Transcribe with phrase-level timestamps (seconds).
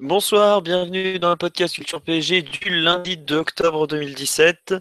[0.00, 4.76] Bonsoir, bienvenue dans le podcast Culture PSG du lundi 2 octobre 2017.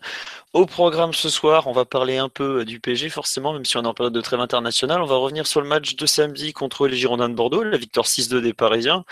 [0.54, 3.84] Au programme ce soir, on va parler un peu du PSG forcément, même si on
[3.84, 5.02] est en période de trêve internationale.
[5.02, 8.06] On va revenir sur le match de samedi contre les Girondins de Bordeaux, la victoire
[8.06, 9.06] 6-2 des Parisiens,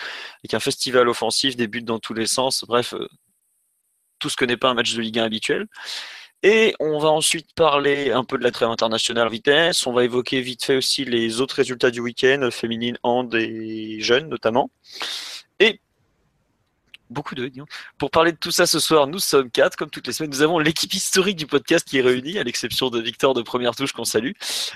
[0.44, 3.08] avec un festival offensif, des buts dans tous les sens, bref, euh,
[4.20, 5.66] tout ce que n'est pas un match de Ligue 1 habituel.
[6.44, 9.88] Et on va ensuite parler un peu de la trêve internationale vitesse.
[9.88, 14.30] On va évoquer vite fait aussi les autres résultats du week-end, féminine, hand et jeunes
[14.30, 14.70] notamment.
[15.60, 15.80] Et
[17.16, 17.50] beaucoup de
[17.98, 20.32] Pour parler de tout ça ce soir, nous sommes quatre, comme toutes les semaines.
[20.32, 23.76] Nous avons l'équipe historique du podcast qui est réunie, à l'exception de Victor de Première
[23.76, 24.34] Touche qu'on salue.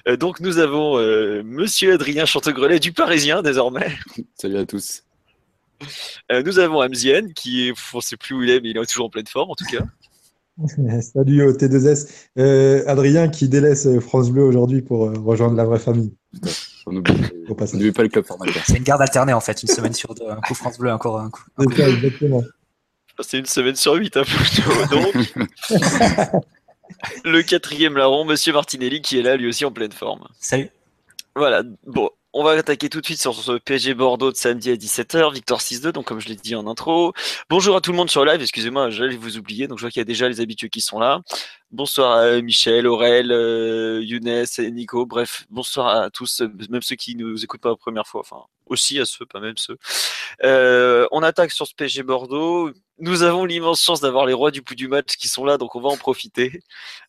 [0.07, 3.91] Euh, donc nous avons euh, Monsieur Adrien Chantegrelet du Parisien désormais.
[4.35, 5.03] Salut à tous.
[6.31, 8.77] Euh, nous avons Amzienne qui est, on ne sait plus où il est, mais il
[8.77, 9.83] est toujours en pleine forme en tout cas.
[11.01, 12.87] Salut au T2S.
[12.87, 16.13] Adrien qui délaisse France Bleu aujourd'hui pour rejoindre la vraie famille.
[16.91, 18.63] N'oublie pas le club formateur.
[18.65, 20.29] C'est une garde alternée en fait, une semaine sur deux.
[20.29, 21.43] Un coup France Bleu, encore un coup.
[23.21, 24.23] C'est une semaine sur huit, hein,
[24.91, 25.33] Donc,
[27.25, 30.25] le quatrième larron, Monsieur Martinelli, qui est là lui aussi en pleine forme.
[30.39, 30.69] Salut.
[31.35, 34.75] Voilà, bon, on va attaquer tout de suite sur ce PSG Bordeaux de samedi à
[34.75, 37.11] 17h, victoire 6-2, donc comme je l'ai dit en intro.
[37.49, 39.99] Bonjour à tout le monde sur live, excusez-moi, j'allais vous oublier, donc je vois qu'il
[39.99, 41.19] y a déjà les habitués qui sont là.
[41.71, 47.17] Bonsoir à Michel, Aurel, euh, Younes et Nico, bref, bonsoir à tous, même ceux qui
[47.17, 49.77] nous écoutent pas la première fois, enfin aussi à ceux, pas même ceux.
[50.45, 52.71] Euh, on attaque sur ce PSG Bordeaux.
[52.99, 55.75] Nous avons l'immense chance d'avoir les rois du bout du match qui sont là, donc
[55.75, 56.61] on va en profiter.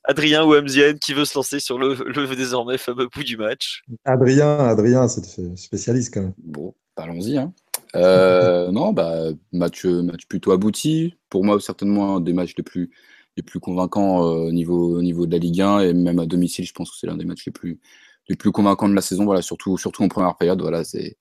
[0.04, 3.82] Adrien ou Amzienne, qui veut se lancer sur le, le désormais fameux bout du match
[4.04, 6.34] Adrien, Adrien, c'est spécialiste quand même.
[6.38, 7.38] Bon, allons-y.
[7.38, 7.52] Hein.
[7.96, 11.14] Euh, non, bah, match, match plutôt abouti.
[11.28, 12.90] Pour moi, certainement un des matchs les plus,
[13.36, 16.26] les plus convaincants euh, au, niveau, au niveau de la Ligue 1 et même à
[16.26, 17.80] domicile, je pense que c'est l'un des matchs les plus,
[18.28, 19.24] les plus convaincants de la saison.
[19.24, 20.60] Voilà, surtout, surtout en première période.
[20.60, 21.16] Voilà, c'est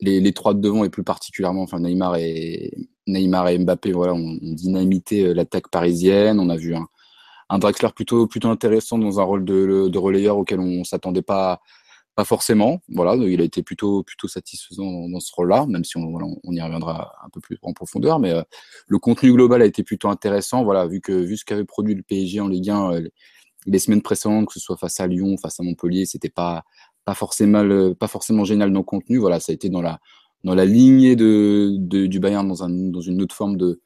[0.00, 2.72] les, trois de devant et plus particulièrement, enfin Neymar et
[3.06, 6.40] Neymar et Mbappé, voilà, ont, dynamité euh, l'attaque parisienne.
[6.40, 6.86] On a vu un,
[7.48, 11.60] un, Draxler plutôt plutôt intéressant dans un rôle de, relayeur auquel on s'attendait pas
[12.14, 12.80] pas forcément.
[12.88, 16.60] Voilà, il a été plutôt plutôt satisfaisant dans, ce rôle-là, même si on, on, y
[16.62, 18.18] reviendra un peu plus en profondeur.
[18.18, 18.42] Mais euh,
[18.88, 20.64] le contenu global a été plutôt intéressant.
[20.64, 23.08] Voilà, vu que vu ce qu'avait produit le PSG en Ligue 1 euh,
[23.66, 26.64] les semaines précédentes, que ce soit face à Lyon, face à Montpellier, c'était pas
[27.06, 29.16] pas forcément, euh, pas forcément génial dans le contenu.
[29.16, 30.00] Voilà, ça a été dans la,
[30.44, 33.80] dans la lignée de, du Bayern dans, un, dans une autre forme de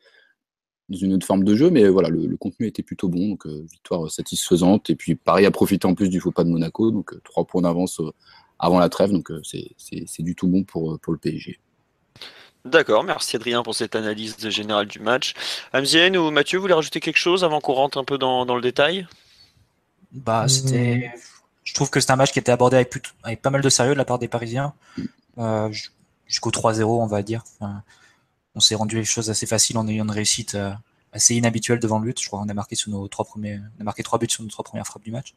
[0.88, 3.64] dans une autre forme de jeu, mais voilà, le, contenu était plutôt bon, donc euh,
[3.70, 4.90] victoire satisfaisante.
[4.90, 7.44] Et puis Paris a profité en plus du faux pas de Monaco, donc euh, trois
[7.44, 8.02] points d'avance
[8.58, 11.60] avant la trêve, donc c'est du tout bon pour, pour le PSG.
[12.64, 15.34] D'accord, merci Adrien pour cette analyse générale du match.
[15.72, 18.56] Amzienne ou Mathieu, vous voulez rajouter quelque chose avant qu'on rentre un peu dans, dans
[18.56, 19.06] le détail?
[20.10, 21.12] Bah, c'était
[21.70, 23.98] je trouve que c'est un match qui était abordé avec, pas mal de sérieux de
[23.98, 24.74] la part des Parisiens.
[25.38, 25.72] Euh,
[26.26, 27.44] jusqu'au 3-0, on va dire.
[28.56, 30.72] on s'est rendu les choses assez faciles en ayant une réussite euh,
[31.12, 32.20] assez inhabituelle devant le but.
[32.20, 34.42] Je crois qu'on a marqué sur nos trois premiers, on a marqué trois buts sur
[34.42, 35.36] nos trois premières frappes du match.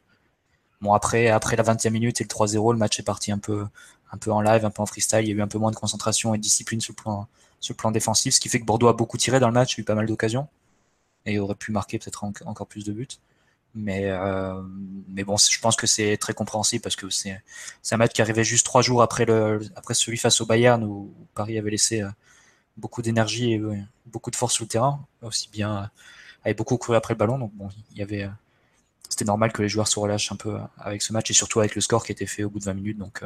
[0.81, 3.67] Bon après, après la 20e minute et le 3-0, le match est parti un peu,
[4.11, 5.22] un peu en live, un peu en freestyle.
[5.22, 7.91] Il y a eu un peu moins de concentration et de discipline sur le plan,
[7.91, 9.93] défensif, ce qui fait que Bordeaux a beaucoup tiré dans le match, a eu pas
[9.93, 10.47] mal d'occasions
[11.27, 13.07] et aurait pu marquer peut-être encore plus de buts.
[13.75, 14.61] Mais, euh,
[15.07, 17.41] mais bon, je pense que c'est très compréhensible parce que c'est
[17.91, 21.13] un match qui arrivait juste trois jours après, le, après celui face au Bayern où,
[21.34, 22.09] Paris avait laissé euh,
[22.78, 23.75] beaucoup d'énergie et euh,
[24.06, 25.89] beaucoup de force sur le terrain, aussi bien
[26.44, 27.39] avait beaucoup couru après le ballon.
[27.39, 28.29] Donc bon, il y avait,
[29.09, 31.73] c'était normal que les joueurs se relâchent un peu avec ce match et surtout avec
[31.73, 32.97] le score qui était fait au bout de 20 minutes.
[33.00, 33.23] Donc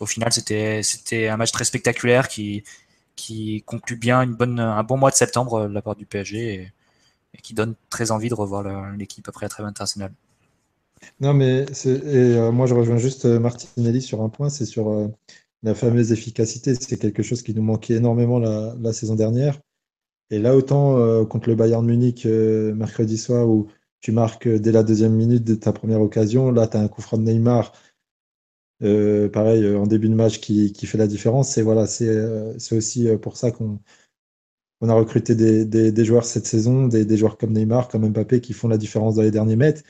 [0.00, 2.64] au final, c'était c'était un match très spectaculaire qui
[3.16, 6.72] qui conclut bien une bonne, un bon mois de septembre de la part du PSG.
[7.34, 10.12] Et qui donne très envie de revoir l'équipe après la trêve internationale.
[11.20, 14.90] Non, mais et, euh, moi je rejoins juste euh, Martinelli sur un point, c'est sur
[14.90, 15.08] euh,
[15.62, 16.74] la fameuse efficacité.
[16.74, 19.58] C'est quelque chose qui nous manquait énormément la, saison dernière.
[20.30, 23.68] Et là, autant contre le Bayern Munich mercredi soir où
[24.00, 27.02] tu marques dès la deuxième minute de ta première occasion, là tu as un coup
[27.02, 27.72] franc de Neymar.
[28.80, 31.58] pareil, en début de match qui, fait la différence.
[31.58, 33.80] Et voilà, c'est aussi pour ça qu'on
[34.80, 38.68] on a recruté des, joueurs cette saison, des, joueurs comme Neymar, comme Mbappé, qui font
[38.68, 39.82] la différence dans les derniers mètres.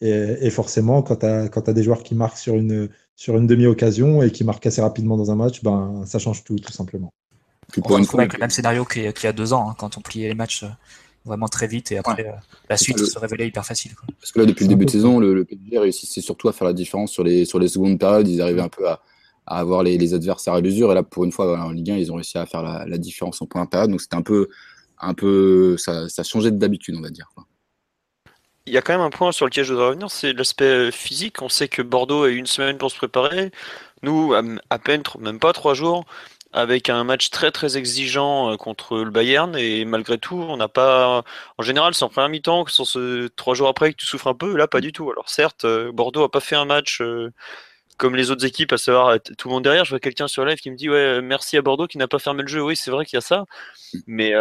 [0.00, 4.30] Et, forcément, quand tu as, des joueurs qui marquent sur une, sur une demi-occasion et
[4.30, 7.12] qui marquent assez rapidement dans un match, ben, ça change tout, tout simplement.
[7.76, 10.28] on se avec le même scénario qu'il y a deux ans, hein, quand on pliait
[10.28, 10.68] les matchs euh,
[11.24, 12.32] vraiment très vite et après euh,
[12.70, 13.92] la suite se révélait hyper facile.
[14.20, 16.66] Parce que là, depuis le début de saison, le, le PSG réussissait surtout à faire
[16.66, 18.28] la différence sur les, sur les secondes périodes.
[18.28, 19.00] Ils arrivaient un peu à,
[19.46, 20.92] avoir les, adversaires à l'usure.
[20.92, 23.40] Et là, pour une fois, en Ligue 1, ils ont réussi à faire la, différence
[23.42, 23.90] en point période.
[23.90, 24.48] Donc c'était un peu,
[25.00, 27.28] un peu, ça, ça changeait d'habitude, on va dire.
[28.66, 30.90] Il y a quand même un point sur lequel je voudrais revenir, c'est l'aspect euh,
[30.90, 31.40] physique.
[31.40, 33.52] On sait que Bordeaux a eu une semaine pour se préparer.
[34.02, 34.34] Nous,
[34.70, 36.04] à peine, même pas trois jours,
[36.52, 39.56] avec un match très très exigeant euh, contre le Bayern.
[39.56, 41.22] Et malgré tout, on n'a pas.
[41.58, 44.26] En général, c'est en première mi-temps que sur ce trois jours après que tu souffres
[44.28, 44.56] un peu.
[44.56, 45.10] Là, pas du tout.
[45.10, 47.00] Alors certes, euh, Bordeaux a pas fait un match
[47.96, 49.84] comme les autres équipes, à savoir tout le monde derrière.
[49.84, 52.18] Je vois quelqu'un sur live qui me dit ouais, merci à Bordeaux qui n'a pas
[52.18, 52.62] fermé le jeu.
[52.62, 53.44] Oui, c'est vrai qu'il y a ça,
[54.06, 54.32] mais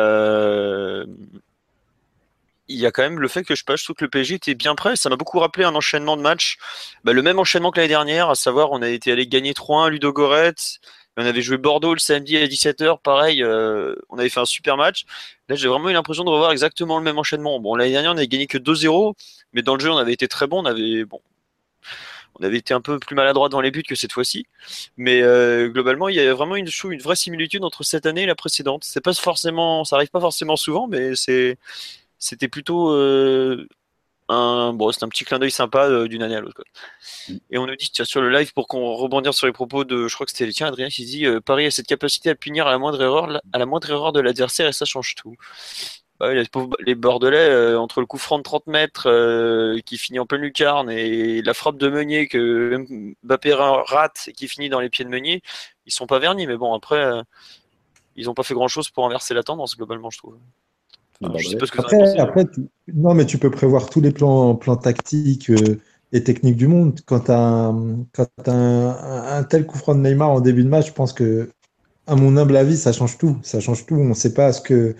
[2.68, 4.36] il y a quand même le fait que je, pas, je trouve que le PSG
[4.36, 4.96] était bien prêt.
[4.96, 6.58] Ça m'a beaucoup rappelé un enchaînement de matchs.
[7.04, 9.90] Bah, le même enchaînement que l'année dernière, à savoir, on a été allé gagner 3-1
[9.90, 10.80] Ludo Goretz.
[11.18, 14.76] On avait joué Bordeaux le samedi à 17h, pareil, euh, on avait fait un super
[14.76, 15.06] match.
[15.48, 17.58] Là, j'ai vraiment eu l'impression de revoir exactement le même enchaînement.
[17.62, 19.14] Bon, l'année dernière, on avait gagné que 2-0,
[19.54, 20.62] mais dans le jeu, on avait été très bon.
[20.62, 21.22] On avait, bon,
[22.40, 24.48] on avait été un peu plus maladroit dans les buts que cette fois-ci.
[24.98, 26.70] Mais euh, globalement, il y a vraiment une,
[27.02, 28.84] vraie similitude entre cette année et la précédente.
[28.84, 33.68] C'est pas forcément, ça arrive pas forcément souvent, mais c'était plutôt euh,
[34.28, 36.64] un, bon, un petit clin d'œil sympa euh, d'une année à l'autre.
[37.52, 40.08] Et on nous dit, tiens, sur le live, pour qu'on rebondisse sur les propos de,
[40.08, 42.78] je crois que c'était Adrien qui dit, Paris a cette capacité à punir à la
[42.80, 45.36] moindre erreur de l'adversaire et ça change tout.
[46.20, 50.90] Bah les, Bordelais, entre le coup franc de 30 mètres qui finit en pleine lucarne
[50.90, 52.86] et la frappe de Meunier que
[53.24, 55.42] Mbappé rate et qui finit dans les pieds de Meunier,
[55.86, 56.48] ils sont pas vernis.
[56.48, 57.22] Mais bon, après,
[58.16, 60.38] ils n'ont pas fait grand chose pour inverser la tendance, globalement, je trouve
[62.20, 62.44] après,
[62.94, 65.80] non, mais tu peux prévoir tous les plans, plans tactiques euh,
[66.12, 67.00] et techniques du monde.
[67.06, 67.74] Quand tu as,
[68.52, 71.50] un, tel coup franc de Neymar en début de match, je pense que,
[72.08, 73.38] à mon humble avis, ça change tout.
[73.44, 73.96] Ça change tout.
[73.96, 74.96] On ne sait pas ce que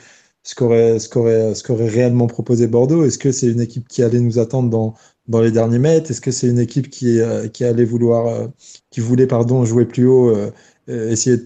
[0.46, 3.04] ce qu'aurait ce réellement proposé Bordeaux.
[3.04, 4.96] Est-ce que c'est une équipe qui allait nous attendre dans
[5.28, 6.12] dans les derniers mètres?
[6.12, 8.48] Est-ce que c'est une équipe qui euh, qui allait vouloir euh,
[8.92, 10.34] qui voulait pardon jouer plus haut,
[10.88, 11.44] essayer de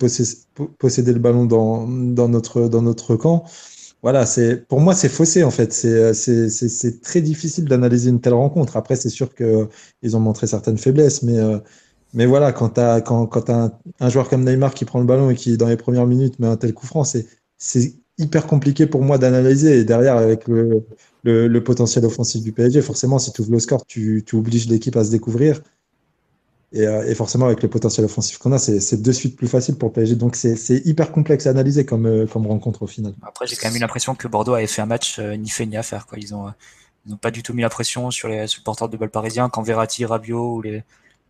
[0.78, 3.46] posséder, le ballon dans dans notre dans notre camp?
[4.02, 5.74] Voilà, c'est pour moi c'est faussé en fait.
[5.74, 8.78] C'est très difficile d'analyser une telle rencontre.
[8.78, 9.68] Après, c'est sûr que
[10.02, 11.60] ils ont montré certaines faiblesses, mais euh,
[12.14, 15.06] mais voilà, quand tu as quand quand as un, joueur comme Neymar qui prend le
[15.06, 17.26] ballon et qui dans les premières minutes met un tel coup franc, c'est
[18.20, 19.80] hyper compliqué pour moi d'analyser.
[19.80, 20.86] Et derrière, avec le,
[21.24, 24.96] le, le, potentiel offensif du PSG, forcément, si tu ouvres le score, tu, obliges l'équipe
[24.96, 25.62] à se découvrir.
[26.76, 29.92] Euh, et, forcément, avec le potentiel offensif qu'on a, c'est de suite plus facile pour
[29.92, 30.16] PSG.
[30.16, 33.14] Donc, c'est hyper complexe à analyser comme, euh, comme rencontre au final.
[33.24, 35.66] Après, j'ai quand même eu l'impression que Bordeaux avait fait un match euh, ni fait
[35.66, 36.06] ni à faire.
[36.06, 36.20] Quoi.
[36.20, 39.10] Ils n'ont pas du tout mis la pression sur, les, sur le porteur de balle
[39.10, 39.50] parisien.
[39.50, 40.84] Quand Verratti, Rabiot ou les,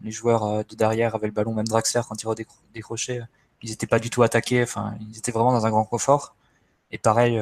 [0.06, 3.22] joueurs de derrière avaient le ballon, même Draxler, quand il décroché,
[3.62, 4.64] ils n'étaient pas du tout attaqués.
[4.64, 6.36] Enfin, ils étaient vraiment dans un grand confort.
[6.92, 7.40] Et pareil,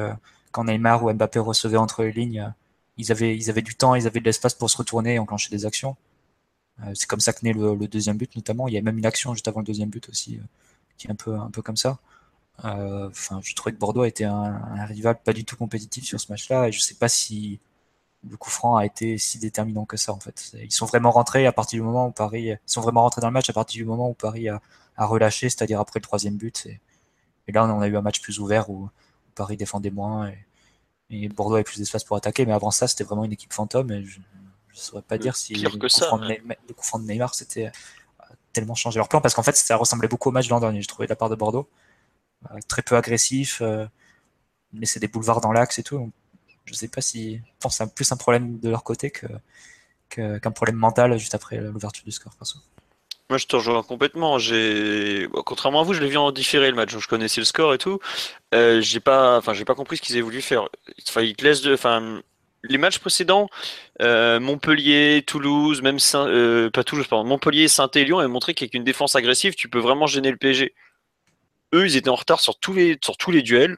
[0.52, 2.52] quand Neymar ou Mbappé recevaient entre les lignes,
[2.98, 5.50] ils avaient, ils avaient du temps, ils avaient de l'espace pour se retourner et enclencher
[5.50, 5.96] des actions.
[6.82, 8.68] Euh, c'est comme ça que naît le, deuxième but notamment.
[8.68, 10.42] Il y a même une action juste avant le deuxième but aussi euh,
[10.96, 11.98] qui est un peu, un peu comme ça.
[12.64, 16.20] Euh, enfin, je trouvais que Bordeaux était un, un, rival pas du tout compétitif sur
[16.20, 17.60] ce match-là et je sais pas si
[18.28, 20.52] le coup franc a été si déterminant que ça en fait.
[20.62, 23.32] Ils sont vraiment rentrés à partir du moment où Paris, sont vraiment rentrés dans le
[23.32, 24.60] match à partir du moment où Paris a,
[24.96, 26.66] a relâché, c'est-à-dire après le troisième but.
[26.66, 26.80] Et,
[27.48, 28.90] et, là, on a eu un match plus ouvert où,
[29.38, 30.38] Paris défendait moins et,
[31.10, 32.44] et Bordeaux avait plus d'espace pour attaquer.
[32.44, 33.90] Mais avant ça, c'était vraiment une équipe fantôme.
[33.92, 34.20] Et je,
[34.78, 39.08] je saurais pas dire si le, coup ça, de Neymar, c'était euh, tellement changé leur
[39.08, 41.10] plan parce qu'en fait ça ressemblait beaucoup au match de l'an dernier, je trouvais de
[41.10, 41.68] la part de Bordeaux.
[42.50, 43.86] Euh, très peu agressif, euh,
[44.72, 46.12] laisser des boulevards dans l'axe et tout.
[46.64, 47.36] Je sais pas si.
[47.36, 49.26] Je pense c'est plus un problème de leur côté que
[50.08, 52.32] qu'un problème mental juste après l'ouverture du score.
[53.30, 54.38] Moi, je te rejoins complètement.
[54.38, 56.96] J'ai, contrairement à vous, je l'ai vu en différé le match.
[56.96, 57.98] je connaissais le score et tout.
[58.52, 60.68] j'ai pas, enfin, j'ai pas compris ce qu'ils avaient voulu faire.
[61.08, 62.22] Enfin, ils te laissent de, enfin,
[62.64, 63.48] les matchs précédents,
[64.02, 68.54] euh, Montpellier, Toulouse, même Saint, euh, pas Toulouse, pardon, Montpellier, Saint et Lyon avaient montré
[68.54, 70.74] qu'avec une défense agressive, tu peux vraiment gêner le PSG.
[71.74, 73.76] Eux, ils étaient en retard sur tous les, sur tous les duels.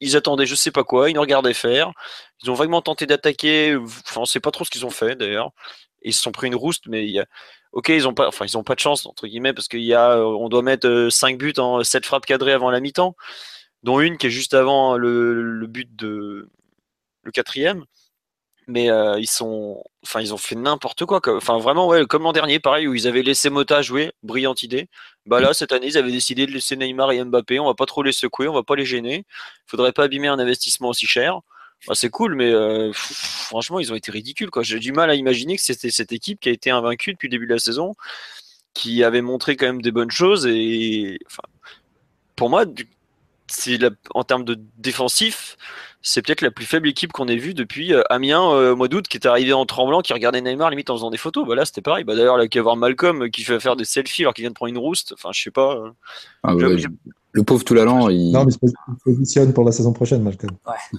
[0.00, 1.92] Ils attendaient je sais pas quoi, ils nous regardaient faire.
[2.42, 3.76] Ils ont vaguement tenté d'attaquer.
[3.76, 5.50] Enfin, on sait pas trop ce qu'ils ont fait d'ailleurs.
[6.02, 7.26] Ils se sont pris une rouste, mais il y a...
[7.72, 9.94] ok, ils ont pas, enfin, ils ont pas de chance entre guillemets parce qu'il y
[9.94, 13.16] a, on doit mettre 5 euh, buts en 7 frappes cadrées avant la mi-temps,
[13.82, 16.48] dont une qui est juste avant le, le but de
[17.24, 17.84] le quatrième.
[18.68, 22.32] Mais euh, ils sont enfin ils ont fait n'importe quoi enfin vraiment ouais comme l'an
[22.32, 24.88] dernier pareil où ils avaient laissé Mota jouer brillante idée.
[25.26, 27.58] Bah là cette année ils avaient décidé de laisser Neymar et Mbappé.
[27.58, 29.26] On va pas trop les secouer on va pas les gêner.
[29.66, 31.40] Faudrait pas abîmer un investissement aussi cher
[31.88, 34.50] bah, c'est cool, mais euh, franchement, ils ont été ridicules.
[34.60, 37.32] J'ai du mal à imaginer que c'était cette équipe qui a été invaincue depuis le
[37.32, 37.94] début de la saison,
[38.74, 40.46] qui avait montré quand même des bonnes choses.
[40.46, 41.42] Et enfin,
[42.36, 42.64] pour moi,
[44.14, 45.56] en termes de défensif,
[46.02, 48.88] c'est peut-être la plus faible équipe qu'on ait vue depuis euh, Amiens euh, au mois
[48.88, 51.46] d'août, qui était arrivé en tremblant, qui regardait Neymar limite en faisant des photos.
[51.46, 52.04] Bah là, c'était pareil.
[52.04, 54.50] Bah, D'ailleurs, là, qu'il y avoir Malcolm qui fait faire des selfies alors qu'il vient
[54.50, 55.14] de prendre une rouste.
[55.14, 55.82] Enfin, je sais pas.
[56.44, 56.54] Ah
[57.34, 58.30] le pauvre Toulalan, il.
[58.30, 58.74] Non, mais il se
[59.04, 60.54] positionne pour la saison prochaine, Malcolm.
[60.66, 60.98] Ouais.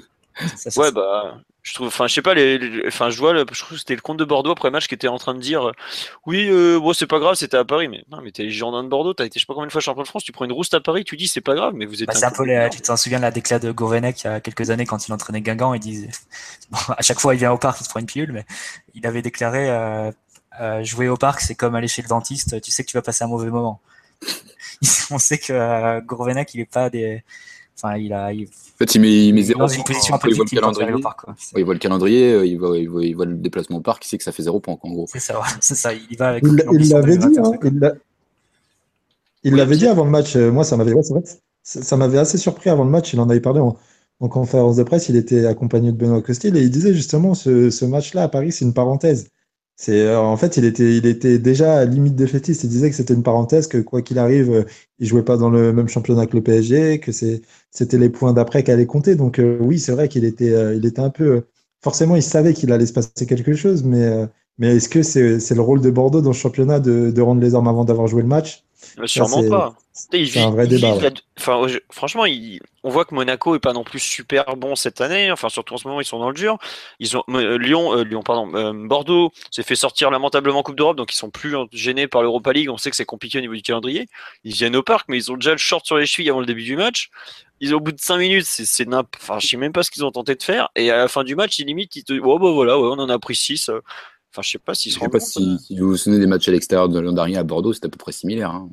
[0.77, 3.71] Ouais, bah, je trouve, enfin, je sais pas, les, enfin, je vois, le, je trouve
[3.71, 5.71] que c'était le compte de Bordeaux après match qui était en train de dire,
[6.25, 8.89] oui, euh, bon, c'est pas grave, c'était à Paris, mais non, mais t'es Girondin de
[8.89, 10.51] Bordeaux, t'as été, je sais pas combien de fois champion de France, tu prends une
[10.51, 12.07] rouste à Paris, tu dis, c'est pas grave, mais vous êtes.
[12.07, 14.41] Bah, un peu, les, tu t'en souviens de la déclat de Gourvenec il y a
[14.41, 16.09] quelques années quand il entraînait Guingamp, il disait,
[16.71, 18.45] bon, à chaque fois, il vient au parc, il se prend une pilule, mais
[18.93, 20.11] il avait déclaré, euh,
[20.59, 23.01] euh, jouer au parc, c'est comme aller chez le dentiste, tu sais que tu vas
[23.01, 23.79] passer un mauvais moment.
[25.11, 27.23] On sait que euh, Gourvenec, il est pas des,
[27.75, 28.31] Enfin, il a.
[28.33, 28.45] Il...
[28.45, 29.59] En fait, il met, il met zéro.
[29.59, 31.01] Dans une position un peu il voit le calendrier.
[31.01, 31.25] Parc,
[31.55, 34.09] il voit le calendrier, il voit, il, voit, il voit, le déplacement au parc, il
[34.09, 35.05] sait que ça fait zéro point, en gros.
[35.11, 35.91] C'est ça, c'est ça.
[35.93, 36.43] Il va avec.
[36.43, 37.51] Il l'avait dit, hein,
[39.43, 40.35] il l'avait dit avant le match.
[40.35, 40.93] Euh, moi, ça m'avait,
[41.63, 43.13] ça m'avait assez surpris avant le match.
[43.13, 43.77] Il en avait parlé en,
[44.19, 45.09] en, conférence de presse.
[45.09, 48.51] Il était accompagné de Benoît Costil et il disait justement ce, ce match-là à Paris,
[48.51, 49.29] c'est une parenthèse.
[49.75, 52.63] C'est euh, en fait, il était, il était déjà à limite défaitiste.
[52.63, 54.63] Il disait que c'était une parenthèse, que quoi qu'il arrive, euh,
[54.99, 58.63] il jouait pas dans le même championnat que le PSG, que c'était les points d'après
[58.63, 59.15] qui compter.
[59.15, 61.43] Donc euh, oui, c'est vrai qu'il était, il était un peu.
[61.81, 64.27] Forcément, il savait qu'il allait se passer quelque chose, mais
[64.59, 67.67] mais est-ce que c'est, le rôle de Bordeaux dans ce championnat de rendre les armes
[67.67, 68.63] avant d'avoir joué le match?
[69.05, 69.75] Sûrement pas.
[69.95, 70.97] C'est un vrai débat.
[71.37, 72.25] Enfin, franchement,
[72.83, 75.31] on voit que Monaco est pas non plus super bon cette année.
[75.31, 76.57] Enfin, surtout en ce moment, ils sont dans le dur.
[76.99, 80.77] Ils ont euh, Lyon, euh, Lyon, pardon, euh, Bordeaux s'est fait sortir lamentablement en Coupe
[80.77, 82.71] d'Europe, donc ils sont plus gênés par l'Europa League.
[82.71, 84.07] On sait que c'est compliqué au niveau du calendrier.
[84.43, 86.47] Ils viennent au parc, mais ils ont déjà le short sur les chevilles avant le
[86.47, 87.11] début du match.
[87.59, 90.11] Ils au bout de 5 minutes, c'est enfin, je sais même pas ce qu'ils ont
[90.11, 90.69] tenté de faire.
[90.75, 93.09] Et à la fin du match, ils limite, ils te, oh bah voilà, on en
[93.09, 93.69] a pris 6
[94.33, 96.47] Enfin, je sais pas s'ils se Je sais pas si, vous vous souvenez des matchs
[96.47, 98.49] à l'extérieur de l'an dernier à Bordeaux, c'était à peu près similaire.
[98.49, 98.67] Hein.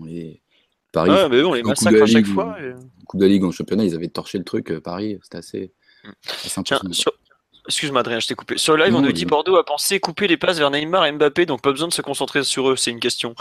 [0.90, 2.56] Paris, ouais, mais bon, les massacres à chaque fois.
[2.60, 2.72] Et...
[3.06, 4.70] Coupe de la Ligue en championnat, ils avaient torché le truc.
[4.70, 5.72] Euh, Paris, c'était assez.
[6.02, 6.62] Mm.
[6.64, 6.80] Tiens,
[7.66, 8.56] Excuse-moi Adrien, je t'ai coupé.
[8.56, 11.12] Sur le live, on nous dit Bordeaux a pensé couper les passes vers Neymar et
[11.12, 13.34] Mbappé, donc pas besoin de se concentrer sur eux, c'est une question.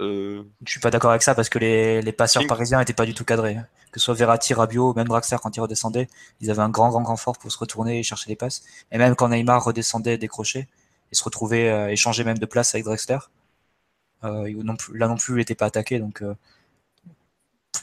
[0.00, 0.42] Euh...
[0.64, 3.14] Je suis pas d'accord avec ça parce que les, les passeurs parisiens n'étaient pas du
[3.14, 3.56] tout cadrés.
[3.92, 6.08] Que ce soit Verratti, Rabiot, même Draxler quand ils redescendaient,
[6.40, 8.62] ils avaient un grand grand grand fort pour se retourner et chercher les passes.
[8.90, 10.66] Et même quand Neymar redescendait et décrochait,
[11.12, 13.18] et se retrouvait euh, échanger même de place avec Drexler.
[14.24, 14.52] Euh,
[14.94, 16.34] là non plus, il n'était pas attaqué, donc euh,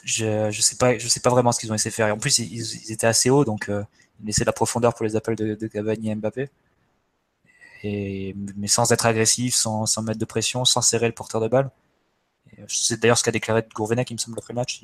[0.04, 2.08] je, je sais pas, je sais pas vraiment ce qu'ils ont essayé de faire.
[2.08, 5.16] Et en plus, ils, étaient assez hauts, donc ils laissaient de la profondeur pour les
[5.16, 6.50] appels de, de Cavani et Mbappé.
[7.82, 11.48] Et, mais sans être agressif, sans, sans, mettre de pression, sans serrer le porteur de
[11.48, 11.70] balle.
[12.68, 14.82] C'est d'ailleurs ce qu'a déclaré Gourvenec, il me semble, après le match.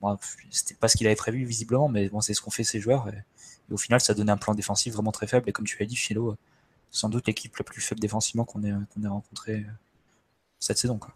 [0.00, 0.18] Bon,
[0.50, 3.08] C'était pas ce qu'il avait prévu, visiblement, mais bon, c'est ce qu'ont fait ces joueurs.
[3.08, 3.22] Et,
[3.72, 5.48] au final, ça donnait un plan défensif vraiment très faible.
[5.48, 6.36] Et comme tu l'as dit, Philo,
[6.90, 9.72] sans doute l'équipe la plus faible défensivement qu'on ait, qu'on ait rencontré euh,
[10.58, 10.98] cette saison.
[10.98, 11.14] Quoi.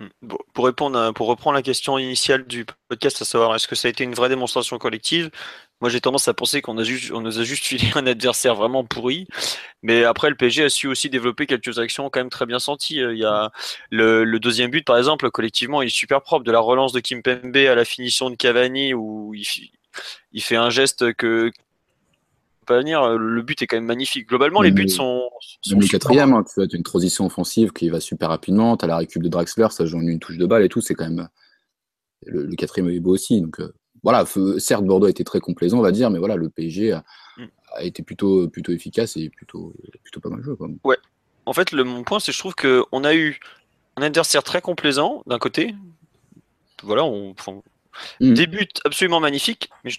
[0.00, 0.08] Hmm.
[0.54, 3.90] pour répondre, pour reprendre la question initiale du podcast, à savoir est-ce que ça a
[3.90, 5.30] été une vraie démonstration collective?
[5.82, 8.54] Moi, j'ai tendance à penser qu'on a juste, on nous a juste filé un adversaire
[8.54, 9.26] vraiment pourri.
[9.82, 13.00] Mais après, le PSG a su aussi développer quelques actions quand même très bien senties.
[13.00, 13.50] Euh, il y a
[13.90, 16.44] le, le deuxième but, par exemple, collectivement, il est super propre.
[16.44, 19.46] De la relance de Kim Pembe à la finition de Cavani, où il,
[20.32, 21.52] il fait un geste que
[22.78, 23.02] venir.
[23.02, 24.28] Euh, le but est quand même magnifique.
[24.28, 25.28] Globalement, les buts sont.
[25.62, 28.76] sont le quatrième, hein, tu as une transition offensive qui va super rapidement.
[28.76, 30.80] Tu as la récup de Draxler, ça joue en une touche de balle et tout.
[30.80, 31.28] C'est quand même.
[32.26, 33.40] Le, quatrième est beau aussi.
[33.40, 33.72] Donc euh,
[34.02, 34.24] voilà,
[34.58, 37.04] certes, Bordeaux a été très complaisant, on va dire, mais voilà, le PSG a,
[37.38, 37.46] mm.
[37.80, 40.56] été plutôt, plutôt efficace et plutôt, plutôt pas mal joué.
[40.56, 40.68] Quoi.
[40.84, 40.98] Ouais.
[41.46, 43.40] En fait, le, mon point, c'est que je trouve qu'on a eu
[43.96, 45.74] un adversaire très complaisant d'un côté.
[46.82, 47.34] Voilà, on,
[48.20, 48.34] Mm.
[48.34, 49.92] Des buts absolument magnifiques, mais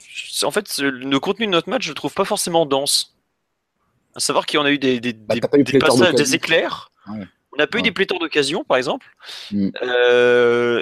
[0.43, 3.15] en fait, le contenu de notre match, je le trouve pas forcément dense.
[4.15, 6.91] À savoir qu'il y en a eu des, des, bah, des, éclairs.
[7.07, 9.07] On n'a pas eu des pléthores d'occasion, par exemple.
[9.51, 9.69] Mm.
[9.83, 10.81] Euh,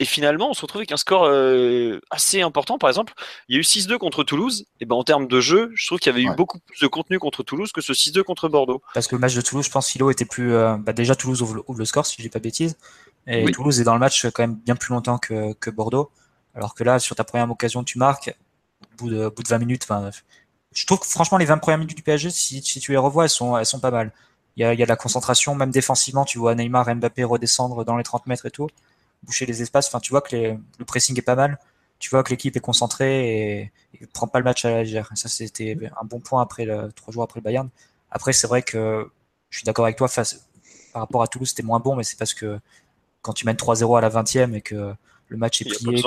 [0.00, 2.78] et finalement, on se retrouve avec un score euh, assez important.
[2.78, 3.14] Par exemple,
[3.48, 4.66] il y a eu 6-2 contre Toulouse.
[4.80, 6.86] Et ben en termes de jeu, je trouve qu'il y avait eu beaucoup plus de
[6.86, 8.80] contenu contre Toulouse que ce 6-2 contre Bordeaux.
[8.94, 10.54] Parce que le match de Toulouse, je pense, Philo était plus.
[10.54, 12.76] Euh, bah, déjà, Toulouse ouvre, le score, si je dis pas bêtise.
[13.26, 16.10] Et Toulouse est dans le match quand même bien plus longtemps que, que Bordeaux.
[16.58, 18.36] Alors que là, sur ta première occasion, tu marques,
[18.82, 19.86] au bout de, bout de 20 minutes,
[20.74, 23.30] je trouve que franchement, les 20 premières minutes du PSG, si, tu les revois, elles
[23.30, 24.12] sont, pas mal.
[24.56, 28.02] Il y, a, de la concentration, même défensivement, tu vois Neymar Mbappé redescendre dans les
[28.02, 28.66] 30 mètres et tout,
[29.22, 29.86] boucher les espaces.
[29.86, 30.36] Enfin, tu vois que
[30.78, 31.58] le pressing est pas mal.
[32.00, 35.10] Tu vois que l'équipe est concentrée et, ne prend pas le match à la légère.
[35.14, 37.68] Ça, c'était un bon point après trois jours après le Bayern.
[38.10, 39.08] Après, c'est vrai que
[39.50, 40.08] je suis d'accord avec toi,
[40.92, 42.58] par rapport à Toulouse, c'était moins bon, mais c'est parce que
[43.22, 44.94] quand tu mènes 3-0 à la 20e et que
[45.28, 46.02] le match est plié,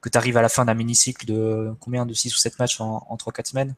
[0.00, 2.80] que, tu arrives à la fin d'un mini-cycle de combien de 6 ou 7 matchs
[2.80, 3.74] en, en 3-4 semaines?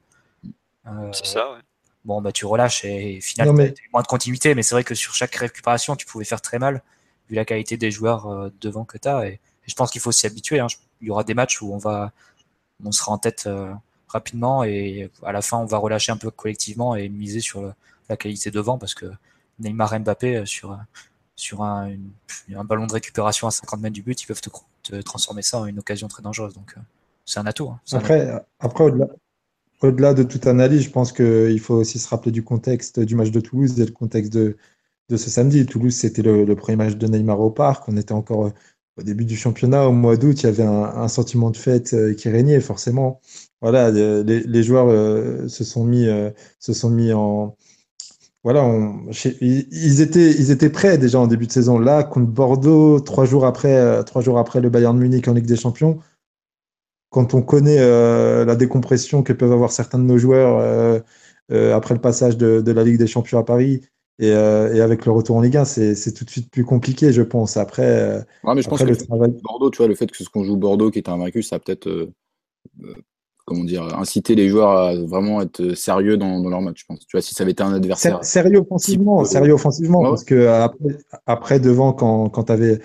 [1.12, 1.58] c'est ça, ouais.
[2.04, 3.72] Bon, bah, tu relâches et finalement, mais...
[3.72, 6.40] tu as moins de continuité, mais c'est vrai que sur chaque récupération, tu pouvais faire
[6.40, 6.82] très mal,
[7.28, 9.26] vu la qualité des joueurs devant que tu as.
[9.26, 10.60] Et, je pense qu'il faut s'y habituer.
[10.60, 10.68] Hein.
[11.00, 12.12] Il y aura des matchs où on, va,
[12.84, 13.48] on sera en tête
[14.06, 17.74] rapidement et à la fin, on va relâcher un peu collectivement et miser sur
[18.08, 19.06] la qualité devant parce que
[19.58, 20.78] Neymar et Mbappé, sur,
[21.34, 21.96] sur un,
[22.54, 24.50] un, ballon de récupération à 50 mètres du but, ils peuvent te,
[25.02, 26.54] transformer ça en une occasion très dangereuse.
[26.54, 26.80] Donc, euh,
[27.24, 27.68] c'est un atout.
[27.68, 27.80] Hein.
[27.92, 29.08] après, après au-delà,
[29.82, 33.30] au-delà de toute analyse, je pense qu'il faut aussi se rappeler du contexte du match
[33.30, 34.56] de Toulouse et le contexte de,
[35.08, 35.66] de ce samedi.
[35.66, 37.88] Toulouse, c'était le, premier match de Neymar au parc.
[37.88, 38.50] On était encore euh,
[38.96, 40.42] au début du championnat, au mois d'août.
[40.42, 43.20] Il y avait un, sentiment de fête euh, qui régnait, forcément.
[43.60, 44.88] Voilà, les, les joueurs
[45.48, 46.06] se, sont mis,
[46.60, 47.56] se sont mis en,
[48.46, 48.64] voilà,
[49.40, 51.80] ils, étaient, ils étaient prêts déjà en début de saison.
[51.80, 55.46] Là, contre Bordeaux, trois jours après, euh, trois jours après le Bayern Munich en Ligue
[55.46, 55.98] des Champions,
[57.10, 61.96] quand on connaît euh, la décompression que peuvent avoir certains de nos joueurs euh, après
[61.96, 63.80] le passage de, la Ligue des Champions à Paris
[64.20, 67.56] et, avec le retour en Ligue 1, c'est tout de suite plus compliqué, je pense.
[67.56, 69.34] Après, mais je pense que le travail...
[69.42, 71.58] Bordeaux, tu vois, le fait que ce qu'on joue Bordeaux, qui est un vaincu, ça
[71.58, 72.12] peut-être
[73.46, 77.06] comment dire, inciter les joueurs à vraiment être sérieux dans, leur match, je pense.
[77.06, 78.22] Tu vois, si ça avait été un adversaire.
[78.22, 80.68] Sérieux offensivement, sérieux offensivement, parce que
[81.26, 82.80] après, devant, quand, quand tu avais.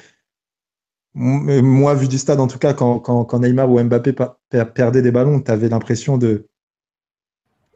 [1.13, 4.13] Moi, vu du stade, en tout cas, quand, quand, Neymar ou Mbappé
[4.73, 6.47] perdaient des ballons, tu avais l'impression de.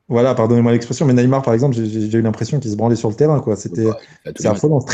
[0.07, 3.15] Voilà, pardonnez-moi l'expression, mais Neymar, par exemple, j'ai eu l'impression qu'il se branlait sur le
[3.15, 3.55] terrain, quoi.
[3.55, 3.89] C'était.
[4.35, 4.85] c'est affolant.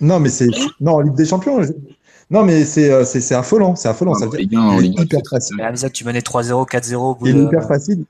[0.00, 0.48] non, mais c'est.
[0.80, 1.62] Non, en Ligue des Champions,
[2.30, 3.74] non, mais c'est euh, affolant.
[3.74, 4.14] C'est affolant.
[4.14, 5.56] ça veut dire, il est hyper facile.
[5.56, 7.18] Mais tu menais 3-0, 4-0.
[7.24, 8.04] Il est hyper facile.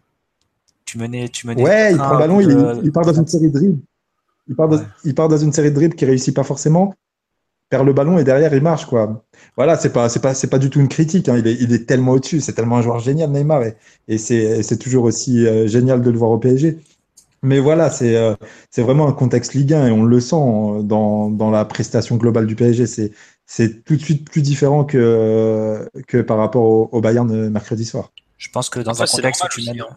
[0.85, 3.49] Tu menais, tu menais ouais, il prend le ballon, il, il, part dans une série
[3.51, 3.79] de dribbles.
[4.49, 4.71] Il part,
[5.05, 6.95] il part dans une série de dribbles qui réussit pas forcément,
[7.69, 9.23] perd le ballon et derrière il marche quoi.
[9.55, 11.29] Voilà, c'est pas c'est pas c'est pas du tout une critique.
[11.29, 11.37] Hein.
[11.37, 12.41] Il, est, il est tellement au-dessus.
[12.41, 13.77] C'est tellement un joueur génial Neymar et,
[14.09, 16.79] et c'est toujours aussi euh, génial de le voir au PSG.
[17.43, 18.35] Mais voilà, c'est euh,
[18.71, 20.37] c'est vraiment un contexte Ligue 1 et on le sent
[20.85, 22.87] dans, dans la prestation globale du PSG.
[22.87, 23.13] C'est
[23.51, 28.13] c'est tout de suite plus différent que, que par rapport au, Bayern mercredi soir.
[28.37, 29.81] Je pense que dans un contexte où tu mènes.
[29.81, 29.97] Hein.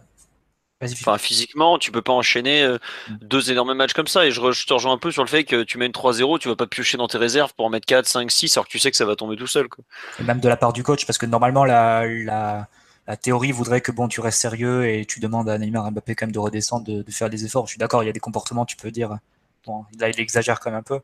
[0.82, 2.78] Enfin, physiquement, tu peux pas enchaîner euh,
[3.10, 3.16] mm.
[3.20, 4.26] deux énormes matchs comme ça.
[4.26, 6.56] Et je, te rejoins un peu sur le fait que tu mènes 3-0, tu vas
[6.56, 8.90] pas piocher dans tes réserves pour en mettre 4, 5, 6, alors que tu sais
[8.90, 9.68] que ça va tomber tout seul.
[9.68, 9.84] Quoi.
[10.18, 12.68] Et même de la part du coach, parce que normalement, la, la,
[13.06, 16.14] la, théorie voudrait que bon, tu restes sérieux et tu demandes à Neymar et Mbappé
[16.14, 17.66] quand même de redescendre, de, de faire des efforts.
[17.66, 19.18] Je suis d'accord, il y a des comportements, tu peux dire.
[19.66, 21.00] Bon, là, il exagère quand même un peu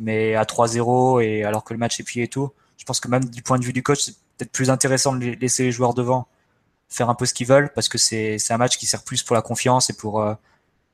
[0.00, 3.08] mais à 3-0 et alors que le match est plié et tout, je pense que
[3.08, 5.94] même du point de vue du coach, c'est peut-être plus intéressant de laisser les joueurs
[5.94, 6.26] devant
[6.88, 9.36] faire un peu ce qu'ils veulent parce que c'est un match qui sert plus pour
[9.36, 10.34] la confiance et pour euh,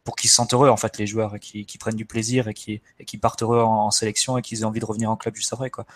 [0.04, 2.48] pour qu'ils se sentent heureux en fait les joueurs et qui, qui prennent du plaisir
[2.48, 2.80] et qui
[3.20, 5.86] partent heureux en, sélection et qu'ils aient envie de revenir en club juste après quoi.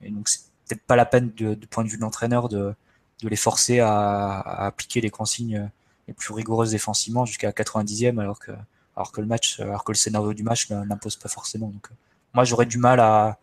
[0.00, 2.74] Et donc c'est peut-être pas la peine de, du point de vue de l'entraîneur de
[3.22, 5.70] de les forcer à, à, appliquer les consignes
[6.08, 8.52] les plus rigoureuses défensivement jusqu'à 90e alors que
[8.96, 11.88] alors que le match alors que le scénario du match n'impose pas forcément donc
[12.34, 13.38] moi, j'aurais du mal à,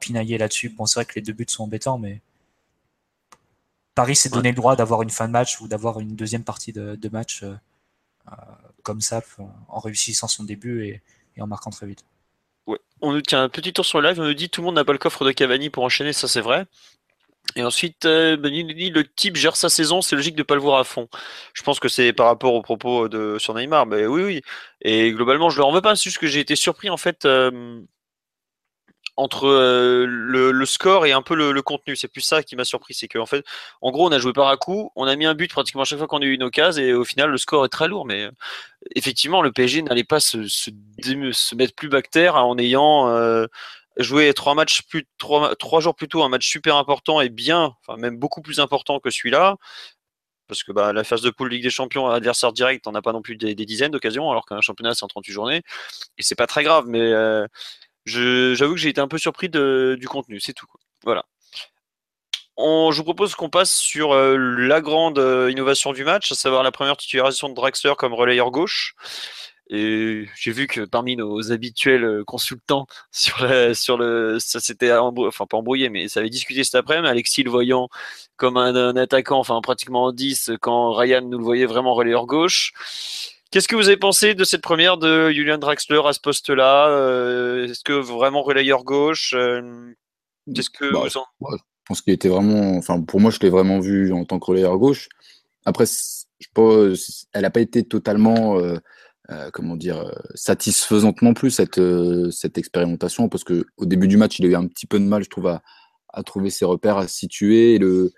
[0.00, 0.70] pinailler là-dessus.
[0.70, 2.20] Bon, c'est vrai que les deux buts sont embêtants, mais
[3.94, 6.72] Paris s'est donné le droit d'avoir une fin de match ou d'avoir une deuxième partie
[6.72, 7.54] de, match euh,
[8.28, 8.34] euh,
[8.82, 9.22] comme ça,
[9.68, 11.02] en réussissant son début et,
[11.40, 12.04] en marquant très vite.
[12.66, 12.78] Ouais.
[13.00, 14.76] On nous tient un petit tour sur le live, on nous dit tout le monde
[14.76, 16.66] n'a pas le coffre de Cavani pour enchaîner, ça c'est vrai.
[17.56, 20.44] Et ensuite, euh, ben, il dit le type gère sa saison, c'est logique de ne
[20.44, 21.08] pas le voir à fond.
[21.52, 24.42] Je pense que c'est par rapport aux propos de sur Neymar, mais oui, oui.
[24.80, 26.96] Et globalement, je ne le en veux pas, c'est juste que j'ai été surpris en
[26.96, 27.26] fait
[29.16, 31.96] entre euh, le, score et un peu le, contenu.
[31.96, 32.94] C'est plus ça qui m'a surpris.
[32.94, 33.44] C'est qu'en fait,
[33.80, 35.84] en gros, on a joué par à coup, on a mis un but pratiquement à
[35.84, 38.06] chaque fois qu'on a eu une occasion, et au final, le score est très lourd.
[38.06, 38.30] Mais euh,
[38.94, 40.70] effectivement, le PSG n'allait pas se, se,
[41.54, 43.46] mettre plus bactère en ayant euh,
[43.98, 47.98] joué trois matchs plus trois jours plus tôt, un match super important et bien, enfin
[47.98, 49.56] même beaucoup plus important que celui-là.
[50.46, 53.12] Parce que bah, la phase de poule Ligue des Champions, adversaire direct, on n'a pas
[53.12, 55.62] non plus des, dizaines d'occasions, alors qu'un championnat c'est en 38 journées.
[56.18, 57.10] Et c'est pas très grave, mais
[58.06, 60.66] j'avoue que j'ai été un peu surpris du contenu, c'est tout.
[61.04, 61.24] Voilà.
[62.58, 66.62] je vous propose qu'on passe sur euh, la grande euh, innovation du match, à savoir
[66.62, 68.94] la première titularisation de Draxler comme relayeur gauche.
[69.70, 73.36] Et j'ai vu que parmi nos habituels euh, consultants sur,
[73.74, 77.08] sur le, ça s'était enfin pas embrouillé, mais ça avait discuté cet après-midi.
[77.08, 77.88] Alexis le voyant
[78.36, 82.72] comme un, attaquant, enfin pratiquement en 10, quand Ryan nous le voyait vraiment relayeur gauche.
[83.54, 87.68] Qu'est-ce que vous avez pensé de cette première de Julian Draxler à ce poste-là euh,
[87.68, 89.92] Est-ce que vraiment relayeur gauche euh,
[90.52, 91.20] Qu'est-ce que bah, Je
[91.86, 92.76] pense qu'il était vraiment.
[92.76, 95.08] Enfin, pour moi, je l'ai vraiment vu en tant que relayeur gauche.
[95.64, 98.58] Après, je pense, elle n'a pas été totalement.
[98.58, 98.76] Euh,
[99.52, 101.80] comment dire, satisfaisante non plus cette,
[102.32, 105.04] cette expérimentation parce que au début du match, il a eu un petit peu de
[105.04, 105.62] mal, je trouve, à,
[106.12, 107.76] à trouver ses repères, à se situer.
[107.76, 108.12] Et, le,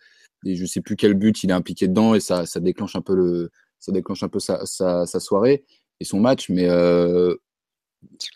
[0.46, 3.03] et je sais plus quel but il est impliqué dedans et ça, ça déclenche un
[3.03, 4.65] peu le, ça déclenche un peu sa,
[5.07, 5.65] soirée
[6.01, 6.49] et son match.
[6.49, 6.69] Mais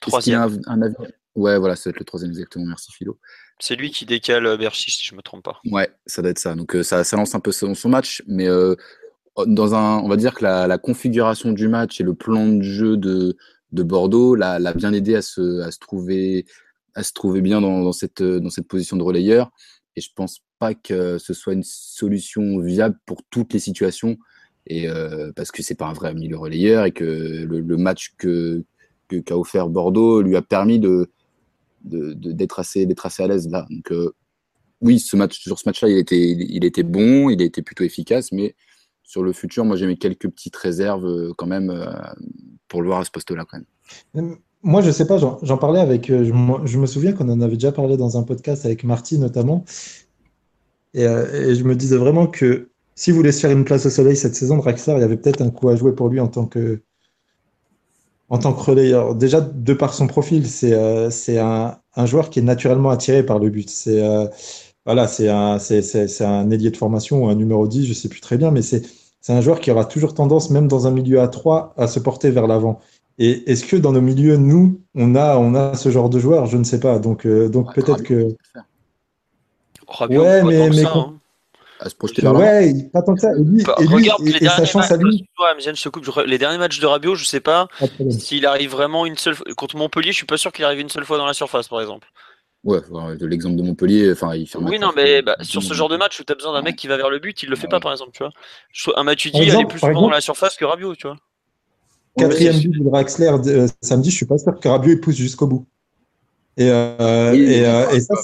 [0.00, 0.61] troisième.
[0.66, 0.92] Un,
[1.37, 2.66] Ouais, voilà, ça va être le troisième exactement.
[2.66, 3.18] Merci Philo.
[3.61, 5.61] C'est lui qui décale Berchi, si je me trompe pas.
[5.70, 6.57] Ouais, ça doit être ça.
[6.57, 8.48] Donc ça, ça lance un peu son, son match, mais
[9.46, 12.96] dans un, on va dire que la, configuration du match et le plan de jeu
[12.96, 13.37] de,
[13.72, 16.46] de Bordeaux l'a bien aidé à se, à se, trouver,
[16.94, 19.50] à se trouver bien dans, cette, dans cette position de relayeur.
[19.96, 24.18] Et je pense pas que ce soit une solution viable pour toutes les situations.
[24.66, 28.64] Et euh, parce que c'est pas un vrai milieu relayeur et que le, match que
[29.09, 31.11] qu'a offert Bordeaux lui a permis de
[31.83, 33.66] d'être assez d'être assez à l'aise là.
[33.70, 34.14] Donc euh,
[34.81, 38.33] oui, ce match sur ce match-là, il était il était bon, il été plutôt efficace,
[38.33, 38.55] mais
[39.03, 41.73] sur le futur, moi j'ai mis quelques petites réserves euh, quand même
[42.68, 43.61] pour le voir à ce poste-là quand.
[44.62, 46.09] Moi, je sais pas, j'en parlais avec.
[46.09, 46.33] Je,
[46.79, 49.64] me souviens qu'on en avait déjà parlé dans un podcast avec Marty notamment.
[50.92, 54.14] Et, je me disais vraiment que si vous voulez se faire une place au soleil
[54.14, 56.44] cette saison, Draxler, il y avait peut-être un coup à jouer pour lui en tant
[56.44, 56.82] que,
[58.28, 59.14] en tant que relayeur.
[59.14, 61.08] Déjà, de par son profil, c'est euh,
[61.38, 63.70] un, joueur qui est naturellement attiré par le but.
[63.70, 64.26] C'est euh,
[64.84, 65.56] voilà, c'est un,
[66.20, 68.60] un ailier de formation ou un numéro 10, je ne sais plus très bien, mais
[68.60, 68.84] c'est
[69.28, 72.30] un joueur qui aura toujours tendance, même dans un milieu à 3, à se porter
[72.30, 72.80] vers l'avant.
[73.16, 76.44] Et est-ce que dans nos milieux, nous, on a, on a ce genre de joueur?
[76.44, 76.98] Je ne sais pas.
[76.98, 78.36] Donc, euh, donc peut-être que.
[80.00, 81.19] ouais, mais, mais, hein
[81.80, 83.32] à se projeter vers Ouais, pas tant que ça.
[83.32, 85.26] Et lui, bah, et lui regarde et, les, derniers chance à lui.
[86.26, 87.68] les derniers matchs de Rabiot, je sais pas
[88.10, 89.46] s'il arrive vraiment une seule fois.
[89.56, 91.80] Contre Montpellier, je suis pas sûr qu'il arrive une seule fois dans la surface, par
[91.80, 92.08] exemple.
[92.62, 92.80] Ouais,
[93.16, 95.96] de l'exemple de Montpellier, enfin, il fait Oui, non, mais bah, sur ce genre de
[95.96, 97.68] match où tu as besoin d'un mec qui va vers le but, il le fait
[97.68, 98.32] pas, par exemple, tu vois.
[98.96, 101.16] Un match il est plus souvent dans la surface que Rabiot, tu vois.
[102.18, 105.66] Quatrième but de Draxler euh, samedi, je suis pas sûr que Rabiot pousse jusqu'au bout.
[106.61, 108.14] Et, euh, et, euh, et ça,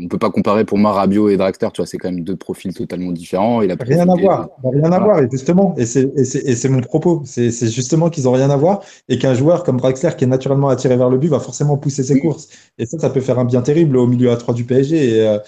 [0.00, 2.36] on peut pas comparer pour moi Rabiot et Draxler, tu vois, c'est quand même deux
[2.36, 3.62] profils totalement différents.
[3.62, 7.50] Il a rien à voir, rien à voir, et justement, et c'est mon propos, c'est
[7.68, 10.96] justement qu'ils ont rien à voir, et qu'un joueur comme Draxler qui est naturellement attiré
[10.96, 12.48] vers le but va forcément pousser ses courses,
[12.78, 15.26] et ça, ça peut faire un bien terrible au milieu à 3 du PSG, et,
[15.26, 15.38] euh,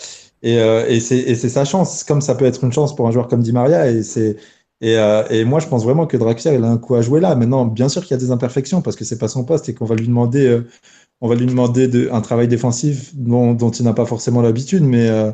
[0.43, 3.29] et, euh, et c'est sa chance, comme ça peut être une chance pour un joueur
[3.29, 4.37] comme Di Maria, et c'est
[4.85, 7.21] et, euh, et, moi, je pense vraiment que Draxler, il a un coup à jouer
[7.21, 7.37] là.
[7.37, 9.75] Maintenant, bien sûr qu'il y a des imperfections parce que c'est pas son poste et
[9.75, 10.61] qu'on va lui demander
[11.23, 15.09] on va lui demander de, un travail défensif dont, il n'a pas forcément l'habitude, mais,
[15.09, 15.31] euh,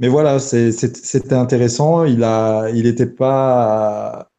[0.00, 2.04] mais voilà, c'était intéressant.
[2.04, 4.30] Il a, il n'était pas,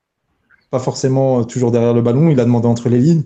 [0.71, 2.29] pas forcément toujours derrière le ballon.
[2.29, 3.21] Il a demandé entre les lignes.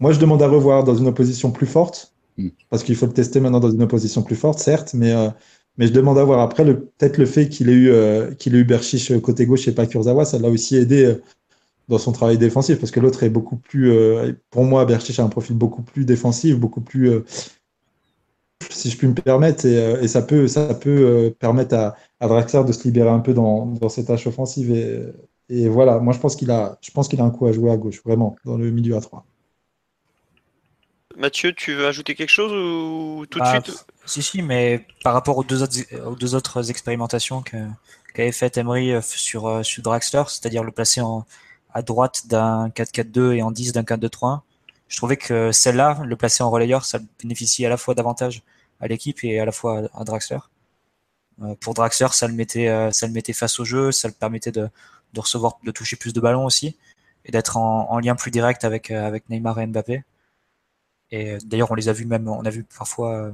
[0.00, 2.48] Moi, je demande à revoir dans une opposition plus forte, mm.
[2.68, 5.30] parce qu'il faut le tester maintenant dans une opposition plus forte, certes, mais, euh,
[5.78, 8.58] mais je demande à voir après peut-être le fait qu'il ait eu, euh, qu'il ait
[8.58, 11.16] eu Berchiche côté gauche et pas Kurzawa, ça l'a aussi aidé
[11.88, 15.22] dans son travail défensif, parce que l'autre est beaucoup plus, euh, pour moi, Berchich a
[15.22, 17.24] un profil beaucoup plus défensif, beaucoup plus, euh,
[18.70, 22.64] si je puis me permettre, et, euh, ça peut, ça peut permettre à, à, Draxler
[22.64, 24.72] de se libérer un peu dans, dans ses tâches offensives.
[24.72, 25.00] Et,
[25.48, 27.70] et, voilà, moi je pense qu'il a, je pense qu'il a un coup à jouer
[27.70, 29.24] à gauche, vraiment, dans le milieu à 3.
[31.16, 33.86] Mathieu, tu veux ajouter quelque chose ou tout de bah, suite?
[34.04, 38.92] Si, si, mais par rapport aux deux autres, aux deux autres expérimentations qu'avait fait Emery
[39.02, 41.24] sur, sur Draxler, c'est-à-dire le placer en,
[41.76, 44.40] à droite d'un 4-4-2 et en 10 d'un 4-2-3-1.
[44.88, 48.42] Je trouvais que celle-là, le placer en relayeur, ça bénéficie à la fois davantage
[48.80, 50.38] à l'équipe et à la fois à, Draxler.
[51.42, 54.14] Euh, pour Draxler, ça le mettait, euh, ça le mettait face au jeu, ça le
[54.14, 54.70] permettait de,
[55.12, 56.78] de recevoir, de toucher plus de ballons aussi
[57.26, 60.02] et d'être en, en, lien plus direct avec, euh, avec Neymar et Mbappé.
[61.10, 63.32] Et d'ailleurs, on les a vus même, on a vu parfois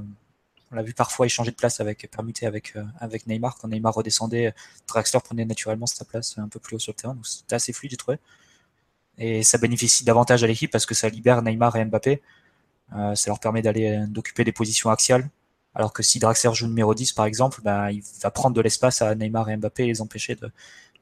[0.72, 3.56] on l'a vu parfois échanger de place avec, permuter avec, euh, avec Neymar.
[3.58, 4.54] Quand Neymar redescendait,
[4.88, 7.14] Draxler prenait naturellement sa place un peu plus haut sur le terrain.
[7.14, 8.18] Donc c'était assez fluide, je trouvais.
[9.18, 12.22] Et ça bénéficie davantage à l'équipe parce que ça libère Neymar et Mbappé.
[12.96, 15.28] Euh, ça leur permet d'aller euh, d'occuper des positions axiales.
[15.74, 19.02] Alors que si Draxler joue numéro 10, par exemple, bah, il va prendre de l'espace
[19.02, 20.36] à Neymar et Mbappé et les empêcher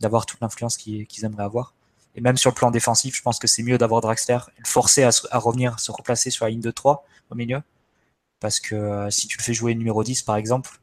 [0.00, 1.74] d'avoir toute l'influence qu'ils aimeraient avoir.
[2.16, 5.04] Et même sur le plan défensif, je pense que c'est mieux d'avoir Draxler le forcer
[5.04, 7.62] à, à, revenir, se replacer sur la ligne de 3 au milieu,
[8.40, 10.80] parce que euh, si tu le fais jouer numéro 10 par exemple,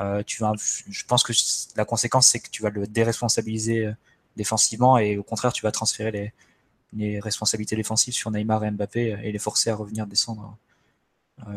[0.00, 1.32] euh, tu vas, je pense que
[1.76, 3.92] la conséquence c'est que tu vas le déresponsabiliser euh,
[4.36, 6.32] défensivement et au contraire tu vas transférer
[6.92, 10.56] les, responsabilités défensives sur Neymar et Mbappé et les forcer à revenir descendre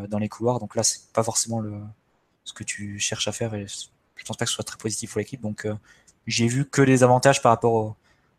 [0.07, 0.59] dans les couloirs.
[0.59, 1.81] Donc là c'est pas forcément le,
[2.43, 5.11] ce que tu cherches à faire et je pense pas que ce soit très positif
[5.11, 5.41] pour l'équipe.
[5.41, 5.67] Donc
[6.27, 7.95] j'ai vu que des avantages par rapport aux,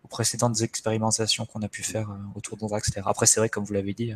[0.08, 3.02] précédentes expérimentations qu'on a pu faire autour de Draxler.
[3.06, 4.12] Après c'est vrai comme vous l'avez dit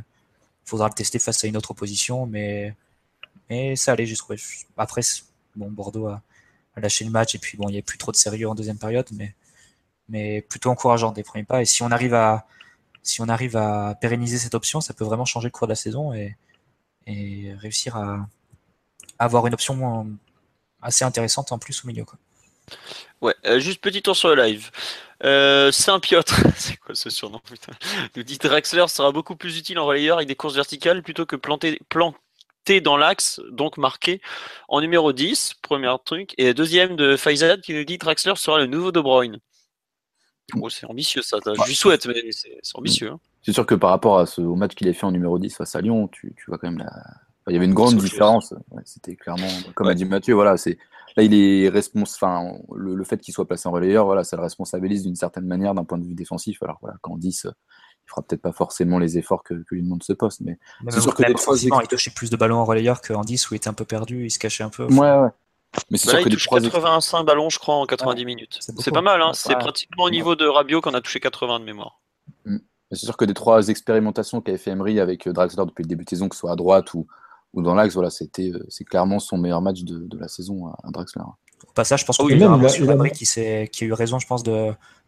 [0.68, 2.74] faudra le tester face à une autre opposition, mais,
[3.48, 4.38] mais ça allait, j'ai trouvé.
[4.76, 5.02] Après,
[5.56, 6.22] bon, Bordeaux a,
[6.76, 8.78] lâché le match et puis bon, il n'y a plus trop de sérieux en deuxième
[8.78, 9.34] période, mais,
[10.08, 11.60] mais plutôt encourageant des premiers pas.
[11.62, 12.46] Et si on arrive à,
[13.02, 15.76] si on arrive à pérenniser cette option, ça peut vraiment changer le cours de la
[15.76, 16.36] saison et,
[17.58, 18.28] réussir à,
[19.18, 20.06] avoir une option
[20.82, 22.04] assez intéressante en plus au milieu.
[22.04, 22.18] Quoi.
[23.20, 24.70] Ouais, euh, juste petit tour sur le live.
[25.24, 27.72] Euh, Saint-Piotr, c'est quoi ce surnom putain
[28.16, 31.36] Nous dit Drexler sera beaucoup plus utile en relayeur avec des courses verticales plutôt que
[31.36, 34.20] planté, planté dans l'axe, donc marqué
[34.68, 36.34] en numéro 10, premier truc.
[36.38, 39.38] Et deuxième de Faisal qui nous dit Drexler sera le nouveau De Bruyne.
[40.56, 43.10] Oh, c'est ambitieux ça, je lui souhaite, mais c'est ambitieux.
[43.10, 43.20] Hein.
[43.42, 45.54] C'est sûr que par rapport à ce, au match qu'il a fait en numéro 10
[45.54, 46.90] face à Lyon, tu, tu vois quand même la.
[47.48, 48.52] Il y avait une grande différence.
[48.70, 50.78] Ouais, C'était clairement, comme a dit Mathieu, voilà, c'est
[51.16, 52.32] là il est responsable.
[52.32, 55.46] Enfin, le, le, fait qu'il soit placé en relayeur, voilà, ça le responsabilise d'une certaine
[55.46, 56.62] manière d'un point de vue défensif.
[56.62, 60.02] Alors voilà, quand 10, il fera peut-être pas forcément les efforts que, que lui demande
[60.02, 62.64] ce poste, mais, mais c'est sûr que des fois, il touchait plus de ballons en
[62.64, 64.84] relayeur qu'en 10 où il était un peu perdu, il se cachait un peu.
[64.84, 65.28] Ouais, ouais.
[65.90, 68.24] Mais c'est bah sûr là, que il touche 85 ballons, je crois, en 90 ouais,
[68.24, 68.58] minutes.
[68.60, 69.32] C'est pas mal, hein.
[69.34, 72.00] c'est pratiquement au niveau de Rabiot qu'on a touché 80 de mémoire.
[72.46, 72.58] Mm.
[72.90, 76.10] C'est sûr que des trois expérimentations qu'avait fait Emery avec Draxler depuis le début de
[76.10, 77.06] saison, que ce soit à droite ou,
[77.54, 80.90] ou dans l'axe, voilà, c'était c'est clairement son meilleur match de, de la saison à,
[80.90, 81.22] Draxler.
[81.66, 84.42] Au passage, je pense qu'il y a Emery qui, qui, a eu raison, je pense,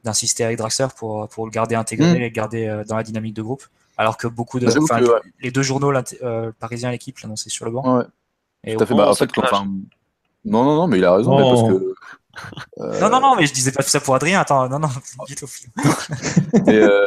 [0.04, 2.16] d'insister avec Draxler pour, pour le garder intégré mm.
[2.16, 3.64] et le garder dans la dynamique de groupe.
[4.00, 4.64] Alors que beaucoup de.
[4.64, 5.20] Bah, que, ouais.
[5.42, 7.98] Les deux journaux euh, parisiens, l'équipe, l'annonçaient sur le banc.
[7.98, 8.04] Ouais.
[8.64, 8.94] Et Tout à fait.
[8.94, 9.66] Bah, en fait, quand, enfin,
[10.46, 11.36] non, non, non, mais il a raison.
[11.38, 11.54] Oh.
[11.54, 11.94] parce que,
[12.80, 13.00] euh...
[13.00, 14.40] Non, non, non, mais je disais pas tout ça pour Adrien.
[14.40, 14.88] Attends, non, non,
[15.28, 15.68] vite au fil.
[16.66, 17.04] et, euh...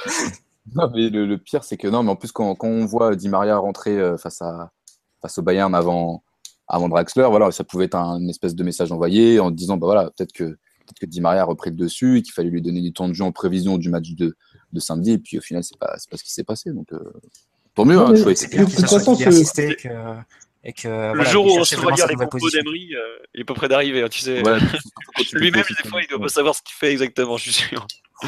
[0.75, 3.15] non, mais le, le pire, c'est que non, mais en plus, quand, quand on voit
[3.15, 4.71] Di Maria rentrer euh, face, à,
[5.23, 6.23] face au Bayern avant,
[6.67, 9.87] avant Draxler, voilà, ça pouvait être un, une espèce de message envoyé en disant, bah
[9.87, 12.61] voilà, peut-être que, peut que Di Maria a repris le dessus et qu'il fallait lui
[12.61, 14.35] donner du temps de jeu en prévision du match de,
[14.71, 15.13] de samedi.
[15.13, 16.71] Et puis au final, c'est pas, pas ce qui s'est passé.
[16.71, 16.99] Donc, euh,
[17.73, 20.17] pour mieux, hein, c'est que
[20.65, 23.43] et que, le voilà, jour où on se relire les compos d'Emery, euh, il est
[23.43, 24.01] pas près d'arriver.
[24.01, 24.41] Hein, tu sais.
[24.41, 24.59] Ouais,
[25.33, 27.85] Lui-même, des fois, il doit pas savoir ce qu'il fait exactement, je suis sûr.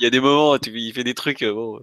[0.00, 1.42] il y a des moments, tu, il fait des trucs.
[1.42, 1.78] Euh, bon.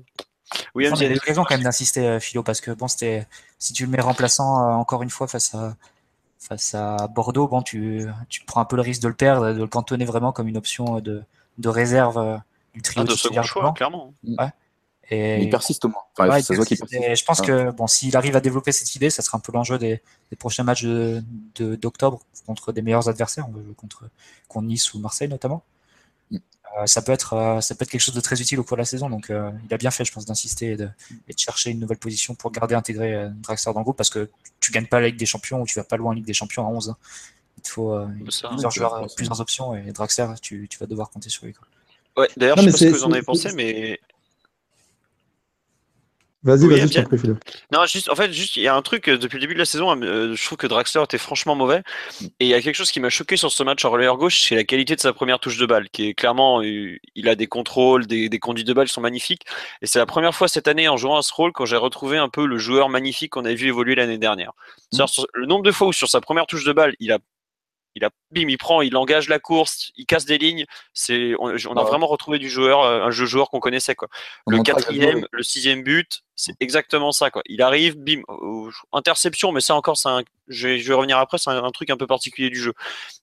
[0.75, 3.27] Oui, il y a des raisons quand même d'insister, euh, Philo, parce que bon, c'était
[3.59, 5.75] si tu le mets remplaçant euh, encore une fois face à
[6.39, 9.59] face à Bordeaux, bon, tu, tu prends un peu le risque de le perdre, de
[9.59, 11.23] le cantonner vraiment comme une option de,
[11.57, 12.41] de réserve
[12.73, 14.13] du trio ah, de second choix, clairement.
[14.23, 14.49] Ouais.
[15.09, 15.43] Et...
[15.43, 16.01] il persiste au moins.
[16.17, 16.85] Enfin, ouais, ça persiste.
[16.91, 19.77] Je pense que bon, s'il arrive à développer cette idée, ça sera un peu l'enjeu
[19.77, 20.01] des,
[20.31, 24.03] des, prochains matchs d'octobre de, contre des meilleurs adversaires, contre,
[24.47, 25.63] contre Nice ou Marseille notamment.
[26.79, 28.77] Euh, ça, peut être, euh, ça peut être quelque chose de très utile au cours
[28.77, 29.09] de la saison.
[29.09, 30.89] Donc euh, il a bien fait, je pense, d'insister et de,
[31.27, 34.09] et de, chercher une nouvelle position pour garder intégré euh, Draxler dans le groupe parce
[34.09, 36.25] que tu gagnes pas la Ligue des Champions ou tu vas pas loin en Ligue
[36.25, 36.89] des Champions à 11.
[36.89, 36.97] Hein.
[37.57, 41.29] Il te faut euh, plusieurs joueurs, plusieurs options et Draxler, tu, tu, vas devoir compter
[41.29, 41.53] sur lui.
[41.53, 41.67] Quoi.
[42.23, 43.99] Ouais, d'ailleurs, je sais pas ce que vous en avez pensé, mais
[46.43, 47.29] Vas-y, oui, vas-y, prie.
[47.71, 49.59] Non, juste, en fait, juste, il y a un truc, euh, depuis le début de
[49.59, 51.83] la saison, euh, je trouve que Draxler était franchement mauvais.
[52.21, 54.41] Et il y a quelque chose qui m'a choqué sur ce match en relayeur gauche,
[54.49, 57.35] c'est la qualité de sa première touche de balle, qui est clairement, euh, il a
[57.35, 59.43] des contrôles, des, des conduites de balle qui sont magnifiques.
[59.81, 62.17] Et c'est la première fois cette année, en jouant à ce rôle, quand j'ai retrouvé
[62.17, 64.51] un peu le joueur magnifique qu'on avait vu évoluer l'année dernière.
[64.91, 65.05] Mmh.
[65.33, 67.19] Le nombre de fois où sur sa première touche de balle, il a
[67.95, 70.65] il a, bim, il prend, il engage la course, il casse des lignes.
[70.93, 74.07] C'est, on, on a vraiment retrouvé du joueur, un jeu joueur qu'on connaissait quoi.
[74.47, 77.41] Le quatrième, le sixième but, c'est exactement ça quoi.
[77.45, 78.21] Il arrive, bim,
[78.91, 81.71] interception, mais ça encore, c'est un, je, vais, je vais revenir après, c'est un, un,
[81.71, 82.73] truc un peu particulier du jeu.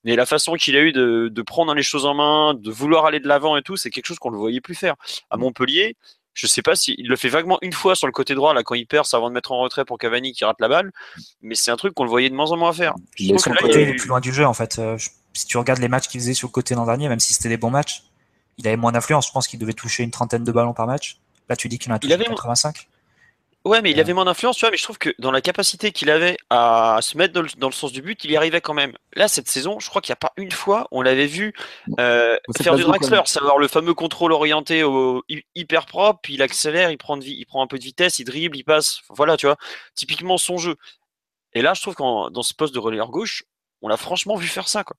[0.04, 3.06] Mais la façon qu'il a eu de, de prendre les choses en main, de vouloir
[3.06, 4.94] aller de l'avant et tout, c'est quelque chose qu'on ne le voyait plus faire.
[5.30, 5.96] À Montpellier,
[6.34, 8.74] je sais pas s'il le fait vaguement une fois sur le côté droit, là, quand
[8.74, 10.92] il perd, c'est avant de mettre en retrait pour Cavani qui rate la balle.
[11.42, 12.94] Mais c'est un truc qu'on le voyait de moins en moins faire.
[13.18, 13.96] Il est sur le côté il...
[13.96, 14.78] plus loin du jeu, en fait.
[14.78, 14.96] Euh,
[15.32, 17.48] si tu regardes les matchs qu'il faisait sur le côté l'an dernier, même si c'était
[17.48, 18.04] des bons matchs,
[18.58, 19.26] il avait moins d'influence.
[19.26, 21.18] Je pense qu'il devait toucher une trentaine de ballons par match.
[21.48, 22.24] Là, tu dis qu'il en a touché avait...
[22.24, 22.88] 85.
[23.66, 25.92] Ouais, mais il avait moins d'influence, tu vois, mais je trouve que dans la capacité
[25.92, 28.62] qu'il avait à se mettre dans le, dans le, sens du but, il y arrivait
[28.62, 28.96] quand même.
[29.12, 31.52] Là, cette saison, je crois qu'il n'y a pas une fois, on l'avait vu
[31.98, 35.22] euh, faire du Draxler, savoir le fameux contrôle orienté au
[35.54, 38.24] hyper propre, puis il accélère, il prend, de, il prend un peu de vitesse, il
[38.24, 39.02] dribble, il passe.
[39.10, 39.56] Voilà, tu vois,
[39.94, 40.76] typiquement son jeu.
[41.52, 43.44] Et là, je trouve que dans ce poste de relayeur gauche,
[43.82, 44.96] on l'a franchement vu faire ça, quoi.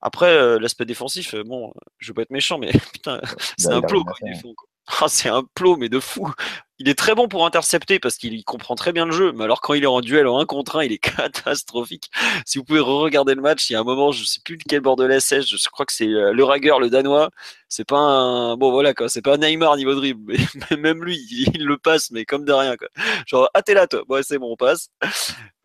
[0.00, 3.20] Après, euh, l'aspect défensif, euh, bon, je veux pas être méchant, mais putain,
[3.56, 4.68] c'est un plot, quoi, il défend, quoi.
[5.00, 6.32] Ah, c'est un plot, mais de fou.
[6.78, 9.32] Il est très bon pour intercepter parce qu'il comprend très bien le jeu.
[9.32, 12.10] Mais alors, quand il est en duel en 1 contre 1, il est catastrophique.
[12.44, 14.64] Si vous pouvez re-regarder le match, il y a un moment, je sais plus de
[14.68, 17.30] quel bordelais c'est, je crois que c'est euh, le Rager, le Danois.
[17.68, 19.08] C'est pas un, bon, voilà, quoi.
[19.08, 20.34] C'est pas un Neymar niveau dribble.
[20.78, 22.88] Même lui, il, le passe, mais comme de rien, quoi.
[23.26, 24.02] Genre, ah, t'es là, toi.
[24.08, 24.88] Bon, c'est bon, on passe.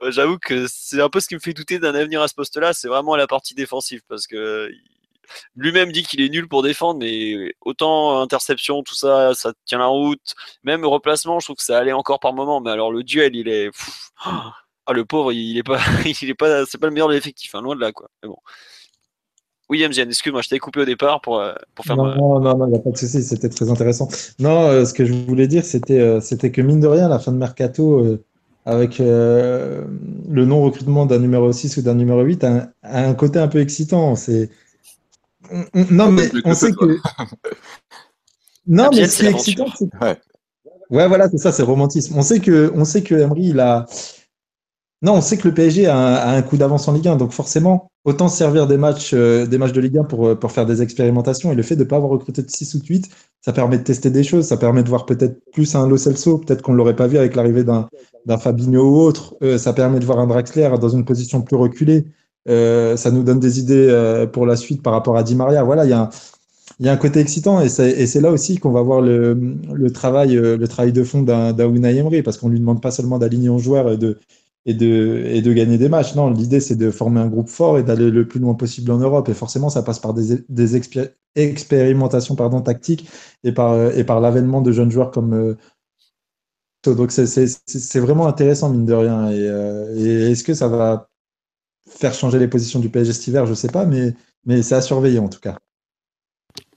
[0.10, 2.74] J'avoue que c'est un peu ce qui me fait douter d'un avenir à ce poste-là.
[2.74, 4.70] C'est vraiment la partie défensive parce que
[5.56, 9.88] lui-même dit qu'il est nul pour défendre, mais autant interception, tout ça, ça tient la
[9.88, 10.36] route.
[10.64, 12.62] Même replacement, je trouve que ça allait encore par moment.
[12.62, 13.70] Mais alors le duel, il est.
[14.90, 15.80] Ah, le pauvre, il est pas,
[16.22, 18.10] il est pas, c'est pas le meilleur de l'effectif, hein, loin de là, quoi.
[18.24, 18.38] Mais bon.
[19.70, 21.98] William Zian, excuse-moi, je t'ai coupé au départ pour, euh, pour faire.
[21.98, 22.16] Non, ma...
[22.16, 24.08] non, non, il n'y a pas de souci, c'était très intéressant.
[24.40, 27.20] Non, euh, ce que je voulais dire, c'était, euh, c'était que mine de rien, la
[27.20, 28.24] fin de mercato, euh,
[28.66, 29.86] avec le
[30.28, 33.60] non-recrutement d'un numéro 6 ou d'un numéro 8, a un, a un côté un peu
[33.60, 34.16] excitant.
[34.16, 34.50] C'est
[35.92, 36.86] non, mais on sait que.
[38.68, 39.90] non, mais ce qui est excitant, c'est.
[40.02, 40.18] Ouais.
[40.90, 42.16] ouais, voilà, c'est ça, c'est romantisme.
[42.18, 43.86] On sait que, on sait que Emery, il a.
[45.04, 47.92] Non, on sait que le PSG a un, coup d'avance en Ligue 1, donc forcément,
[48.04, 50.82] autant servir des matchs, euh, des matchs de Ligue 1 pour, euh, pour faire des
[50.82, 51.52] expérimentations.
[51.52, 53.10] Et le fait de ne pas avoir recruté de 6 ou de 8,
[53.42, 56.40] ça permet de tester des choses, ça permet de voir peut-être plus un Lo Celso,
[56.40, 57.88] peut-être qu'on ne l'aurait pas vu avec l'arrivée d'un
[58.40, 59.36] Fabinho ou autre.
[59.44, 62.08] Euh, ça permet de voir un Draxler dans une position plus reculée.
[62.48, 65.64] Ça nous donne des idées pour la suite par rapport à Di Maria.
[65.64, 66.10] Voilà, il y a un,
[66.80, 70.36] il y a un côté excitant et c'est là aussi qu'on va voir le, travail,
[70.36, 73.92] le travail de fond d'un Unai parce qu'on lui demande pas seulement d'aligner un joueur
[73.92, 74.18] et de,
[74.68, 76.14] et de, et de gagner des matchs.
[76.16, 78.98] Non, l'idée, c'est de former un groupe fort et d'aller le plus loin possible en
[78.98, 79.30] Europe.
[79.30, 80.76] Et forcément, ça passe par des,
[81.36, 83.10] expérimentations pardon, tactiques
[83.46, 85.34] et par, et par l'avènement de jeunes joueurs comme.
[85.34, 85.56] Euh,
[86.86, 89.30] donc, c'est vraiment intéressant, mine de rien.
[89.30, 91.10] Euh, et est-ce que ça va
[91.88, 94.14] faire changer les positions du PSG cet hiver Je ne sais pas, mais,
[94.46, 95.58] mais c'est à surveiller en tout cas.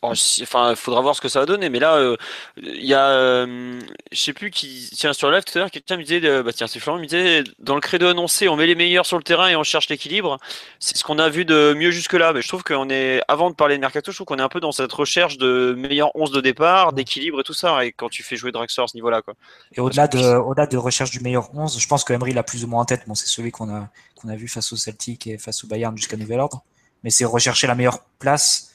[0.03, 1.69] Enfin, il faudra voir ce que ça va donner.
[1.69, 2.17] Mais là, euh,
[2.57, 3.79] il y a, euh,
[4.11, 6.43] je sais plus qui, tiens, sur le live tout à l'heure, quelqu'un me disait, euh,
[6.43, 9.19] bah tiens, c'est Florent, me disait, dans le credo annoncé, on met les meilleurs sur
[9.19, 10.39] le terrain et on cherche l'équilibre.
[10.79, 12.33] C'est ce qu'on a vu de mieux jusque-là.
[12.33, 14.49] Mais je trouve qu'on est, avant de parler de Mercato, je trouve qu'on est un
[14.49, 17.85] peu dans cette recherche de meilleurs 11 de départ, d'équilibre et tout ça.
[17.85, 19.35] Et quand tu fais jouer Draxler à ce niveau-là, quoi.
[19.77, 22.65] Et au-delà de, au-delà de recherche du meilleur 11, je pense que Emery l'a plus
[22.65, 23.03] ou moins en tête.
[23.07, 25.95] Bon, c'est celui qu'on a, qu'on a vu face au Celtic et face au Bayern
[25.95, 26.63] jusqu'à nouvel ordre.
[27.05, 28.70] Mais c'est rechercher la meilleure place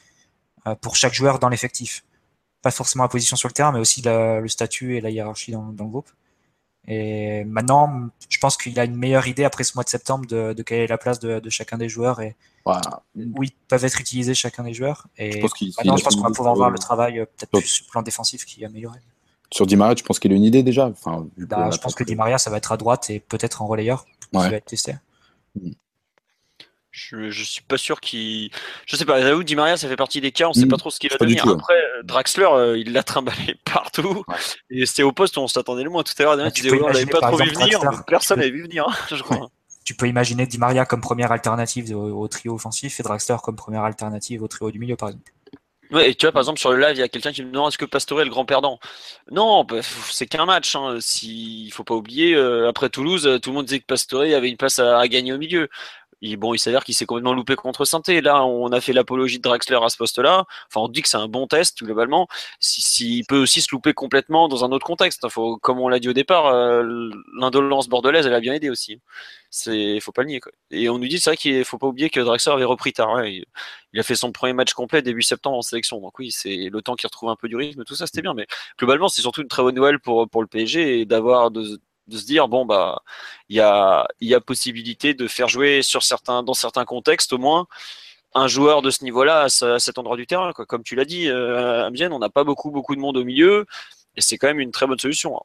[0.81, 2.03] pour chaque joueur dans l'effectif.
[2.61, 5.67] Pas forcément la position sur le terrain, mais aussi le statut et la hiérarchie dans,
[5.67, 6.09] le groupe.
[6.87, 10.53] Et maintenant, je pense qu'il a une meilleure idée après ce mois de septembre de,
[10.53, 12.35] de quelle est la place de, chacun des joueurs et
[13.15, 15.07] où ils peuvent être utilisés chacun des joueurs.
[15.17, 17.67] Et je pense, maintenant, je pense qu'on va pouvoir voir le travail euh, peut-être plus
[17.67, 18.99] sur le plan défensif qui est amélioré.
[19.51, 20.87] Sur Di Maria, tu penses qu'il a une idée déjà?
[20.87, 23.67] Enfin, bah, Je pense que Di Maria, ça va être à droite et peut-être en
[23.67, 24.95] relayeur qui va être testé.
[26.97, 28.49] Je, je suis pas sûr qu'il.
[28.85, 30.79] Je sais pas, Raoult Di Maria, ça fait partie des cas, on sait pas mm.
[30.79, 31.45] trop ce qu'il va devenir.
[31.45, 34.23] Après, euh, Draxler, euh, il l'a trimballé partout.
[34.69, 36.37] Et c'était au poste où on s'attendait le moins tout à l'heure.
[36.37, 36.49] Bah,
[36.81, 37.81] on l'avait pas trop vu venir.
[38.07, 39.49] Personne n'avait vu venir, je crois.
[39.83, 43.83] Tu peux imaginer Di Maria comme première alternative au, trio offensif et Draxler comme première
[43.83, 45.31] alternative au trio du milieu, par exemple.
[45.91, 47.51] Ouais, et tu vois, par exemple, sur le live, il y a quelqu'un qui me
[47.51, 48.79] demande est-ce que Pastore est le grand perdant?
[49.31, 50.75] Non, bah, c'est qu'un match.
[50.75, 50.97] Hein.
[50.99, 54.49] Si, il faut pas oublier, euh, après Toulouse, tout le monde disait que Pastore avait
[54.49, 55.69] une place à gagner au milieu
[56.37, 58.21] bon, il s'avère qu'il s'est complètement loupé contre Santé.
[58.21, 60.45] Là, on a fait l'apologie de Draxler à ce poste-là.
[60.67, 62.27] Enfin, on dit que c'est un bon test, globalement.
[62.59, 65.25] S'il peut aussi se louper complètement dans un autre contexte.
[65.61, 66.83] Comme on l'a dit au départ, euh,
[67.39, 68.99] l'indolence bordelaise, elle a bien aidé aussi.
[69.49, 70.41] C'est, faut pas le nier.
[70.71, 73.25] Et on nous dit, c'est vrai qu'il faut pas oublier que Draxler avait repris tard.
[73.25, 73.45] il,
[73.97, 76.01] a fait son premier match complet début septembre en sélection.
[76.01, 78.33] Donc oui, c'est le temps qu'il retrouve un peu du rythme, tout ça, c'était bien.
[78.33, 82.25] Mais globalement, c'est surtout une très bonne nouvelle pour, le PSG d'avoir de, de se
[82.25, 83.01] dire bon bah
[83.49, 87.33] il y a il y a possibilité de faire jouer sur certains dans certains contextes
[87.33, 87.67] au moins
[88.35, 90.65] un joueur de ce niveau-là à, cet endroit du terrain quoi.
[90.65, 93.65] comme tu l'as dit euh, Amgen on n'a pas beaucoup beaucoup de monde au milieu
[94.17, 95.41] et c'est quand même une très bonne solution.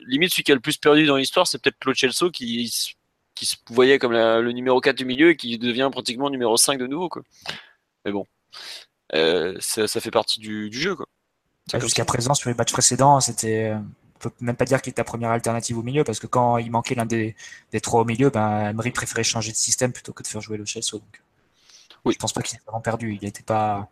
[0.00, 2.94] Limite celui qui a le plus perdu dans l'histoire c'est peut-être Claude Chelsea qui
[3.34, 6.78] qui se voyait comme le numéro 4 du milieu et qui devient pratiquement numéro 5
[6.78, 7.22] de nouveau quoi.
[8.04, 8.26] Mais bon
[9.14, 11.06] euh, ça, fait partie du, jeu quoi.
[11.80, 15.04] Jusqu'à présent sur les matchs précédents c'était on peut même pas dire qu'il est ta
[15.04, 17.34] première alternative au milieu parce que quand il manquait l'un des,
[17.72, 20.56] des, trois au milieu, ben, Emery préférait changer de système plutôt que de faire jouer
[20.56, 20.92] le Chelsea.
[20.92, 21.22] Donc,
[22.04, 22.14] oui.
[22.14, 23.18] Je pense pas qu'il ait vraiment perdu.
[23.20, 23.88] Il n'a pas,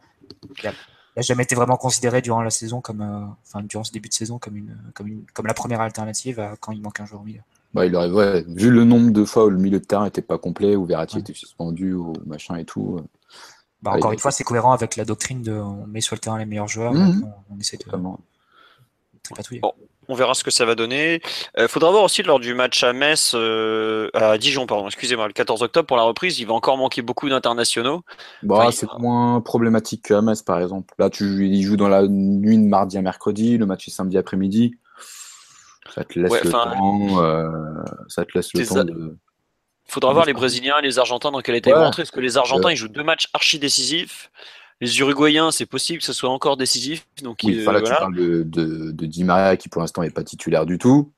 [1.17, 4.15] il jamais été vraiment considéré durant la saison comme, euh, enfin durant ce début de
[4.15, 7.25] saison comme une, comme une, comme la première alternative quand il manque un joueur au
[7.25, 7.43] milieu.
[7.77, 10.39] Bah, il aurait, vu le nombre de fois où le milieu de terrain n'était pas
[10.39, 12.97] complet, où Verratti était suspendu, ou machin et tout.
[12.97, 13.05] Euh,
[13.83, 16.39] bah, encore une fois, c'est cohérent avec la doctrine de on met sur le terrain
[16.39, 17.31] les meilleurs joueurs, mmh.
[17.51, 17.97] on, essaie de.
[17.97, 18.19] Bon,
[20.09, 21.21] on verra ce que ça va donner.
[21.57, 25.27] Il euh, faudra voir aussi lors du match à Metz, euh, à Dijon, pardon, excusez-moi,
[25.27, 28.03] le 14 octobre pour la reprise, il va encore manquer beaucoup d'internationaux.
[28.43, 30.95] Bah, c'est moins problématique qu'à Metz, par exemple.
[30.99, 34.19] Là, tu, il joue dans la nuit de mardi à mercredi, le match est samedi
[34.19, 34.77] après-midi.
[35.95, 37.23] Ça te laisse le temps.
[37.23, 37.49] Euh,
[38.09, 39.17] ça te laisse le temps de.
[39.89, 42.21] Faudra voir les Brésiliens et les Argentins dans quel état ils vont rentrer, parce que
[42.21, 44.31] les Argentins, ils jouent deux matchs archi décisifs.
[44.81, 47.07] Les Uruguayens, c'est possible que ce soit encore décisif.
[47.23, 50.67] Donc, oui, là, tu parles de, de, Di Maria qui pour l'instant n'est pas titulaire
[50.67, 51.13] du tout.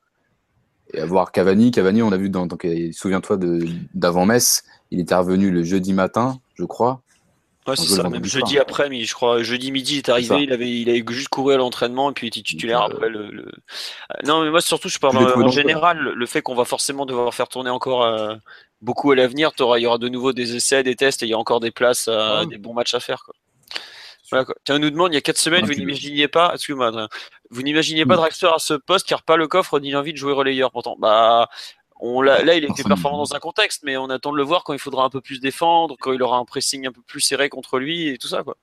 [0.94, 2.46] Et avoir Cavani, Cavani, on l'a vu dans,
[2.92, 3.38] souviens-toi
[3.94, 7.02] d'avant Metz, il était revenu le jeudi matin, je crois.
[7.66, 10.52] Ouais, c'est ça, même jeudi après, mais je crois, jeudi midi, il est arrivé, il
[10.54, 13.24] avait, il avait juste couru à l'entraînement et puis il était titulaire euh, après le,
[13.26, 13.44] euh,
[14.24, 17.48] Non, mais moi surtout, je parle en, général, le fait qu'on va forcément devoir faire
[17.48, 18.36] tourner encore euh,
[18.80, 21.34] beaucoup à l'avenir, il y aura de nouveau des essais, des tests et il y
[21.34, 22.08] a encore des places,
[22.48, 23.22] des bons matchs à faire.
[23.22, 23.34] Quoi.
[24.28, 27.08] Tiens, on nous demande il y a 4 semaines, vous n'imaginiez pas, excuse-moi,
[27.50, 28.18] vous n'imaginiez pas mm.
[28.18, 30.96] Draxler à ce poste car pas le coffre ni l'envie de jouer relayeur pourtant.
[30.98, 31.48] Bah,
[32.00, 34.64] On, là, là, il était performant dans un contexte, mais on attend de le voir
[34.64, 37.20] quand il faudra un peu plus défendre, quand il aura un pressing un peu plus
[37.20, 38.42] serré contre lui et tout ça.
[38.42, 38.56] Quoi.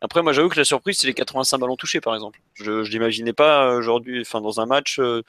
[0.00, 2.38] Après, moi, j'avoue que la surprise, c'est les 85 ballons touchés, par exemple.
[2.54, 5.22] Je ne l'imaginais pas aujourd'hui, enfin, dans un match, euh,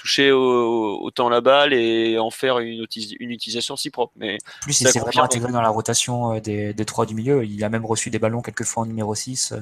[0.00, 2.86] toucher autant la balle et en faire une,
[3.20, 4.14] une utilisation si propre.
[4.16, 7.44] Mais plus, il s'est vraiment intégré dans la rotation euh, des, des, trois du milieu.
[7.44, 9.60] Il a même reçu des ballons quelquefois en numéro 6, euh,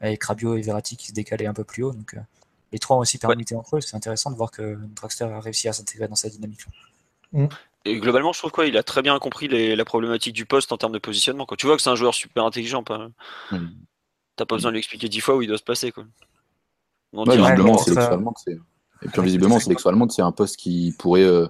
[0.00, 1.92] avec Rabiot et Verratti qui se décalaient un peu plus haut.
[1.92, 2.14] Donc,
[2.72, 3.80] les trois ont aussi permis entre eux.
[3.80, 6.60] C'est intéressant de voir que Draxler a réussi à s'intégrer dans cette dynamique.
[7.32, 7.46] Mm.
[7.84, 10.76] Et globalement, je trouve quoi, il a très bien compris la problématique du poste en
[10.76, 11.46] termes de positionnement.
[11.46, 13.08] Quand tu vois que c'est un joueur super intelligent, pas.
[13.50, 13.66] Mm.
[14.36, 15.90] T'as pas besoin de lui expliquer dix fois où il doit se placer.
[15.90, 16.04] Quoi.
[18.38, 18.58] c'est
[19.02, 19.74] Et puis visiblement, c'est
[20.10, 21.46] c'est un poste qui pourrait, euh,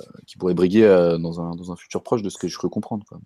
[0.00, 2.58] euh, qui pourrait briguer euh, dans, un, dans un futur proche de ce que je
[2.58, 3.04] peux comprendre.
[3.08, 3.18] Quoi.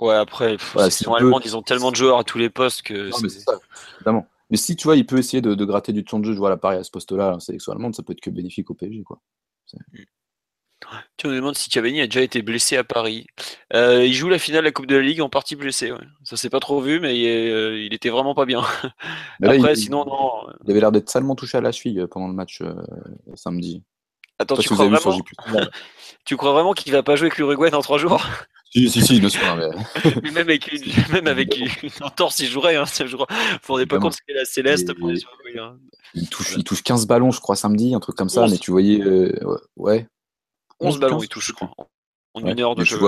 [0.00, 0.56] ouais, après,
[0.90, 1.04] si
[1.44, 3.10] ils ont tellement de joueurs à tous les postes que.
[3.22, 3.58] mais ça,
[3.96, 4.26] évidemment.
[4.50, 6.50] Mais si tu vois, il peut essayer de, gratter du temps de jeu, je vois
[6.50, 9.02] l'appareil à ce poste-là, sélection allemande, ça peut être que bénéfique au PSG.
[9.02, 9.18] Quoi.
[11.16, 13.26] Tu me demandes si Cavani a déjà été blessé à Paris.
[13.74, 15.92] Euh, il joue la finale de la Coupe de la Ligue en partie blessé.
[15.92, 15.98] Ouais.
[16.24, 18.62] Ça s'est pas trop vu, mais il, euh, était vraiment pas bien.
[19.42, 20.52] Après, sinon, non.
[20.64, 22.60] Il avait l'air d'être salement touché à la cheville euh, pendant le match
[23.34, 23.82] samedi.
[24.38, 24.98] Attends, tu crois, vraiment...
[26.24, 26.72] tu crois, vraiment...
[26.72, 28.26] qu'il va pas jouer avec l'Uruguay dans trois jours?
[28.72, 29.42] Si, si, si, bien sûr.
[29.56, 30.30] Mais...
[30.32, 30.80] même avec une,
[31.12, 32.76] même avec une entorse, il jouerait.
[32.76, 33.26] Hein, vous
[33.68, 35.20] rendez pas compte la Céleste pour les
[36.14, 38.70] il, touche, il touche 15 ballons, je crois, samedi, un truc comme ça, mais tu
[38.70, 39.00] voyais.
[39.76, 40.08] ouais.
[40.82, 41.70] 11 ballons, il touche, je crois.
[42.34, 42.98] En une heure de jeu.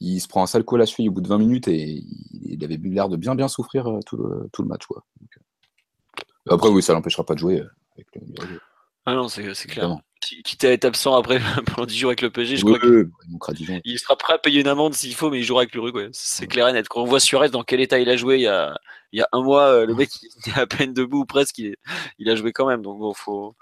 [0.00, 2.02] il se prend un sale coup à la suite au bout de 20 minutes et
[2.42, 4.86] il avait l'air de bien bien souffrir euh, tout le, tout le match.
[4.86, 5.04] Quoi.
[5.20, 8.60] Euh, après, oui, ça l'empêchera pas de jouer euh, avec le
[9.06, 9.96] Ah non, c'est clair.
[10.44, 13.98] Quitte à être absent après pendant 10 jours avec le PSG, je crois qu'il il
[13.98, 16.10] sera prêt à payer une amende s'il faut, mais il jouera avec l'Uruguay.
[16.12, 16.88] C'est clair et net.
[16.88, 18.78] Quand on voit Suarez dans quel état il a joué il y a,
[19.12, 21.74] il y a un mois, le mec il était à peine debout presque, il,
[22.18, 22.82] il a joué quand même.
[22.82, 23.56] Donc bon, faut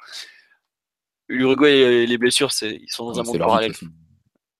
[1.29, 3.73] l'Uruguay et les blessures, ils sont dans un monde parallèle.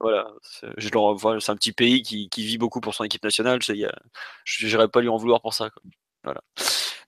[0.01, 3.61] Voilà, c'est un petit pays qui, vit beaucoup pour son équipe nationale.
[3.63, 5.71] Je n'irais pas lui en vouloir pour ça.
[6.23, 6.43] Voilà.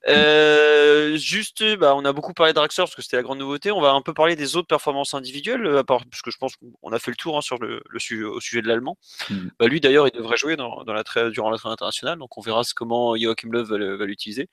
[0.08, 3.70] Euh, juste, bah, on a beaucoup parlé de Draxler parce que c'était la grande nouveauté.
[3.70, 6.54] On va un peu parler des autres performances individuelles, à part, parce que je pense
[6.56, 8.96] qu'on a fait le tour hein, sur le, sujet, au sujet de l'allemand.
[9.28, 9.48] Hmm.
[9.58, 12.62] Bah, lui d'ailleurs, il devrait jouer dans, la durant la trêve internationale, donc on verra
[12.74, 14.48] comment Joachim Löw va, l'utiliser.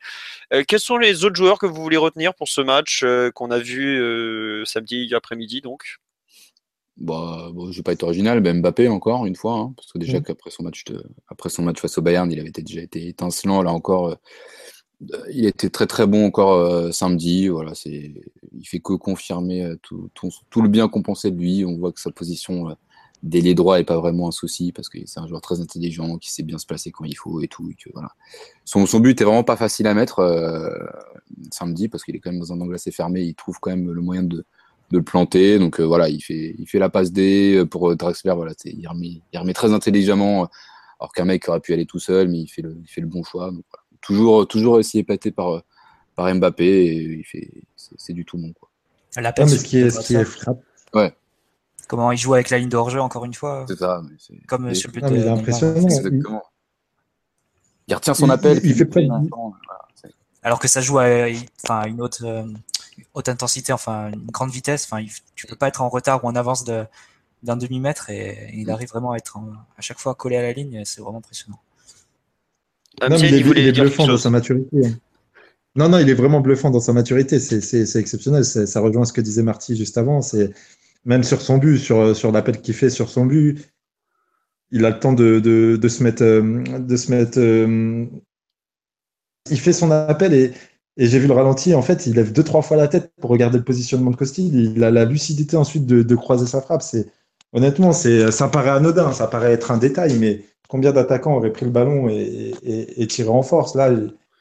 [0.54, 3.52] Euh, quels sont les autres joueurs que vous voulez retenir pour ce match euh, qu'on
[3.52, 4.02] a vu
[4.66, 5.98] samedi après-midi donc?
[6.98, 10.00] Bah, bon, je vais pas être original, mais Mbappé encore une fois, hein, parce que
[10.00, 10.24] déjà hmm.
[10.24, 10.84] qu'après son match
[11.28, 13.62] après son match face au Bayern, il avait déjà été étincelant.
[13.62, 14.18] Là encore,
[15.32, 17.48] il était très très bon encore euh, samedi.
[17.48, 18.14] Voilà, c'est,
[18.58, 21.66] il fait que confirmer euh, tout, tout, le bien qu'on pensait de lui.
[21.66, 25.20] On voit que sa position euh, droit n'est pas vraiment un souci parce que c'est
[25.20, 27.72] un joueur très intelligent qui sait bien se placer quand il faut et tout.
[27.94, 28.10] voilà.
[28.66, 30.22] son, son, but est vraiment pas facile à mettre
[31.52, 33.22] samedi parce qu'il est quand même dans un angle assez fermé.
[33.22, 34.46] Il trouve quand même le moyen de,
[34.92, 35.60] de le planter.
[35.60, 38.34] Donc voilà, il fait, il fait la passe D pour Draxler.
[38.36, 40.50] Voilà, il remet, il remet très intelligemment.
[41.00, 43.08] Alors qu'un mec aurait pu aller tout seul, mais il fait le, il fait le
[43.08, 43.52] bon choix.
[43.52, 45.64] Donc, voilà toujours, toujours aussi épaté par,
[46.16, 48.54] par Mbappé et il fait, c'est, du tout bon.
[48.54, 48.70] Quoi.
[49.16, 50.26] La mais ce qui est, ce qui est
[50.94, 51.16] Ouais.
[51.88, 53.66] Comment il joue avec la ligne de hors-jeu, encore une fois.
[53.68, 54.02] C'est ça.
[54.48, 55.82] Comme sur le but Il est impressionnant.
[55.82, 56.44] Exactement.
[57.88, 58.60] Il retient son appel.
[58.64, 59.08] Il, fait près
[60.44, 61.28] Alors que ça joue à
[61.64, 62.46] enfin, une haute, euh,
[63.14, 64.88] haute intensité, enfin une grande vitesse.
[64.90, 66.86] Enfin, tu peux pas être en retard ou en avance de,
[67.44, 69.38] d'un demi-mètre et, il arrive vraiment à être
[69.78, 70.84] à chaque fois collé à la ligne.
[70.84, 71.60] C'est vraiment impressionnant.
[73.02, 74.86] Non, mais il, est, bluffant dans sa maturité.
[74.86, 74.92] Hein.
[75.76, 77.40] Non, non, il est vraiment bluffant dans sa maturité.
[77.40, 78.44] C'est exceptionnel.
[78.44, 80.22] Ça rejoint ce que disait Marty juste avant.
[80.22, 80.52] C'est
[81.06, 83.60] même sur son but, sur, sur l'appel qu'il fait sur son but,
[84.72, 86.24] il a le temps de, de, se mettre.
[86.24, 88.06] De se mettre euh, euh,
[89.50, 90.52] il fait son appel et,
[90.98, 91.74] et j'ai vu le ralenti.
[91.74, 94.54] En fait, il lève deux, trois fois la tête pour regarder le positionnement de Costil.
[94.54, 96.82] Il a la lucidité ensuite de, de croiser sa frappe.
[96.82, 97.08] C'est
[97.54, 101.72] honnêtement, ça paraît anodin, ça paraît être un détail, mais combien d'attaquants auraient pris le
[101.72, 103.76] ballon et, tiré en force?
[103.76, 103.92] Là,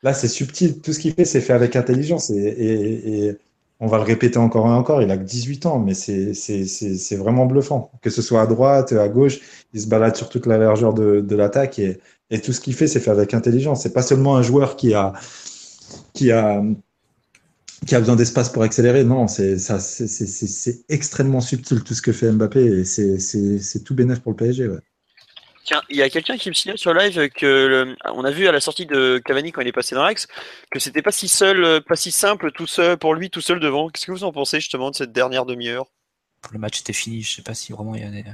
[0.02, 0.80] là c'est subtil.
[0.80, 2.30] Tout ce qu'il fait, c'est fait avec intelligence.
[2.30, 3.36] Et,
[3.78, 5.02] on va le répéter encore et encore.
[5.02, 7.90] Il a que 18 ans, mais c'est vraiment bluffant.
[8.00, 9.40] Que ce soit à droite, à gauche,
[9.74, 11.78] il se balade sur toute la largeur de, l'attaque.
[11.78, 11.98] Et,
[12.40, 13.82] tout ce qu'il fait, c'est fait avec intelligence.
[13.82, 15.12] C'est pas seulement un joueur qui a,
[16.14, 16.62] qui a,
[17.86, 19.04] qui a besoin d'espace pour accélérer.
[19.04, 19.56] Non, c'est
[20.88, 24.70] extrêmement subtil tout ce que fait Mbappé et c'est tout bénéf pour le PSG.
[25.88, 28.60] Il y a quelqu'un qui me signale sur live que on a vu à la
[28.60, 30.26] sortie de Cavani quand il est passé dans l'axe
[30.70, 33.88] que c'était pas si seul, pas si simple tout seul pour lui tout seul devant.
[33.88, 35.86] Qu'est-ce que vous en pensez justement de cette dernière demi-heure?
[36.52, 38.24] Le match était fini, je sais pas si vraiment il y a des...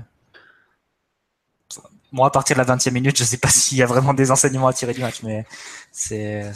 [2.11, 4.31] Moi, à partir de la 20e minute, je sais pas s'il y a vraiment des
[4.31, 5.47] enseignements à tirer du match, mais
[5.91, 6.53] c'est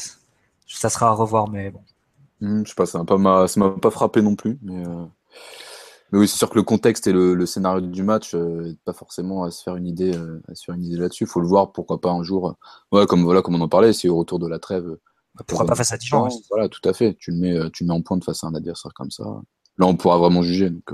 [0.66, 1.80] ça sera à revoir, mais bon.
[2.40, 4.84] Hmm, je sais pas, ça m'a pas, m'a pas frappé non plus, mais.
[4.84, 5.04] Euh,
[6.12, 9.44] Mais oui, c'est sûr que le contexte et le, scénario du match, euh, pas forcément
[9.44, 11.24] à se faire une idée, euh, à se faire une idée là-dessus.
[11.24, 12.56] Il faut le voir, pourquoi pas un jour.
[12.92, 14.86] ouais, comme voilà, comme on en parlait, c'est au retour de la trève.
[15.34, 17.14] Bah, pourquoi pas face à Dijon Voilà, tout à fait.
[17.18, 19.24] Tu le mets, tu le mets en pointe face à un adversaire comme ça.
[19.78, 20.70] Là, on pourra vraiment juger.
[20.70, 20.90] Donc,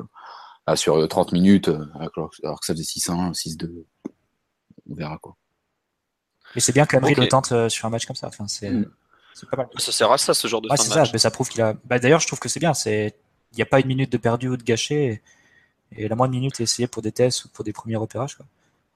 [0.67, 3.85] là, sur 30 minutes, alors, que ça faisait 6-1, 6-2,
[4.91, 5.37] on verra quoi.
[6.55, 8.29] Mais c'est bien qu'Amri le tente sur un match comme ça.
[8.29, 8.71] Enfin, c'est.
[8.71, 8.87] Mm.
[9.51, 9.69] Pas mal.
[9.79, 11.75] Ça sert à ça, ce genre de ouais, c'est ça, mais ça prouve qu'il a.
[11.85, 12.75] Bah, D'ailleurs, je trouve que c'est bien.
[12.75, 13.17] C'est
[13.53, 15.23] il n'y a pas une minute de perdu ou de gâché.
[15.97, 18.39] Et, la moindre minute est essayée pour des tests ou pour des premiers repérages.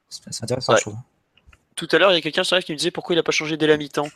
[0.08, 0.96] C'est intéressant, je trouve.
[1.74, 3.22] Tout à l'heure, il y a quelqu'un sur live qui me disait pourquoi il n'a
[3.22, 4.08] pas changé dès la mi-temps.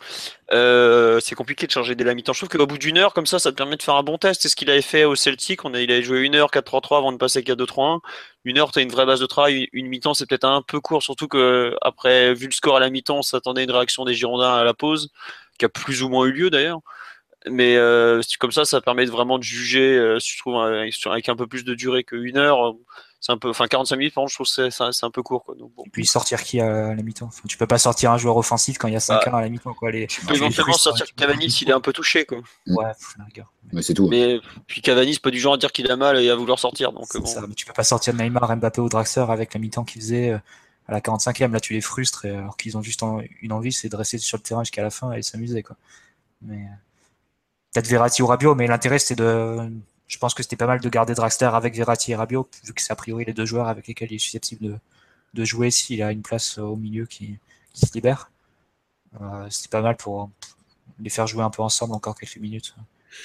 [0.50, 2.32] Euh, c'est compliqué de changer dès la mi-temps.
[2.32, 4.16] Je trouve qu'au bout d'une heure, comme ça, ça te permet de faire un bon
[4.16, 4.40] test.
[4.40, 5.66] C'est ce qu'il avait fait au Celtic.
[5.66, 8.00] On a, il avait joué une heure 4-3-3 avant de passer 4-2-3-1.
[8.44, 9.68] Une heure, tu as une vraie base de travail.
[9.74, 12.88] Une mi-temps, c'est peut-être un peu court, surtout que après, vu le score à la
[12.88, 15.10] mi-temps, on s'attendait à une réaction des Girondins à la pause,
[15.58, 16.80] qui a plus ou moins eu lieu d'ailleurs
[17.48, 21.46] mais euh, comme ça, ça permet vraiment de juger, euh, je trouve, avec un peu
[21.46, 22.74] plus de durée qu'une heure.
[23.22, 25.44] C'est un peu, enfin 45 minutes, je trouve que c'est un peu court.
[25.44, 25.54] Quoi.
[25.54, 27.28] Donc, Et puis sortir qui à la mi-temps?
[27.48, 29.48] Tu peux pas sortir un joueur offensif quand il y a 5 bah, à la
[29.50, 29.74] mi-temps.
[29.74, 29.90] Quoi.
[29.90, 32.24] Les, tu peux éventuellement sortir Cavani s'il est un peu touché.
[32.24, 32.38] Quoi.
[32.66, 32.92] Ouais,
[33.72, 34.08] Mais c'est tout.
[34.08, 36.58] Mais puis Cavani, c'est pas du genre à dire qu'il a mal et à vouloir
[36.58, 36.92] sortir.
[36.92, 37.26] Donc, bon.
[37.26, 40.30] ça, mais tu peux pas sortir Neymar, Mbappé ou Draxler avec la mi-temps qu'ils faisaient
[40.30, 40.38] euh,
[40.88, 41.52] à la 45e.
[41.52, 43.02] Là, tu les frustres alors qu'ils ont juste
[43.42, 45.62] une envie, c'est de rester sur le terrain jusqu'à la fin et s'amuser.
[45.62, 45.76] Quoi.
[46.40, 46.64] Mais
[47.72, 49.70] peut-être Verratti ou Rabiot, mais l'intérêt c'était de.
[50.06, 52.82] Je pense que c'était pas mal de garder Draxler avec Verratti et Rabiot, vu que
[52.82, 54.78] c'est a priori les deux joueurs avec lesquels il est susceptible de,
[55.34, 57.38] de jouer s'il a une place au milieu qui,
[57.74, 58.32] se libère.
[59.20, 60.30] Euh, c'était pas mal pour
[60.98, 62.74] les faire jouer un peu ensemble encore quelques minutes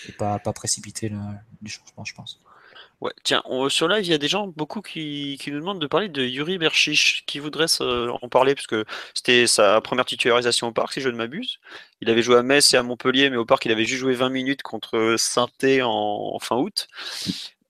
[0.07, 1.17] et pas, pas précipiter le,
[1.61, 2.39] les changements, je pense.
[3.01, 5.87] Ouais, tiens, sur live, il y a des gens, beaucoup qui, qui nous demandent de
[5.87, 10.71] parler de Yuri Berchiche, qui voudrait en parler, parce que c'était sa première titularisation au
[10.71, 11.59] parc, si je ne m'abuse.
[12.01, 14.13] Il avait joué à Metz et à Montpellier, mais au parc, il avait juste joué
[14.13, 15.47] 20 minutes contre saint
[15.83, 16.87] en, fin août.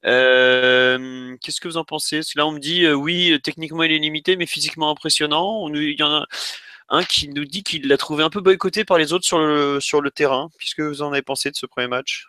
[0.06, 2.18] Euh, qu'est-ce que vous en pensez?
[2.18, 5.68] Parce que là, on me dit, euh, oui, techniquement, il est limité, mais physiquement impressionnant.
[5.74, 6.28] il y en a
[6.90, 9.80] un qui nous dit qu'il l'a trouvé un peu boycotté par les autres sur le,
[9.80, 10.50] sur le terrain.
[10.60, 12.28] Qu'est-ce que vous en avez pensé de ce premier match?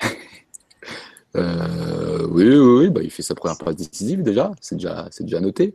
[1.36, 5.40] euh, oui, oui, oui bah, il fait sa première passe décisive déjà, c'est déjà, déjà
[5.40, 5.74] noté.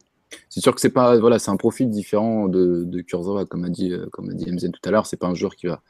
[0.50, 3.02] C'est sûr que c'est voilà, un profil différent de, de
[3.46, 5.06] comme a dit, euh, dit MZN tout à l'heure.
[5.06, 5.82] C'est pas un joueur qui va,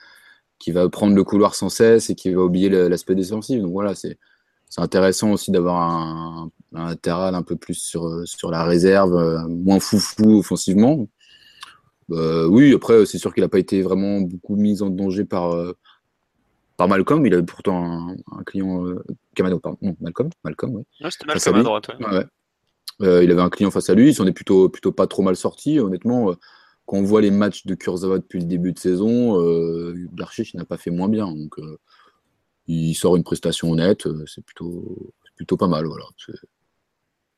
[0.58, 3.62] qui va prendre le couloir sans cesse et qui va oublier l'aspect défensif.
[3.62, 4.18] Donc voilà, c'est,
[4.70, 9.48] c'est intéressant aussi d'avoir un, un latéral un peu plus sur, sur la réserve, euh,
[9.48, 11.08] moins foufou offensivement.
[12.10, 15.56] oui, après, c'est sûr qu'il n'a pas été vraiment beaucoup mis en danger par,
[16.88, 17.26] Malcolm.
[17.26, 18.86] Il avait pourtant un, client.
[18.86, 19.04] Euh,
[19.36, 19.78] Camano, pardon.
[19.82, 20.30] Non, Malcolm.
[20.44, 20.84] Malcolm, oui.
[21.10, 21.92] c'était Malcolm à, droite.
[23.02, 24.10] Euh, il avait un client face à lui.
[24.10, 25.80] Ils s'en est plutôt, plutôt pas trop mal sorti.
[25.80, 26.36] Honnêtement, euh,
[26.86, 29.96] quand on voit les matchs de Kurzawa depuis le début de saison, euh,
[30.54, 31.28] n'a pas fait moins bien.
[31.28, 31.56] Donc,
[32.68, 34.08] il sort une prestation honnête.
[34.28, 35.86] c'est plutôt, plutôt pas mal.
[35.86, 36.06] Voilà.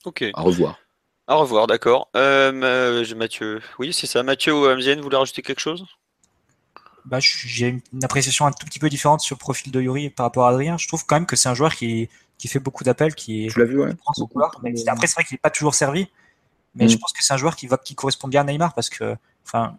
[0.05, 0.25] Ok.
[0.33, 0.79] À revoir.
[1.27, 2.09] À revoir, d'accord.
[2.13, 4.23] Mathieu, oui, c'est ça.
[4.23, 5.85] Mathieu ou Amzienne, vous voulez rajouter quelque chose?
[7.05, 10.25] Bah, j'ai une, appréciation un tout petit peu différente sur le profil de Yuri par
[10.25, 10.77] rapport à Adrien.
[10.77, 13.61] Je trouve quand même que c'est un joueur qui, qui fait beaucoup d'appels, qui, je
[13.61, 13.93] vu, ouais.
[13.95, 14.51] prend son couloir.
[14.87, 16.07] après, c'est vrai qu'il n'est pas toujours servi,
[16.75, 16.99] mais je mm.
[16.99, 19.77] pense que c'est un joueur qui, va, qui correspond bien à Neymar parce que, enfin,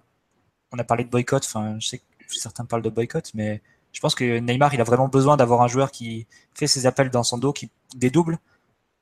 [0.73, 1.45] on a parlé de boycott.
[1.45, 3.63] Enfin, je sais que certains parlent de boycott, mais
[3.93, 7.11] je pense que Neymar, il a vraiment besoin d'avoir un joueur qui fait ses appels
[7.11, 8.39] dans son dos, qui dédouble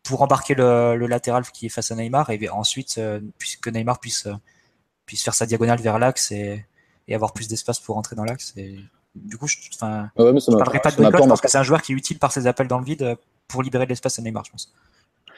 [0.03, 4.01] pour embarquer le, le latéral qui est face à Neymar et ensuite, euh, puisque Neymar
[4.01, 4.35] puisse, euh,
[5.07, 6.67] puisse faire sa diagonale vers l'axe et
[7.09, 8.53] et avoir plus d'espace pour rentrer dans l'axe.
[8.57, 8.79] Et
[9.15, 11.95] du coup, je ne parlerai pas de boycott parce que c'est un joueur qui est
[11.95, 13.17] utile par ses appels dans le vide euh,
[13.49, 14.73] pour libérer de l'espace à Neymar, je pense.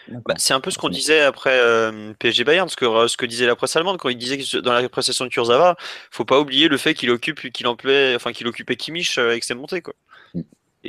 [0.08, 3.16] Bah, c'est un peu ce qu'on disait après euh, PSG Bayern, ce que, euh, ce
[3.16, 5.76] que disait la presse allemande quand il disait que dans la prestation de Kurzawa,
[6.10, 9.80] faut pas oublier le fait qu'il occupe, qu'il enfin qu'il occupait Kimmich avec ses montées
[9.80, 9.94] quoi.
[10.34, 10.42] Mm.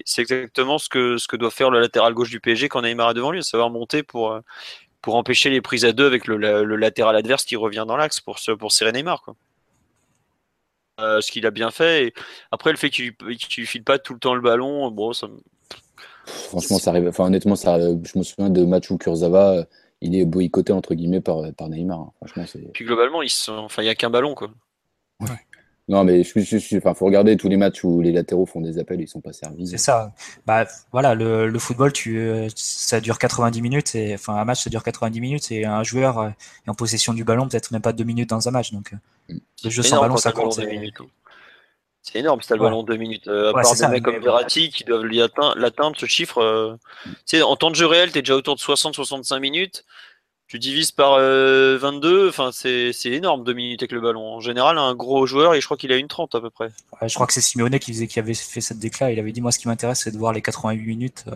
[0.03, 3.11] C'est exactement ce que ce que doit faire le latéral gauche du PSG quand Neymar
[3.11, 4.37] est devant lui, savoir monter pour
[5.01, 8.19] pour empêcher les prises à deux avec le, le latéral adverse qui revient dans l'axe
[8.19, 9.37] pour pour serrer Neymar quoi.
[11.01, 12.07] Euh, ce qu'il a bien fait.
[12.07, 12.13] Et
[12.51, 15.27] après, le fait qu'il ne file pas tout le temps le ballon, bon, ça
[16.25, 17.07] Franchement, ça arrive.
[17.07, 19.65] Enfin, honnêtement, ça, je me souviens de match où Kurzawa,
[20.01, 21.99] il est boycotté entre guillemets par, par Neymar.
[21.99, 22.11] Hein.
[22.17, 22.71] Franchement, c'est.
[22.71, 24.49] Puis globalement, il enfin, il y a qu'un ballon, quoi.
[25.87, 28.99] Non, mais il enfin, faut regarder tous les matchs où les latéraux font des appels,
[29.01, 29.67] ils sont pas servis.
[29.67, 30.13] C'est ça.
[30.47, 33.93] Bah, voilà, le, le, football, tu, ça dure 90 minutes.
[33.93, 35.51] Et, enfin, un match, ça dure 90 minutes.
[35.51, 36.33] Et un joueur
[36.65, 38.71] est en possession du ballon, peut-être même pas deux minutes dans un match.
[38.71, 38.93] Donc,
[39.29, 39.37] mm.
[39.63, 40.59] le jeu sans ballon, ça compte.
[42.01, 43.27] C'est énorme si t'as le ballon deux minutes.
[43.27, 45.05] Euh, à part des mecs comme Verratti qui doivent
[45.55, 46.39] l'atteindre, ce chiffre.
[46.39, 49.85] Euh, en temps de jeu réel, tu es déjà autour de 60-65 minutes
[50.47, 54.35] tu divises par 22, euh, c'est énorme, 2 minutes avec le ballon.
[54.35, 56.69] En général, un gros joueur, et je crois qu'il a une 30 à peu près.
[57.01, 59.11] je crois que c'est Simeone qui, faisait, qui avait fait cette déclat.
[59.11, 61.35] Il avait dit Moi, ce qui m'intéresse, c'est de voir les 88 minutes euh,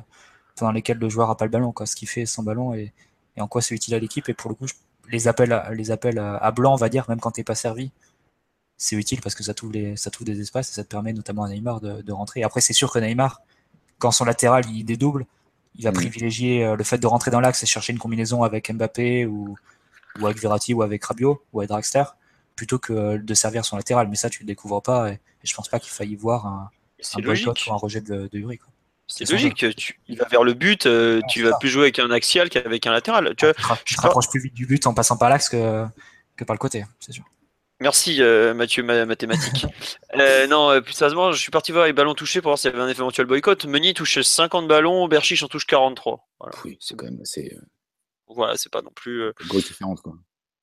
[0.56, 2.94] pendant lesquels le joueur n'a pas le ballon, quoi, ce qu'il fait sans ballon et,
[3.38, 4.28] en quoi c'est utile à l'équipe.
[4.30, 4.66] Et pour le coup,
[5.10, 7.56] les appels, à, les appels à, blanc, on va dire, même quand tu n'es pas
[7.56, 7.92] servi,
[8.78, 11.46] c'est utile parce que ça trouve, les, ça des espaces et ça te permet notamment
[11.46, 12.44] à Neymar de, rentrer.
[12.44, 13.42] après, c'est sûr que Neymar,
[13.98, 15.26] quand son latéral il dédouble,
[15.76, 15.96] il va mm.
[15.96, 19.56] privilégier euh, le fait de rentrer dans l'axe et chercher une combinaison avec Mbappé ou,
[20.20, 22.04] ou avec Verratti ou avec Rabiot ou avec Draxler
[22.56, 24.08] plutôt que de servir son latéral.
[24.10, 26.70] Mais ça, tu le découvres pas et, je pense pas qu'il faille y voir un,
[27.16, 28.60] un boycott ou un rejet de, de Uri.
[29.08, 32.12] C'est logique, tu, il va vers le but, euh, tu vas plus jouer avec un
[32.12, 33.34] axial qu'avec un latéral.
[33.36, 33.46] Tu,
[33.86, 35.86] tu te rapproches plus vite du but en passant par l'axe que,
[36.36, 37.24] que par le côté, c'est sûr.
[37.80, 39.66] Merci euh, Mathieu ma mathématiques.
[40.20, 42.72] euh, non, euh, plus sérieusement, je suis parti voir les ballons touchés pour voir s'il
[42.72, 43.66] y avait un éventuel boycott.
[43.66, 46.28] Meunier touche 50 ballons, Berchiche en touche 43.
[46.66, 47.58] Oui, c'est quand même assez.
[48.28, 49.32] Voilà, c'est pas non plus.
[49.48, 50.14] Grosse différence quoi.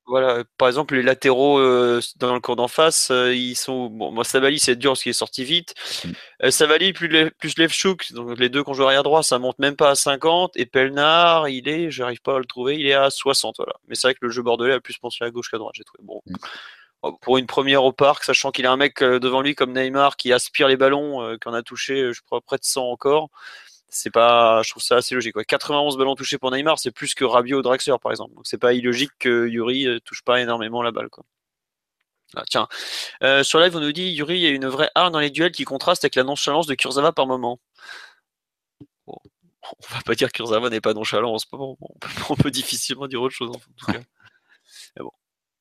[0.09, 3.87] Voilà, par exemple, les latéraux euh, dans le cours d'en face, euh, ils sont.
[3.87, 5.75] Bon, moi, Savali, c'est dur parce qu'il est sorti vite.
[6.05, 6.11] Mm.
[6.45, 9.75] Euh, Savali plus, plus Levchuk, donc les deux qu'on joue arrière droit, ça monte même
[9.75, 10.57] pas à 50.
[10.57, 13.57] Et Pelnar, il est, j'arrive pas à le trouver, il est à 60.
[13.59, 13.73] Voilà.
[13.89, 15.85] Mais c'est vrai que le jeu bordelais a plus pensé à gauche qu'à droite, j'ai
[15.85, 16.05] trouvé.
[16.05, 16.23] Bon.
[16.27, 16.35] Mm.
[17.21, 20.33] Pour une première au parc, sachant qu'il a un mec devant lui comme Neymar qui
[20.33, 23.31] aspire les ballons, qu'on a touché, je crois, près de 100 encore
[23.89, 25.33] c'est pas, je trouve ça assez logique.
[25.33, 25.45] Quoi.
[25.45, 28.35] 91 ballons touchés pour Neymar, c'est plus que Rabiot ou Draxler par exemple.
[28.35, 31.09] Donc c'est pas illogique que Yuri euh, touche pas énormément la balle.
[31.09, 31.25] Quoi.
[32.35, 32.69] Ah, tiens,
[33.23, 35.31] euh, sur live on nous dit Yuri, il y a une vraie arme dans les
[35.31, 37.61] duels qui contraste avec la nonchalance de Kurzawa par moment.
[39.07, 39.17] on
[39.91, 41.79] va pas dire que Kurzawa n'est pas nonchalant en ce moment.
[42.31, 44.01] On peut, difficilement dire autre chose en tout cas.
[44.97, 45.13] Mais bon.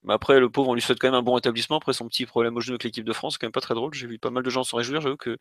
[0.06, 1.78] Mais après, le pauvre, on lui souhaite quand même un bon rétablissement.
[1.78, 3.74] Après son petit problème au genou avec l'équipe de France, c'est quand même pas très
[3.74, 3.94] drôle.
[3.94, 5.02] J'ai vu pas mal de gens s'en réjouir.
[5.02, 5.38] J'avoue que,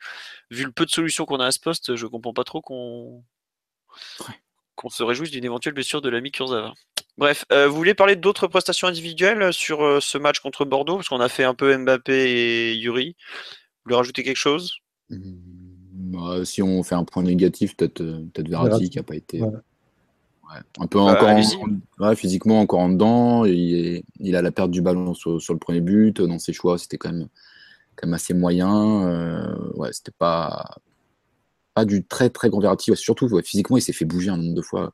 [0.51, 3.25] vu le peu de solutions qu'on a à ce poste, je comprends pas trop qu'on
[4.75, 6.75] qu'on se réjouisse d'une éventuelle blessure de l'ami Kurzawa.
[7.17, 10.97] Bref, euh, vous voulez parler d'autres prestations individuelles sur euh, ce match contre Bordeaux?
[10.97, 13.15] Parce qu'on a fait un peu Mbappé et Yuri.
[13.17, 14.73] Vous voulez rajouter quelque chose?
[15.11, 15.19] Mmh,
[15.93, 19.41] bah, Si on fait un point négatif, peut-être euh, peut Verratti qui n'a pas été.
[20.79, 21.05] Un peu bah,
[21.99, 23.45] encore physiquement encore en dedans.
[23.45, 26.21] Il, il, a la perte du ballon sur, le premier but.
[26.21, 27.29] Dans ses choix, c'était quand même,
[27.97, 29.09] quand même assez moyen.
[29.09, 30.77] Euh, ouais, c'était pas,
[31.75, 32.95] pas du très très grand Verratti.
[32.97, 34.93] surtout, physiquement, il s'est fait bouger un nombre de fois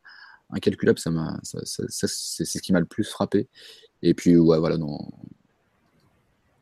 [0.51, 0.99] incalculable.
[0.99, 3.49] Ça m'a, c'est ce qui m'a le plus frappé.
[4.03, 4.77] Et puis, ouais, voilà,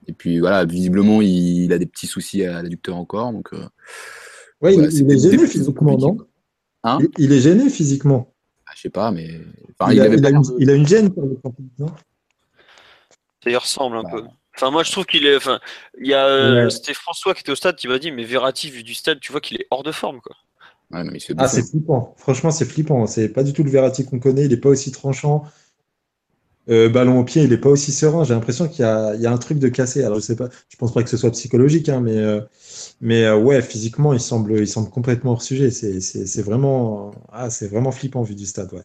[0.07, 3.32] Et puis voilà, visiblement, il, a des petits soucis à l'adducteur encore.
[3.32, 3.64] Donc, euh,
[4.61, 6.16] ouais, il, est gêné physiquement, non?
[6.82, 6.99] hein?
[7.18, 8.34] Il, est gêné physiquement
[8.79, 9.29] je sais pas, mais.
[9.91, 10.07] il, a,
[10.76, 11.37] une, gêne pour le
[11.81, 11.89] non?
[13.43, 14.11] Ça y ressemble un bah.
[14.12, 14.24] peu.
[14.55, 15.35] Enfin, moi, je trouve qu'il est.
[15.35, 15.59] Enfin,
[16.01, 16.24] il y a.
[16.26, 19.18] Euh, c'était François qui était au stade qui m'a dit, mais Verratti, vu du stade,
[19.18, 20.37] tu vois qu'il est hors de forme, quoi.
[21.39, 22.14] ah, c'est flippant.
[22.18, 23.09] Franchement, c'est flippant.
[23.09, 24.45] C'est pas du tout le Verratti qu'on connaît.
[24.45, 25.43] Il est pas aussi tranchant.
[26.71, 28.25] Euh, ballon au pied, il est pas aussi serein.
[28.25, 30.05] J'ai l'impression qu'il y, a, un truc de cassé.
[30.05, 30.49] Alors, je sais pas.
[30.69, 32.16] Je pense pas que ce soit psychologique, hein, mais.
[32.19, 32.41] Euh,
[33.01, 35.71] mais euh, ouais, physiquement, il semble, il semble complètement hors sujet.
[35.71, 38.73] C'est vraiment, ah, vraiment flippant vu du stade.
[38.73, 38.83] Ouais.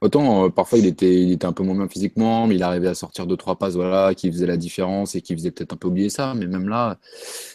[0.00, 2.94] Autant, parfois, il était, il était un peu moins bien physiquement, mais il arrivait à
[2.94, 5.88] sortir deux, trois passes voilà, qui faisaient la différence et qui faisaient peut-être un peu
[5.88, 6.34] oublier ça.
[6.34, 6.98] Mais même là,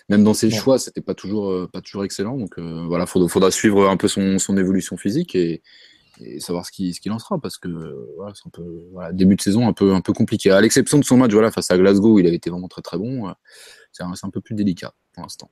[0.08, 2.38] même dans ses choix, c'était pas toujours, pas toujours excellent.
[2.38, 5.62] Donc voilà, il faudra, faudra, suivre un peu son, son évolution physique et,
[6.22, 7.68] et savoir ce qu'il ce en sera parce que
[8.16, 10.52] voilà, c'est un peu voilà, début de saison un peu, un peu compliqué.
[10.52, 12.82] À l'exception de son match voilà, face à Glasgow où il avait été vraiment très
[12.82, 13.34] très bon,
[13.92, 15.50] c'est un, un peu plus délicat pour l'instant.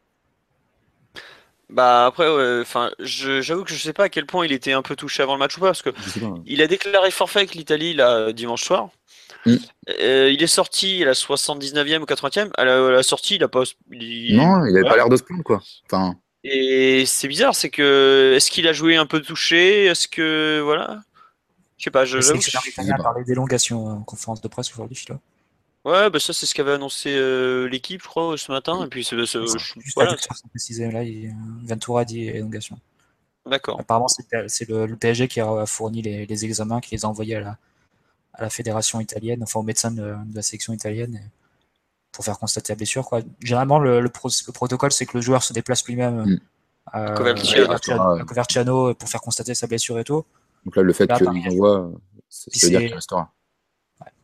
[1.69, 2.27] Bah après,
[2.61, 5.33] enfin, j'avoue que je sais pas à quel point il était un peu touché avant
[5.33, 5.89] le match ou pas, parce que
[6.45, 8.89] il a déclaré forfait avec l'Italie là dimanche soir.
[9.45, 9.55] Mm.
[10.01, 12.51] Euh, il est sorti à la 79e ou 80e.
[12.57, 13.63] À la, sortie, il a pas.
[13.89, 15.61] Non, il avait pas l'air de se plaindre quoi.
[15.85, 16.15] Enfin.
[16.47, 19.85] Et c'est bizarre, c'est que est-ce qu'il a joué un peu touché?
[19.85, 21.01] Est-ce que voilà
[21.77, 22.05] Je sais pas.
[22.05, 25.19] Je, j'avoue que parler d'élongation en conférence de presse aujourd'hui, là.
[25.85, 28.85] Ouais, bah ça c'est ce qu'avait annoncé euh, l'équipe, je crois, ce matin.
[28.85, 29.39] Et puis c'est, c'est,
[29.95, 30.15] voilà.
[30.91, 31.33] là, il,
[31.63, 32.79] Ventura dit élongation.
[33.45, 33.79] D'accord.
[33.79, 34.25] Apparemment, c'est,
[34.69, 37.57] le, PSG qui a fourni les, examens, qui les a envoyés à la,
[38.33, 41.21] à la fédération italienne, enfin au médecin de, la section italienne,
[42.15, 43.05] pour faire constater la blessure.
[43.05, 43.21] Quoi.
[43.41, 46.39] Généralement, le, le, protocole, c'est que le joueur se déplace lui-même mm.
[46.91, 47.11] à,
[48.25, 50.25] Coverciano pour faire constater sa blessure et tout.
[50.65, 51.91] Donc là, le fait qu'il envoie,
[52.29, 53.31] ça veut dire qu'il restera.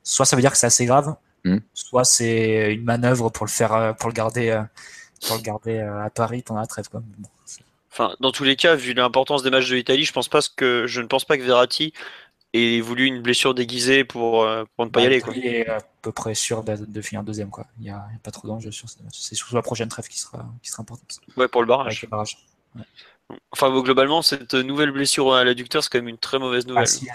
[0.04, 1.58] Soit ça veut dire que c'est assez grave, Hmm.
[1.74, 4.62] Soit c'est une manœuvre pour le faire, euh, pour le garder, euh,
[5.26, 6.88] pour le garder euh, à Paris pendant la trêve.
[6.90, 7.02] Quoi.
[7.92, 10.86] enfin, dans tous les cas, vu l'importance des matchs de l'Italie, je pense pas que
[10.88, 11.94] je ne pense pas que Verratti
[12.54, 15.24] ait voulu une blessure déguisée pour, pour ne pas y bah, aller.
[15.36, 17.50] Il est à peu près sûr de, finir deuxième.
[17.50, 17.66] Quoi.
[17.80, 20.70] Il n'y a, pas trop d'enjeux sur C'est surtout la prochaine trêve qui sera, qui
[20.70, 21.20] sera importante.
[21.38, 22.08] Ouais, pour le barrage.
[23.52, 26.84] Enfin, globalement, cette nouvelle blessure à l'adducteur, c'est quand même une très mauvaise nouvelle.
[26.84, 27.08] Ah, si,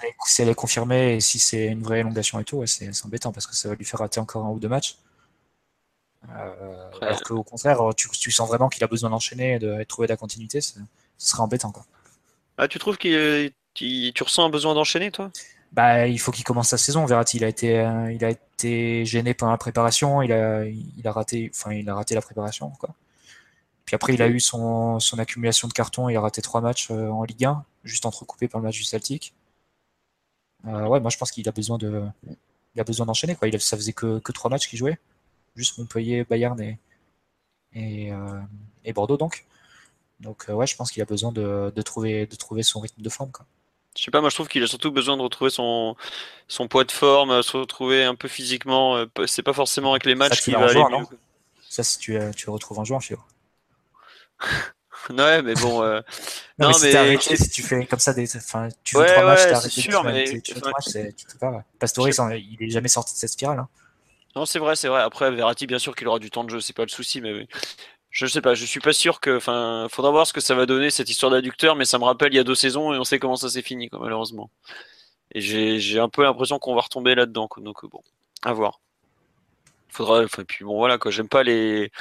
[0.42, 3.54] elle est, confirmée et si c'est une vraie élongation et tout, c'est embêtant parce que
[3.54, 4.96] ça va lui faire rater encore un ou deux matchs.
[6.30, 10.12] Euh, alors qu'au contraire, tu, sens vraiment qu'il a besoin d'enchaîner et de, trouver de
[10.12, 10.78] la continuité, ce
[11.18, 11.70] serait embêtant.
[11.70, 11.84] Quoi.
[12.58, 15.30] Ah, tu trouves que tu ressens un besoin d'enchaîner, toi?
[15.72, 17.04] Bah, il faut qu'il commence sa saison.
[17.04, 20.22] Verratti, il a été, euh, il a été gêné pendant la préparation.
[20.22, 22.94] Il a, il a raté, enfin, il a raté la préparation, quoi.
[23.84, 26.08] Puis après, il a eu son, son accumulation de cartons.
[26.08, 28.84] Il a raté trois matchs euh, en Ligue 1, juste entrecoupé par le match du
[28.84, 29.34] Celtic.
[30.66, 32.04] Euh, ouais, moi, je pense qu'il a besoin de,
[32.74, 33.48] il a besoin d'enchaîner, quoi.
[33.48, 34.98] Il, ça faisait que, que trois matchs qu'il jouait,
[35.54, 36.78] juste Montpellier, Bayern et,
[37.74, 38.12] et,
[38.84, 39.46] et Bordeaux, donc.
[40.20, 43.08] Donc, ouais, je pense qu'il a besoin de, de, trouver, de trouver son rythme de
[43.10, 43.46] forme, quoi.
[43.96, 45.96] Je sais pas, moi je trouve qu'il a surtout besoin de retrouver son,
[46.48, 48.96] son poids de forme, se retrouver un peu physiquement.
[48.96, 51.06] Euh, c'est pas forcément avec les matchs qu'il va aller mieux.
[51.68, 52.98] Ça, si tu, euh, tu le retrouves en jouant,
[55.10, 55.82] ouais, mais bon.
[55.82, 56.00] Euh,
[56.58, 59.24] non, mais, si arrêté, si tu fais comme ça, des, enfin, tu joues ouais, trois
[59.24, 60.24] matchs, ouais, arrêté, sûr, tu, mais...
[60.24, 61.64] tu, fais tu peux pas.
[61.78, 63.60] Pastoris, il est jamais sorti de cette spirale.
[63.60, 63.68] Hein.
[64.34, 65.00] Non, c'est vrai, c'est vrai.
[65.00, 67.46] Après, Verratti, bien sûr qu'il aura du temps de jeu, c'est pas le souci, mais
[68.16, 69.36] je sais pas, je suis pas sûr que.
[69.36, 72.32] Enfin, faudra voir ce que ça va donner cette histoire d'adducteur, mais ça me rappelle
[72.32, 74.50] il y a deux saisons et on sait comment ça s'est fini, quoi, malheureusement.
[75.32, 78.02] Et j'ai un peu l'impression qu'on va retomber là-dedans, donc bon,
[78.42, 78.80] à voir.
[79.90, 80.22] Faudra.
[80.24, 81.10] Enfin, puis bon, voilà, quoi.
[81.10, 81.92] J'aime pas les,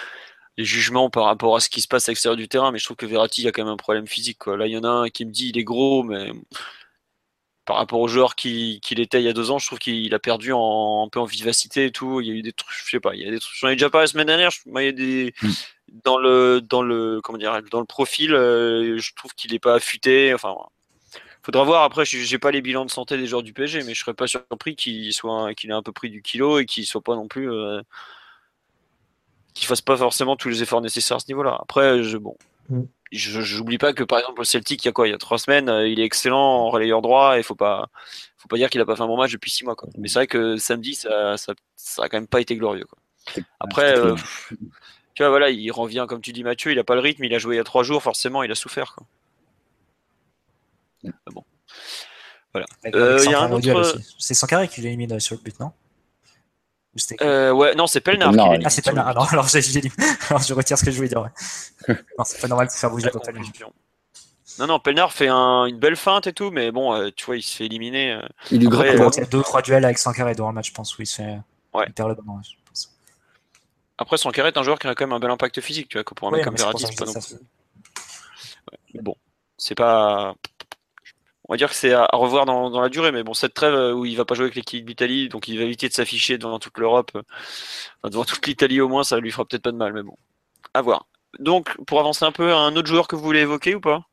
[0.58, 2.98] jugements par rapport à ce qui se passe à l'extérieur du terrain, mais je trouve
[2.98, 4.46] que Verratti, il y a quand même un problème physique.
[4.48, 6.32] Là, il y en a un qui me dit il est gros, mais
[7.66, 10.20] par rapport au joueur qu'il était il y a deux ans, je trouve qu'il a
[10.20, 12.22] perdu en, un peu en vivacité et tout.
[12.22, 13.56] Il y a eu des trucs, je sais pas, il y a des trucs.
[13.58, 14.52] J'en ai déjà parlé la semaine dernière.
[14.66, 15.50] il y a des, mm
[16.04, 19.76] dans le dans le comment dire dans le profil, euh, je trouve qu'il n'est pas
[19.76, 20.34] affûté.
[20.34, 20.56] Enfin,
[21.44, 21.84] faudra voir.
[21.84, 24.28] Après, j'ai pas les bilans de santé des joueurs du PSG, mais je serais pas
[24.28, 27.28] surpris qu'il soit qu'il ait un peu pris du kilo et qu'il soit pas non
[27.28, 27.82] plus euh,
[29.54, 31.58] qu'il fasse pas forcément tous les efforts nécessaires à ce niveau-là.
[31.62, 32.36] Après, je bon.
[32.70, 32.84] Mm.
[33.12, 35.08] J'oublie pas que par exemple au Celtic, il y a quoi?
[35.08, 37.88] Il y a trois semaines, euh, il est excellent en relayeur droit et faut pas,
[38.38, 39.76] faut pas dire qu'il a pas fait un bon match depuis six mois.
[39.76, 39.90] Quoi.
[39.98, 42.86] Mais c'est vrai que samedi, ça, ça, ça, a quand même pas été glorieux.
[42.86, 43.44] Quoi.
[43.60, 43.96] Après,
[45.14, 47.34] tu vois, voilà, il revient, comme tu dis, Mathieu, il n'a pas le rythme, il
[47.34, 48.96] a joué il y a trois jours, forcément, il a souffert.
[48.96, 49.08] Quoi.
[51.32, 51.46] Bon.
[52.52, 52.68] Voilà.
[52.94, 53.98] Euh, il y a un autre...
[54.20, 55.72] C'est Sankaré qui l'élimine sur le but, non?
[57.22, 58.34] Euh, ouais, non, c'est Pelnar.
[58.64, 59.08] ah, c'est Pelnar.
[59.08, 59.46] Alors, alors,
[60.30, 61.22] alors, je retire ce que je voulais dire.
[61.22, 61.96] Ouais.
[62.18, 63.42] non, c'est pas normal de faire bouger totalement.
[64.60, 67.36] Non, non, Pelnar fait un, une belle feinte et tout, mais bon, euh, tu vois,
[67.36, 68.14] il se fait éliminer.
[68.14, 68.22] Euh,
[68.52, 70.70] il lui après, euh, il y a deux, trois duels avec Sankaré dans le match,
[70.70, 71.38] je pense, où il se fait.
[71.74, 71.86] Ouais.
[71.88, 72.40] Il perd le ballon.
[73.98, 76.06] Après, Sankaré est un joueur qui a quand même un bel impact physique, tu vois,
[76.06, 77.36] pour un mec comme Verratti, c'est pas non plus.
[78.94, 79.16] mais bon,
[79.58, 80.36] c'est pas.
[81.48, 83.74] On va dire que c'est à revoir dans, dans, la durée, mais bon, cette trêve
[83.74, 86.40] euh, où il va pas jouer avec l'équipe d'Italie, donc il va éviter de s'afficher
[86.40, 87.22] devant toute l'Europe, euh,
[88.02, 90.18] enfin, devant toute l'Italie au moins, ça lui fera peut-être pas de mal, mais bon,
[90.74, 91.08] à voir.
[91.40, 94.08] Donc, pour avancer un peu, un autre joueur que vous voulez évoquer ou pas?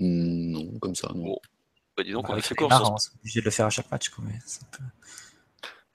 [0.00, 1.36] Hmm, Non, comme ça, non.
[1.96, 2.74] Bah, dis donc, bah, on a fait course.
[2.74, 4.38] On est obligé de le faire à chaque match, quoi, mais
[4.72, 4.84] peu...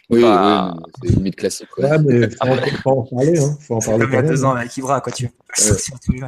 [0.10, 0.74] Oui, bah...
[1.02, 1.70] oui c'est limite classique.
[1.70, 1.86] Quoi.
[1.86, 3.40] Ouais, mais faut, en parler.
[3.40, 3.58] Hein.
[3.62, 4.06] Faut en parler.
[4.06, 5.32] Comme il y a deux ans avec Ibra, quoi, tu veux.
[5.70, 6.28] Ouais.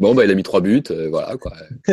[0.00, 1.52] Bon, bah, il a mis trois buts, euh, voilà, quoi.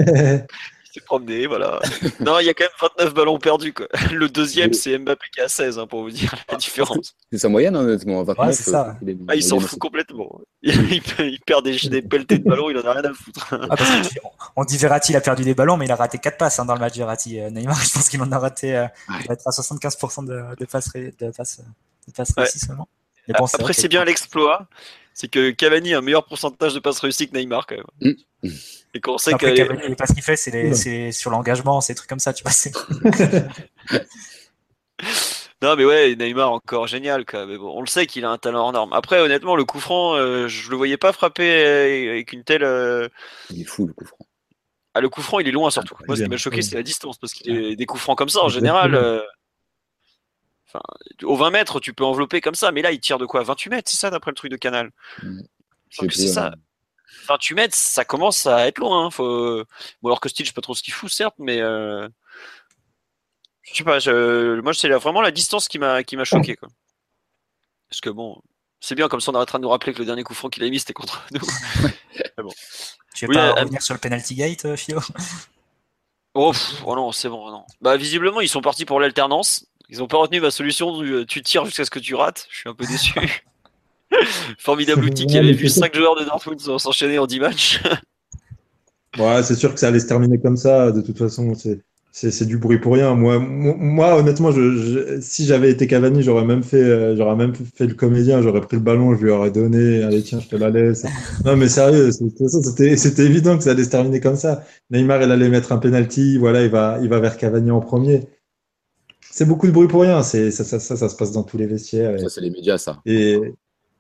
[0.94, 1.80] s'est promené, voilà.
[2.20, 3.74] non, il y a quand même 29 ballons perdus.
[3.74, 3.88] Quoi.
[4.12, 7.16] Le deuxième, c'est Mbappé qui a 16, hein, pour vous dire la différence.
[7.32, 8.24] C'est sa moyenne, hein, honnêtement.
[8.24, 8.90] 29, ouais, ça.
[8.90, 9.18] Euh, il, est...
[9.28, 10.42] ah, il s'en fout complètement.
[10.64, 13.52] Il, il, perd des, des pelletés de ballons, il en a rien à foutre.
[13.52, 13.76] Ah,
[14.56, 16.66] on dit Verratti, il a perdu des ballons, mais il a raté 4 passes hein,
[16.66, 17.40] dans le match Verratti.
[17.40, 18.76] Euh, Neymar, je pense qu'il en a raté.
[18.78, 19.16] Euh, ouais.
[19.22, 21.62] Il va être à 75% de, de passes, de passes,
[22.08, 22.44] de passes ouais.
[22.44, 22.88] réussies seulement.
[23.28, 24.68] Bon, Après, c'est bien l'exploit.
[25.14, 28.16] C'est que Cavani a un meilleur pourcentage de passes réussies que Neymar, quand même.
[28.44, 28.50] Mm.
[28.94, 29.58] Et qu'on sait Après, que.
[29.58, 32.52] Cavani, pas ce qu'il fait, c'est sur l'engagement, ces trucs comme ça, tu vois.
[35.62, 37.46] non, mais ouais, Neymar encore génial, quoi.
[37.46, 38.94] Mais bon, on le sait qu'il a un talent énorme.
[38.94, 42.64] Après, honnêtement, le coup franc, euh, je le voyais pas frapper avec une telle.
[42.64, 43.08] Euh...
[43.50, 44.18] Il est fou, le coup franc.
[44.94, 45.96] Ah, le coup franc, il est loin surtout.
[46.08, 48.30] Moi, ce qui m'a choqué, c'est la distance, parce qu'il est des coups francs comme
[48.30, 48.96] ça, en général.
[48.96, 49.22] Euh...
[50.74, 50.82] Enfin,
[51.24, 53.44] au 20 mètres, tu peux envelopper comme ça, mais là, il tire de quoi?
[53.44, 54.92] 28 mètres, c'est ça, d'après le truc de Canal
[55.22, 55.42] mmh.
[55.90, 56.54] C'est ça.
[57.28, 59.06] 28 mètres, ça commence à être loin.
[59.06, 59.12] Hein.
[59.12, 59.64] Faut...
[60.02, 61.60] Bon, alors que Steel, je sais pas trop ce qu'il fout, certes, mais.
[61.62, 62.08] Euh...
[63.64, 64.60] Je sais pas, je...
[64.62, 66.56] moi, c'est vraiment la distance qui m'a choqué.
[66.56, 66.70] Quoi.
[67.90, 68.42] Parce que bon,
[68.80, 70.34] c'est bien, comme ça, on est en train de nous rappeler que le dernier coup
[70.34, 71.42] franc qu'il a mis, c'était contre nous.
[72.38, 72.52] bon.
[73.14, 75.02] Tu veux oui, pas euh, revenir sur le penalty gate, euh, Philo
[76.34, 76.54] oh,
[76.86, 77.66] oh, non, c'est bon, non.
[77.82, 79.68] Bah, visiblement, ils sont partis pour l'alternance.
[79.92, 82.48] Ils n'ont pas retenu ma solution du euh, tu tires jusqu'à ce que tu rates.
[82.50, 83.14] Je suis un peu déçu.
[84.58, 87.82] Formidable outil qui avait vu 5 joueurs de Dortmund s'enchaîner en 10 matchs.
[89.20, 90.94] ouais, c'est sûr que ça allait se terminer comme ça.
[90.94, 91.54] De toute façon,
[92.12, 93.16] c'est du bruit pour rien.
[93.16, 97.88] Moi, moi honnêtement, je, si j'avais été Cavani, j'aurais même fait, euh, j'aurais même fait
[97.88, 98.42] le comédien.
[98.42, 100.04] J'aurais pris le ballon, je lui aurais donné.
[100.04, 101.04] Allez, tiens, je te la laisse.
[101.44, 104.64] Non, mais sérieux, c'était évident que ça allait se terminer comme ça.
[104.90, 106.38] Neymar, il allait mettre un penalty.
[106.38, 108.22] Voilà, il va, il va vers Cavani en premier
[109.32, 110.22] c'est beaucoup de bruit pour rien.
[110.24, 112.20] C'est ça, ça, ça, ça, se passe dans tous les vestiaires.
[112.20, 113.02] Ça, c'est les médias, ça.
[113.06, 113.40] Et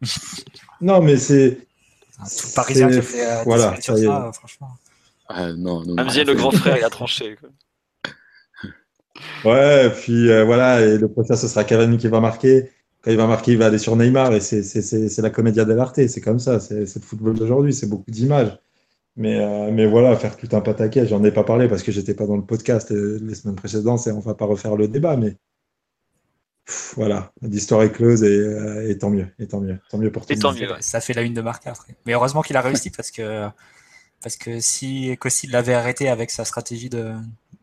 [0.81, 1.57] non, mais c'est.
[2.17, 3.25] Tout Parisien qui fait.
[3.25, 3.75] Euh, voilà.
[3.81, 4.69] Ça, franchement.
[5.29, 5.97] Non, non, non.
[5.97, 7.37] Amzien, le grand frère, il a tranché.
[7.39, 7.49] quoi.
[9.45, 12.71] Ouais, puis euh, voilà, et le prochain, ce sera Cavani qui va marquer.
[13.01, 16.21] Quand il va marquer, il va aller sur Neymar, et c'est la commedia dell'arte, c'est
[16.21, 18.59] comme ça, c'est le football d'aujourd'hui, c'est beaucoup d'images.
[19.17, 22.13] Mais, euh, mais voilà, faire tout un pataquès, j'en ai pas parlé parce que j'étais
[22.13, 25.17] pas dans le podcast euh, les semaines précédentes, et on va pas refaire le débat,
[25.17, 25.37] mais
[26.65, 30.11] pff, voilà, l'histoire est close, et, euh, et tant mieux, et tant mieux, tant mieux
[30.11, 30.61] pour tout Et le tant monde.
[30.61, 30.71] mieux.
[30.71, 30.81] ouais.
[30.81, 31.95] Ça fait la une de Marca après.
[32.05, 33.47] Mais heureusement qu'il a réussi parce que
[34.23, 37.11] parce que si Kossi l'avait arrêté avec sa stratégie de,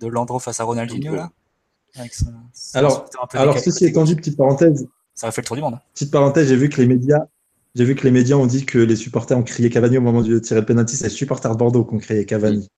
[0.01, 1.31] de Landro face à Ronaldinho là,
[1.97, 5.33] avec son, son Alors- sauteur un peu Alors, ceci étant dit, petite parenthèse, ça aurait
[5.33, 5.75] fait le tour du monde.
[5.75, 5.81] hein.
[5.95, 7.27] Petite parenthèse, j'ai vu que les médias,
[7.75, 10.23] j'ai vu que les médias ont dit que les supporters ont crié Cavani au moment
[10.23, 10.97] de tirer le penalty.
[10.97, 12.69] C'est les supporters de Bordeaux qui ont crié Cavani.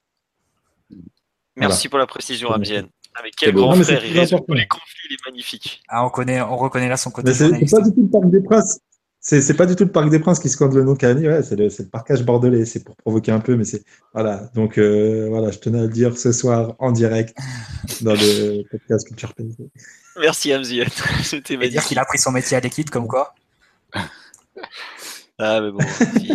[1.57, 2.83] Merci pour la précision, Amzien.
[3.23, 5.83] Mais C'est quel grand Non, frère, il résout les conflits, il est magnifique.
[5.89, 8.41] Ah, on connaît, on reconnaît là son côté c'est pas du tout le Parc des
[8.41, 8.81] Princes.
[9.23, 11.27] C'est pas du tout le Parc des Princes qui scande le nom de Cavani.
[11.29, 12.65] Ouais, c'est le, le parcage bordelais.
[12.65, 13.83] C'est pour provoquer un peu, mais c'est
[14.15, 14.51] voilà.
[14.55, 17.37] Donc euh, voilà, je tenais à le dire ce soir en direct
[18.01, 19.69] dans le podcast Culture PSG.
[20.21, 20.85] Merci, Amzien.
[21.23, 21.89] C'était Et dire magnifique.
[21.89, 23.35] qu'il a pris son métier à l'équipe comme quoi.
[25.39, 25.81] Ah, mais bon,
[26.19, 26.33] si.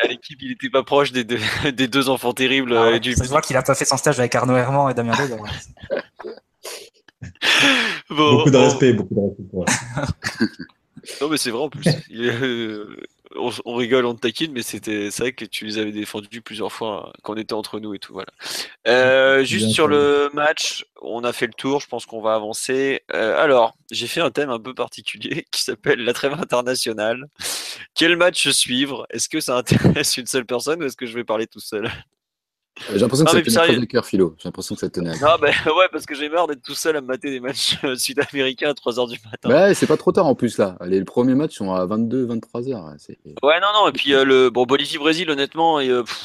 [0.00, 1.38] à l'équipe, il n'était pas proche des deux,
[1.76, 2.76] des deux enfants terribles.
[2.76, 3.14] Ah euh, ouais, du...
[3.14, 5.46] Ça se voit qu'il a pas fait son stage avec Arnaud Herman et Damien alors.
[8.10, 10.52] Bon, beaucoup de respect, beaucoup de respect.
[11.20, 11.84] Non, mais c'est vrai en plus.
[12.10, 12.96] Il euh,
[13.36, 16.40] on, on rigole, on te taquine, mais c'était, c'est vrai que tu les avais défendus
[16.40, 18.12] plusieurs fois hein, quand on était entre nous et tout.
[18.12, 18.30] Voilà.
[18.86, 21.80] Euh, juste sur le match, on a fait le tour.
[21.80, 23.02] Je pense qu'on va avancer.
[23.12, 27.26] Euh, alors, j'ai fait un thème un peu particulier qui s'appelle la trêve internationale.
[27.94, 29.06] Quel match suivre?
[29.10, 31.90] Est-ce que ça intéresse une seule personne ou est-ce que je vais parler tout seul?
[32.92, 33.74] J'ai l'impression que ça tenait sérieux.
[33.74, 34.34] très à cœur, Philo.
[34.38, 35.30] J'ai l'impression que ça te tenait à cœur.
[35.30, 37.76] Non, ben ouais, parce que j'ai marre d'être tout seul à me mater des matchs
[37.84, 39.48] euh, sud-américains à 3h du matin.
[39.48, 40.76] Ouais, c'est pas trop tard en plus là.
[40.80, 42.90] Allez, le premier match sont à 22, 23 heures.
[42.98, 43.88] C'est- Ouais, non, non.
[43.88, 46.20] Et puis euh, le bon Bolivie-Brésil, honnêtement, et, euh, pff,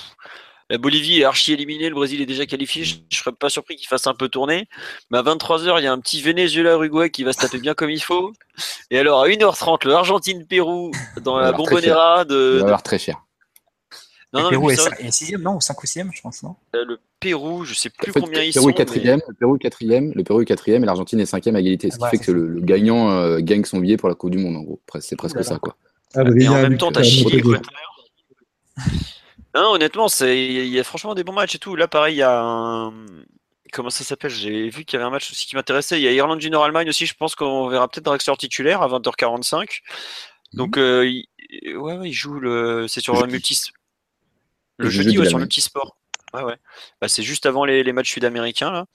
[0.72, 2.84] la Bolivie est archi éliminée, le Brésil est déjà qualifié.
[2.84, 4.68] Je, je serais pas surpris qu'il fasse un peu tourner.
[5.12, 7.90] Mais à 23h, il y a un petit Venezuela-Uruguay qui va se taper bien comme
[7.90, 8.34] il faut.
[8.92, 10.92] Et alors à 1h30, le Argentine-Pérou
[11.24, 12.58] dans la bombonera Il de.
[12.60, 13.22] va avoir très cher.
[14.32, 16.44] Non, Et non, Pérou est, ça, est sixième, non Ou 5 ou 6 je pense,
[16.44, 18.70] non euh, le Pérou, je sais plus En fait, combien ils Pérou sont.
[18.70, 21.60] est quatrième, le Pérou est quatrième, le Pérou est quatrième et l'Argentine est cinquième à
[21.62, 21.90] égalité.
[21.90, 24.30] Ce qui Ouais, fait que le, le gagnant euh, gagne son billet pour la Coupe
[24.32, 24.80] du Monde en gros.
[25.00, 25.76] C'est presque ça quoi.
[26.16, 27.62] mais- Et en même temps, t'as l'Équateur.
[29.56, 31.76] Non, non, honnêtement, c'est il y a franchement des bons matchs et tout.
[31.76, 32.94] Là, pareil, il y a un.
[33.74, 34.32] Comment ça s'appelle?
[34.32, 36.00] J'ai vu qu'il y avait un match aussi qui m'intéressait.
[36.00, 37.06] Il y a Irlande du Nord-Allemagne aussi.
[37.08, 39.80] Je pense qu'on verra peut-être Draxler titulaire à 20h45.
[40.54, 41.28] Donc, euh, il...
[41.78, 42.88] ouais, ouais, il joue le.
[42.88, 43.34] C'est sur Le le jeudi.
[43.34, 43.62] multi.
[44.80, 45.96] Le Le jeudi, jeudi, ouais, sur multisport.
[46.34, 46.56] Ouais, ouais.
[47.02, 48.86] Bah, c'est juste avant les, les matchs sud-américains là.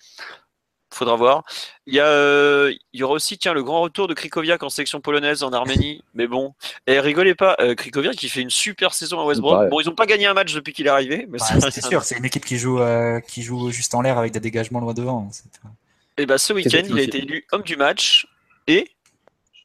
[0.92, 1.42] Faudra voir.
[1.88, 4.68] Il y a, euh, il y aura aussi, tiens, le grand retour de Krikoviak en
[4.68, 6.04] sélection polonaise en Arménie.
[6.14, 6.54] Mais bon,
[6.86, 9.54] et rigolez pas, euh, Krikoviak qui fait une super saison à West Brom.
[9.56, 9.70] Pareil.
[9.70, 12.04] Bon, ils ont pas gagné un match depuis qu'il est arrivé, mais Bah, C'est sûr,
[12.04, 14.94] c'est une équipe qui joue, euh, qui joue juste en l'air avec des dégagements loin
[14.94, 15.28] devant.
[15.32, 15.68] C'est pas-
[16.16, 18.28] Et bah, ce week-end, il a été élu homme du match
[18.68, 18.88] et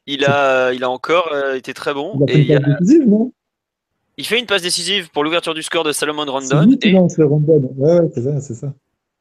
[0.07, 2.13] il a, il a encore euh, été très bon.
[2.15, 3.31] Il a fait Et une il, y a- passe décisive, non?
[4.19, 6.69] Il fait une passe décisive pour l'ouverture du score de Salomon C'est Rondon.
[6.69, 7.73] lui qui Et lance le rondon.
[7.77, 8.73] Ouais, ouais, c'est ça, c'est ça.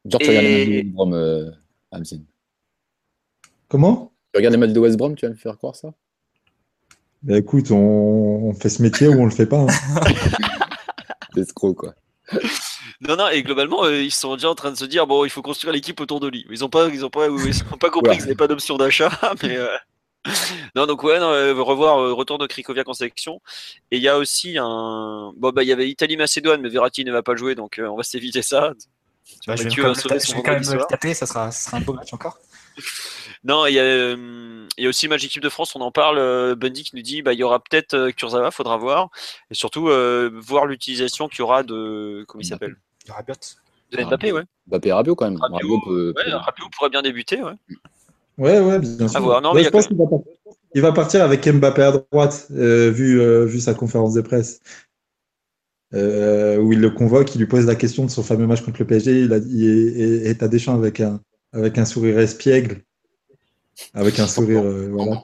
[0.04, 1.50] Genre, tu Et- regardes les matchs de West Brom, euh,
[1.92, 2.20] Hamzin.
[3.68, 4.12] Comment?
[4.32, 5.92] Tu regardes les matchs de West Brom, tu vas me faire croire ça?
[7.22, 9.58] Bah, écoute, on, on fait ce métier ou on le fait pas.
[9.60, 9.66] hein.
[11.34, 11.94] C'est escroc quoi.
[13.00, 15.30] non, non, et globalement, euh, ils sont déjà en train de se dire bon, il
[15.30, 16.44] faut construire l'équipe autour de lui.
[16.50, 18.16] Ils ont pas, ils ont pas, ils ont pas compris Ouais.
[18.16, 19.10] qu'ils n'avaient pas d'option d'achat,
[19.42, 19.56] mais.
[19.56, 19.68] euh,
[20.74, 23.40] Non, donc ouais, non, euh, revoir euh, retour de Krikoviak en sélection.
[23.90, 25.32] Et il y a aussi un.
[25.36, 27.96] Bon, bah, il y avait Italie-Macédoine, mais Verratti ne va pas jouer, donc euh, on
[27.96, 28.72] va s'éviter ça.
[29.46, 31.80] Bah, je vais quand je vais quand même le taper, ça sera, ça sera un
[31.80, 32.38] beau match encore.
[33.44, 35.92] Non, il y, a, euh, il y a aussi le match de France, on en
[35.92, 36.18] parle.
[36.18, 39.10] euh, Bundy qui nous dit bah, il y aura peut-être euh, Kurzawa, faudra voir.
[39.50, 42.24] Et surtout, euh, voir l'utilisation qu'il y aura de.
[42.26, 42.76] Comment il s'appelle?
[43.04, 43.34] Il y aura Biot.
[43.92, 44.42] De Mbappé, ouais.
[44.66, 45.38] Mbappé et Rabiot quand même.
[45.40, 47.54] Rabiot, Rabiot peut- Ouais, peut- Rabiot pourrait bien débuter, ouais.
[48.38, 49.20] Ouais, ouais, bien sûr.
[49.22, 49.42] voir.
[49.42, 50.32] Non, Ouais, mais il y je pense qu'il va, partir-
[50.74, 54.60] il va partir avec Mbappé à droite, euh, vu, euh, vu sa conférence de presse,
[55.94, 58.80] euh, où il le convoque, il lui pose la question de son fameux match contre
[58.80, 59.22] le PSG.
[59.22, 61.20] Il a, il est, et- et t'as Deschamps avec un,
[61.52, 62.82] avec un sourire espiègle,
[63.94, 65.22] avec un sourire, euh, voilà.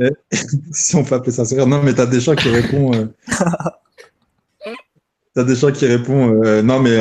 [0.00, 0.10] Euh,
[0.72, 1.66] si on peut appeler ça un sourire.
[1.66, 2.94] Non, mais t'as Deschamps qui répond.
[2.94, 3.06] euh,
[5.34, 6.42] T'as Deschamps qui répond.
[6.44, 6.96] euh, non, mais.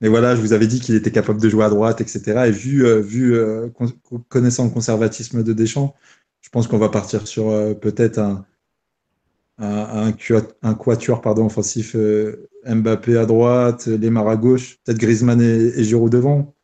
[0.00, 2.48] Mais voilà, je vous avais dit qu'il était capable de jouer à droite, etc.
[2.48, 3.92] Et vu, euh, vu euh, con-
[4.28, 5.94] connaissant le conservatisme de Deschamps,
[6.40, 8.44] je pense qu'on va partir sur euh, peut-être un,
[9.58, 14.98] un, un, quat- un quatuor pardon, offensif euh, Mbappé à droite, Lemar à gauche, peut-être
[14.98, 16.54] Griezmann et, et Giroud devant.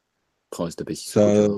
[0.59, 1.49] Oh, six Ça-.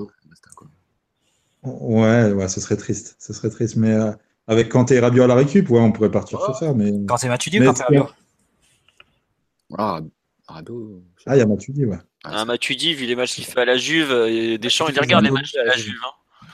[1.63, 3.15] Ouais, ouais, ce serait triste.
[3.19, 3.75] Ce serait triste.
[3.75, 4.11] Mais euh,
[4.47, 6.73] avec Kanté et Rabiot à la récup, ouais, on pourrait partir sur ça.
[6.73, 8.07] Mais Quand c'est Matuidi ou c'est Rabiot?
[9.77, 10.01] Ah,
[10.53, 11.03] Rabiot.
[11.25, 11.97] Ah, il y a Matuidi, ouais.
[12.23, 15.31] Ah, Matuidi, vu les matchs qu'il fait à la Juve, et Deschamps, il regarde les
[15.31, 15.95] matchs à la Juve.
[16.05, 16.47] hein.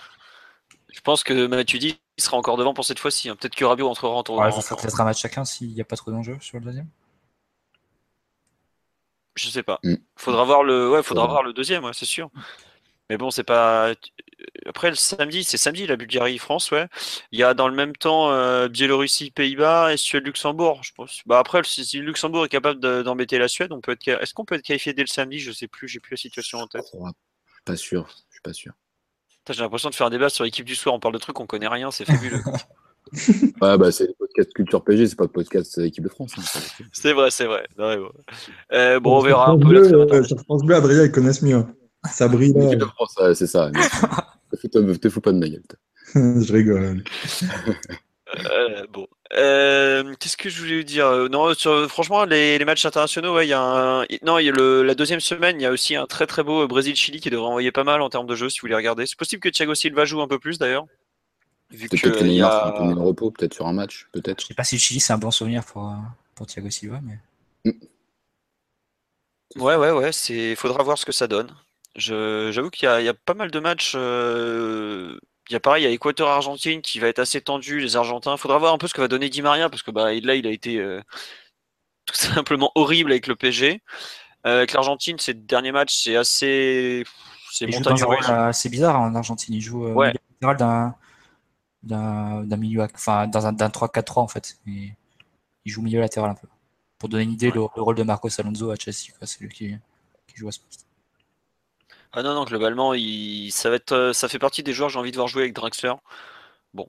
[0.94, 3.30] Je pense que Matuidi sera encore devant pour cette fois-ci.
[3.30, 3.36] hein.
[3.36, 4.46] Peut-être que Rabiot entrera en tournoi.
[4.46, 6.66] Ouais, ça sera peut-être un match chacun s'il n'y a pas trop d'enjeux sur le
[6.66, 6.88] deuxième.
[9.36, 9.80] Je sais pas.
[9.84, 9.96] Mm.
[10.16, 12.30] Faudra voir le, ouais, faudra voir le deuxième, ouais, c'est sûr.
[13.10, 13.94] Mais bon, c'est pas.
[14.66, 16.88] Après le samedi, c'est samedi la Bulgarie-France, ouais.
[17.32, 21.22] Il y a dans le même temps euh, Biélorussie-Pays-Bas et Suède-Luxembourg, je pense.
[21.26, 24.08] Bah après, si le Luxembourg est capable de- d'embêter la Suède, on peut être.
[24.08, 25.40] Est-ce qu'on peut être qualifié dès le samedi?
[25.40, 26.86] Je sais plus, j'ai plus la situation en tête.
[26.94, 27.08] Oh,
[27.64, 28.74] Pas sûr, je suis pas sûr.
[29.50, 30.96] J'ai l'impression de faire un débat sur l'équipe du soir.
[30.96, 32.42] On parle de trucs on connaît rien, c'est fabuleux.
[33.62, 36.34] Ouais, bah c'est le podcast Culture PG, c'est pas le podcast équipe de France.
[36.40, 36.42] hein,
[36.92, 37.68] c'est- vrai, c'est vrai.
[37.78, 38.10] Non, bon.
[38.74, 40.24] Euh, bon, on verra un peu la Bleu, euh.
[40.24, 41.64] Sur France Bleu, Adrien, ils connaissent mieux.
[42.88, 43.72] France, ouais, c'est ça.
[44.52, 45.64] te, fous, te- te fous pas de ma gueule.
[46.16, 47.04] je rigole.
[48.52, 49.08] Euh, bon.
[49.34, 51.08] Euh, Qu'est-ce que je voulais vous dire?
[51.08, 54.06] Euh, Non, sur- franchement, les, les matchs internationaux, ouais, il y a un...
[54.24, 56.44] Non, il y a le, la deuxième semaine, il y a aussi un très très
[56.44, 59.06] beau Brésil-Chili qui devrait envoyer pas mal en termes de jeu si vous voulez regarder.
[59.06, 60.86] C'est possible que Thiago Silva joue un peu plus d'ailleurs.
[61.72, 62.82] Vu que Peut-être y un a...
[62.84, 64.42] mis en repos, peut-être sur un match, peut-être.
[64.42, 65.94] Je sais pas si le Chili c'est un bon souvenir pour,
[66.36, 67.20] pour Thiago Silva, mais
[69.56, 70.56] Ouais, ouais, ouais, c'est...
[70.56, 71.50] faudra voir ce que ça donne.
[71.96, 73.94] J'avoue qu'il y a, il y a pas mal de matchs.
[73.96, 75.18] euh,
[75.50, 78.36] Il y a pareil, il y a Équateur-Argentine qui va être assez tendu, les Argentins.
[78.38, 80.46] Faudra voir un peu ce que va donner Di Maria parce que bah, là, il
[80.48, 81.02] a été euh,
[82.06, 83.82] tout simplement horrible avec le PSG.
[84.46, 87.04] Euh, avec l'Argentine, ces derniers matchs, c'est assez.
[87.52, 87.70] C'est il
[88.48, 89.56] assez bizarre hein, en Argentine.
[89.56, 90.14] Il joue euh, Ouais.
[90.42, 90.96] d'un
[91.84, 94.58] d'un milieu, enfin dans un d'un 3-4-3 en fait.
[94.68, 94.92] Et
[95.64, 96.48] il joue milieu latéral un peu.
[97.00, 99.76] Pour donner une idée, le, le rôle de Marcos Alonso à Chelsea, c'est lui qui,
[100.28, 100.85] qui joue à ce poste.
[102.16, 103.52] Ah non, non, globalement, il...
[103.52, 103.92] ça, va être...
[103.92, 105.94] euh, ça fait partie des joueurs que j'ai envie de voir jouer avec Draxler.
[106.74, 106.88] Bon.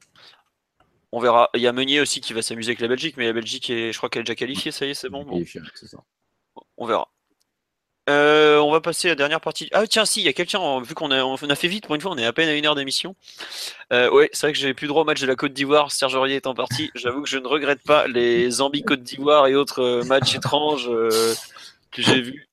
[1.13, 1.51] On verra.
[1.55, 3.93] Il y a Meunier aussi qui va s'amuser avec la Belgique, mais la Belgique, est...
[3.93, 5.27] je crois qu'elle est déjà qualifiée, ça y est, c'est bon.
[6.77, 7.09] On verra.
[8.09, 9.69] Euh, on va passer à la dernière partie.
[9.73, 11.97] Ah tiens, si, il y a quelqu'un, vu qu'on a, on a fait vite pour
[11.97, 13.17] une fois, on est à peine à une heure d'émission.
[13.93, 16.15] Euh, ouais, c'est vrai que j'avais plus droit au match de la Côte d'Ivoire, Serge
[16.15, 16.93] Aurier étant parti.
[16.95, 20.89] J'avoue que je ne regrette pas les Zambie Côte d'Ivoire et autres euh, matchs étranges
[20.89, 21.35] euh,
[21.91, 22.46] que j'ai vus.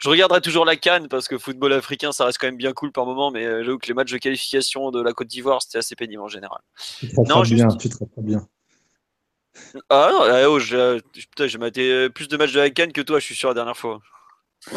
[0.00, 2.92] Je regarderai toujours la Cannes parce que football africain, ça reste quand même bien cool
[2.92, 5.78] par moment, mais euh, j'avoue que les matchs de qualification de la Côte d'Ivoire, c'était
[5.78, 6.60] assez pénible en général.
[6.98, 8.46] Tu te Non, juste- bien, tu te bien.
[9.88, 12.92] Ah non, ah, oh, j'ai putain, j'ai maté euh, plus de matchs de la Cannes
[12.92, 14.00] que toi, je suis sûr, la dernière fois.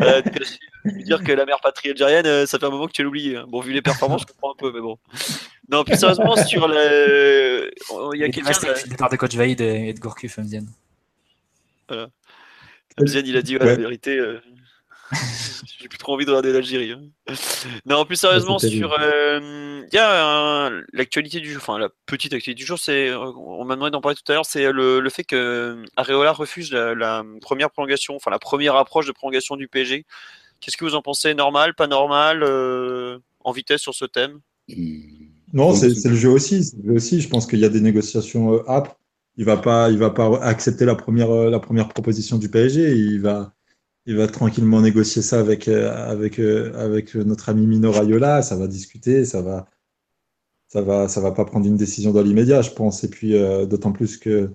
[0.00, 0.22] Euh,
[0.84, 3.36] dire que la mère patrie algérienne, euh, ça fait un moment que tu l'as oublié.
[3.36, 3.46] hein.
[3.48, 4.98] Bon, vu les performances, je comprends un peu, mais bon.
[5.68, 7.70] Non, plus sérieusement, sur le.
[8.14, 8.52] Il y a quelqu'un.
[8.52, 10.64] c'est le départ de coach Vaïd et, de Gourcuff, Mzian.
[13.04, 14.18] Zen, il a dit ouais, la vérité.
[14.18, 14.40] euh,
[15.80, 16.92] J'ai plus trop envie de regarder l'Algérie.
[16.92, 17.34] hein.
[17.86, 18.94] Non, plus sérieusement, sur.
[19.00, 23.08] euh, Il y a l'actualité du jour, enfin la petite actualité du jour, c'est.
[23.08, 26.32] euh, On m'a demandé d'en parler tout à l'heure, c'est le, le fait que Areola
[26.32, 30.04] refuse la, la première prolongation, enfin la première approche de prolongation du PSG.
[30.60, 31.34] Qu'est-ce que vous en pensez?
[31.34, 34.40] Normal, pas normal euh, En vitesse sur ce thème?
[35.54, 36.64] Non, c'est le jeu aussi.
[36.64, 37.20] c'est le jeu aussi.
[37.22, 38.97] Je pense qu'il y a des négociations euh, âpres.
[39.38, 42.94] Il va pas, il va pas accepter la première, euh, la première proposition du PSG.
[42.96, 43.54] Il va,
[44.04, 48.42] il va tranquillement négocier ça avec, euh, avec, euh, avec notre ami Mino Raiola.
[48.42, 49.24] Ça va discuter.
[49.24, 49.66] Ça va,
[50.66, 53.04] ça va, ça va pas prendre une décision dans l'immédiat, je pense.
[53.04, 53.32] Et puis,
[53.66, 54.50] d'autant plus que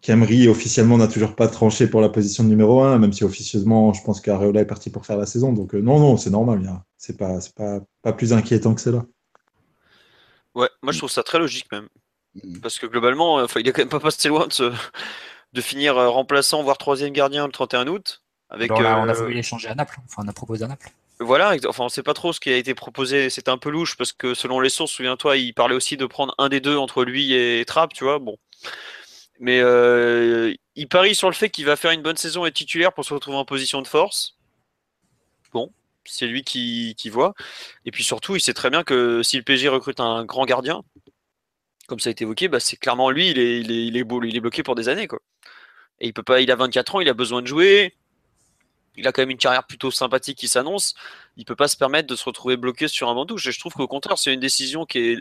[0.00, 3.92] qu'Emery officiellement n'a toujours pas tranché pour la position de numéro 1, même si officieusement,
[3.92, 5.52] je pense qu'Areola est parti pour faire la saison.
[5.52, 6.66] Donc, non, non, c'est normal.
[6.66, 9.06] a- C'est pas, pas, pas plus inquiétant que c'est là.
[10.54, 11.88] Ouais, moi je trouve ça très logique même.
[12.34, 12.60] Hmm.
[12.60, 14.72] Parce que globalement, euh, enfin, il est quand même pas passé loin de, se-
[15.52, 18.22] de finir euh, remplaçant, voire troisième gardien le 31 août.
[18.48, 19.98] Avec, là, on a euh, voulu l'échanger à Naples.
[20.06, 20.90] Enfin, on a proposé à Naples.
[21.20, 23.96] Voilà, enfin on sait pas trop ce qui a été proposé, c'était un peu louche
[23.96, 27.04] parce que selon les sources, souviens-toi, il parlait aussi de prendre un des deux entre
[27.04, 28.38] lui et Trapp, tu vois, bon.
[29.38, 32.92] Mais euh, il parie sur le fait qu'il va faire une bonne saison et titulaire
[32.92, 34.36] pour se retrouver en position de force.
[35.52, 35.70] Bon,
[36.04, 37.34] c'est lui qui, qui voit.
[37.84, 40.82] Et puis surtout, il sait très bien que si le PSG recrute un grand gardien,
[41.92, 43.38] comme ça a été évoqué, bah c'est clairement lui, il
[43.98, 45.18] est, beau- il est bloqué pour des années, quoi.
[46.00, 47.94] Et il peut pas, il a 24 ans, il a besoin de jouer.
[48.96, 50.94] Il a quand même une carrière plutôt sympathique qui s'annonce
[51.36, 53.46] il peut pas se permettre de se retrouver bloqué sur un banc touche.
[53.46, 55.18] Et je trouve qu'au contraire, c'est une décision qui est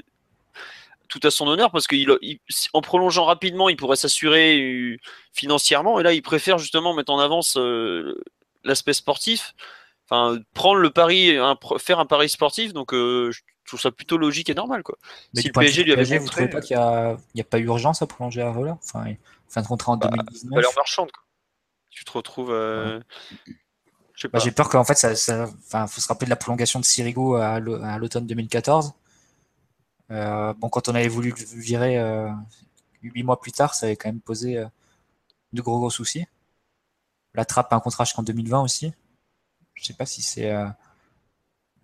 [1.10, 4.98] tout à son honneur parce qu'en prolongeant rapidement, il pourrait s'assurer euh,
[5.34, 6.00] financièrement.
[6.00, 8.18] Et là, il préfère justement mettre en avance euh,
[8.64, 9.54] l'aspect sportif.
[10.10, 12.72] Enfin, prendre le pari, un, faire un pari sportif.
[12.72, 13.32] Donc, euh,
[13.66, 14.84] trouve ça plutôt logique et normal.
[14.84, 14.98] Quoi.
[15.34, 16.78] Mais si le PSG lui avait PSG, vous montré, trouvez pas qu'il
[17.36, 19.18] n'y a, pas eu urgence à prolonger Areola Enfin, il-
[19.50, 20.56] fin de contrat en Bah, 2019.
[20.56, 21.12] valeur marchande.
[21.12, 21.24] Quoi.
[21.90, 22.52] Tu te retrouves.
[22.52, 23.00] euh,
[24.16, 24.40] Je Bah, pas.
[24.40, 27.36] J'ai peur qu'en fait, ça, ça- enfin, faut se rappeler de la prolongation de Sirigu
[27.38, 28.94] à l'au- à l'automne 2014.
[30.12, 32.30] Euh, bon, quand on avait voulu le virer euh,
[33.02, 34.68] huit mois plus tard, ça avait quand même posé euh,
[35.54, 36.26] de gros gros soucis.
[37.34, 38.94] La trappe a un contrat jusqu'en 2020 aussi.
[39.74, 40.54] Je sais pas si c'est.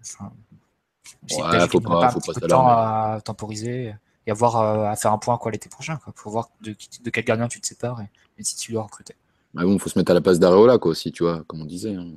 [0.02, 0.32] Enfin,
[1.28, 3.94] si ouais, faut pas, pas, faut un peu de temps à temporiser
[4.26, 5.98] et avoir euh, à faire un point quoi l'été prochain.
[6.04, 9.16] Quoi, pour voir de, de, quel gardien tu te sépares et, si tu dois recruter.
[9.54, 11.66] Mais bon, faut se mettre à la place d'Areola quoi aussi, tu vois, comme on
[11.66, 11.96] disait.
[11.96, 12.08] Hein.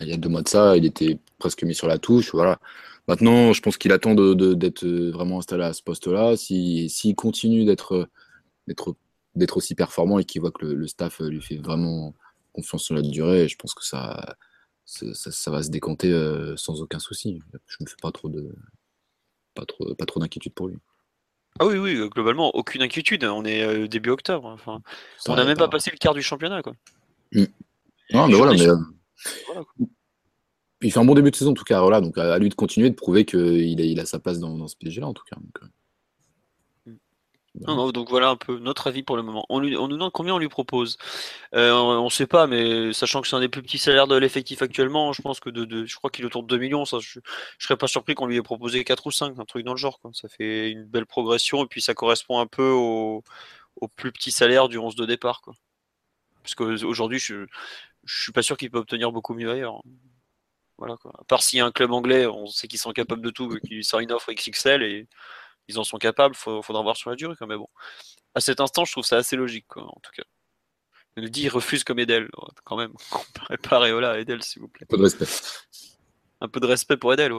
[0.00, 2.58] Il, y a, deux mois de ça, il était presque mis sur la touche, voilà.
[3.08, 6.36] Maintenant, je pense qu'il attend d'être de, d'être vraiment installé à ce poste-là.
[6.36, 8.08] S'il si, continue d'être
[9.34, 12.14] d'être aussi performant et qu'il voit que le, le, staff lui fait vraiment
[12.52, 14.36] confiance sur la durée, je pense que ça,
[14.92, 17.40] ça, va se décanter euh, sans aucun souci.
[17.66, 18.54] Je me fais pas trop de
[19.54, 20.76] pas trop pas trop d'inquiétude pour lui.
[21.60, 23.24] Ah oui, oui, globalement, aucune inquiétude.
[23.24, 24.48] On est euh, début octobre.
[24.48, 24.80] Enfin,
[25.28, 26.62] on n'a même pas passé le quart du championnat.
[26.62, 26.72] Quoi.
[27.32, 27.44] Mmh.
[28.12, 28.76] Non, mais voilà, mais, euh,
[30.80, 31.80] il fait un bon début de saison, en tout cas.
[31.80, 34.56] Voilà, donc à, lui de continuer, de prouver qu'il a, il a sa place dans,
[34.56, 35.36] dans ce PSG-là, en tout cas.
[35.36, 35.70] Donc,
[37.54, 39.44] donc voilà un peu notre avis pour le moment.
[39.50, 40.96] On, lui, on nous demande combien on lui propose.
[41.54, 44.16] Euh, on ne sait pas, mais sachant que c'est un des plus petits salaires de
[44.16, 46.84] l'effectif actuellement, je pense que de, je crois qu'il est autour de 2 millions.
[46.86, 47.22] Ça, je, ne
[47.58, 50.00] serais pas surpris qu'on lui ait proposé 4 ou 5, un truc dans le genre.
[50.00, 50.10] Quoi.
[50.14, 53.22] Ça fait une belle progression et puis ça correspond un peu au,
[53.96, 55.42] plus petit salaire du 11 de départ.
[55.42, 55.54] Quoi.
[56.42, 57.46] Parce qu'aujourd'hui, je, ne
[58.06, 59.82] suis pas sûr qu'il peut obtenir beaucoup mieux ailleurs.
[60.78, 61.12] Voilà, quoi.
[61.20, 63.48] À part s'il y a un club anglais, on sait qu'ils sont capables de tout,
[63.60, 65.06] qu'il lui sort une offre XXL et
[65.68, 67.34] ils en sont capables, il faudra voir sur la durée.
[67.46, 67.68] Mais bon,
[68.34, 70.24] à cet instant, je trouve ça assez logique, en tout cas.
[71.16, 72.28] Il dit il refuse comme Edel,
[72.64, 72.92] quand même.
[73.10, 74.86] Comparez pas Areola à Edel, s'il vous plaît.
[74.86, 75.26] Un peu de respect.
[76.40, 77.32] Un peu de respect pour Edel.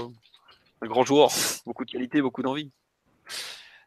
[0.82, 1.32] Un grand joueur,
[1.66, 2.72] beaucoup de qualité, beaucoup d'envie.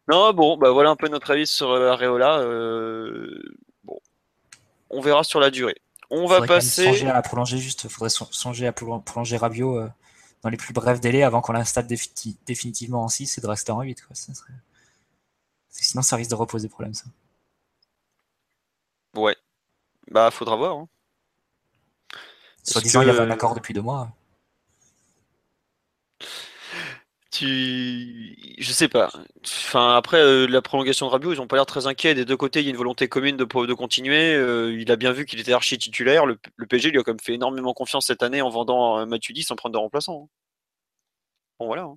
[0.08, 2.38] Non, bon, bah voilà un peu notre avis sur euh, Areola.
[2.38, 3.42] Euh,
[3.84, 3.98] bon,
[4.90, 5.76] on verra sur la durée.
[6.10, 6.84] On va passer.
[6.84, 9.88] Songer à prolonger juste, faudrait songer à prolonger Rabio euh,
[10.42, 13.82] dans les plus brefs délais avant qu'on l'installe définitivement en 6 et de rester en
[13.82, 14.02] 8.
[14.02, 14.14] Quoi.
[14.14, 14.52] Ça serait...
[15.70, 17.04] Sinon, ça risque de reposer problème, ça.
[19.14, 19.36] Ouais.
[20.10, 20.76] Bah, faudra voir.
[20.76, 20.88] Hein.
[22.62, 24.10] Soit disant, il y avait un accord depuis deux mois.
[27.32, 28.36] Tu...
[28.58, 29.10] Je sais pas.
[29.44, 32.14] Enfin, après, euh, la prolongation de Rabiot, ils ont pas l'air très inquiets.
[32.14, 34.34] Des deux côtés, il y a une volonté commune de, continuer.
[34.34, 36.24] Euh, il a bien vu qu'il était archi titulaire.
[36.26, 39.56] Le, PG lui a quand même fait énormément confiance cette année en vendant euh, sans
[39.56, 40.24] prendre de remplaçant.
[40.24, 40.28] Hein.
[41.58, 41.82] Bon, voilà.
[41.82, 41.96] Hein.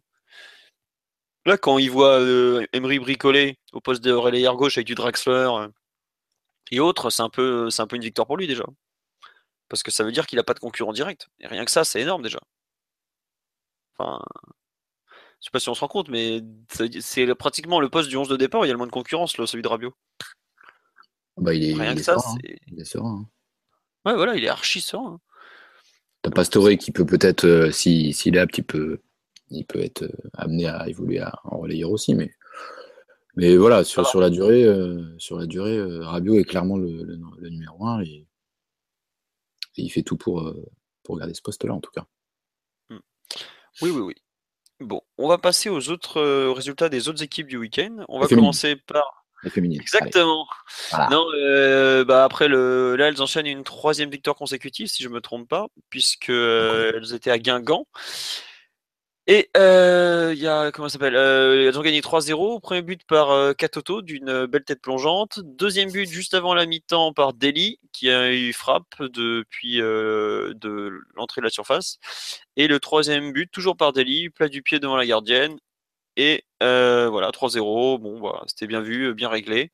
[1.46, 2.20] Là, quand il voit
[2.74, 5.50] Emery bricoler au poste de relayeur gauche avec du Draxler
[6.72, 8.66] et autres, c'est un, peu, un peu une victoire pour lui déjà.
[9.70, 11.28] Parce que ça veut dire qu'il n'a pas de concurrent direct.
[11.40, 12.40] Et rien que ça, c'est énorme déjà.
[13.98, 14.20] Enfin,
[15.40, 16.42] je sais pas si on se rend compte, mais
[17.00, 18.92] c'est pratiquement le poste du 11 de départ où il y a le moins de
[18.92, 19.94] concurrence, là, celui de Rabiot.
[21.38, 22.56] Bah, il est, Rien que ça, serein, hein.
[22.68, 23.26] il est serein.
[23.26, 23.30] Hein.
[24.06, 25.22] Ouais, voilà, il est archi serein.
[26.22, 29.00] T'as Pastore qui peut peut-être, euh, s'il est apte, il peut,
[29.50, 32.30] il peut être euh, amené à évoluer en relayeur aussi, mais,
[33.38, 37.18] mais voilà, sur, sur la durée, euh, sur la durée Rabiot est clairement le,
[37.50, 38.26] numéro 1 et,
[39.78, 40.54] il fait tout pour,
[41.04, 42.06] pour garder ce poste-là, en tout cas.
[42.90, 43.00] Hmm.
[43.82, 44.16] Oui, oui, oui.
[44.80, 48.06] Bon, on va passer aux autres euh, résultats des autres équipes du week-end.
[48.08, 49.26] On va commencer par.
[49.44, 49.80] Les féminines.
[49.80, 50.48] Exactement.
[51.10, 55.22] Non, euh, bah après le, là elles enchaînent une troisième victoire consécutive si je me
[55.22, 57.88] trompe pas, puisque euh, elles étaient à Guingamp.
[59.32, 62.60] Et euh, il y a, comment ça s'appelle euh, Elles ont gagné 3-0.
[62.62, 65.40] Premier but par euh, Katoto d'une belle tête plongeante.
[65.44, 71.42] Deuxième but juste avant la mi-temps par Deli, qui a eu frappe depuis de l'entrée
[71.42, 72.00] de la surface.
[72.56, 75.60] Et le troisième but, toujours par Deli, plat du pied devant la gardienne.
[76.18, 78.00] Et voilà, 3-0.
[78.00, 79.72] Bon, voilà, c'était bien vu, bien réglé.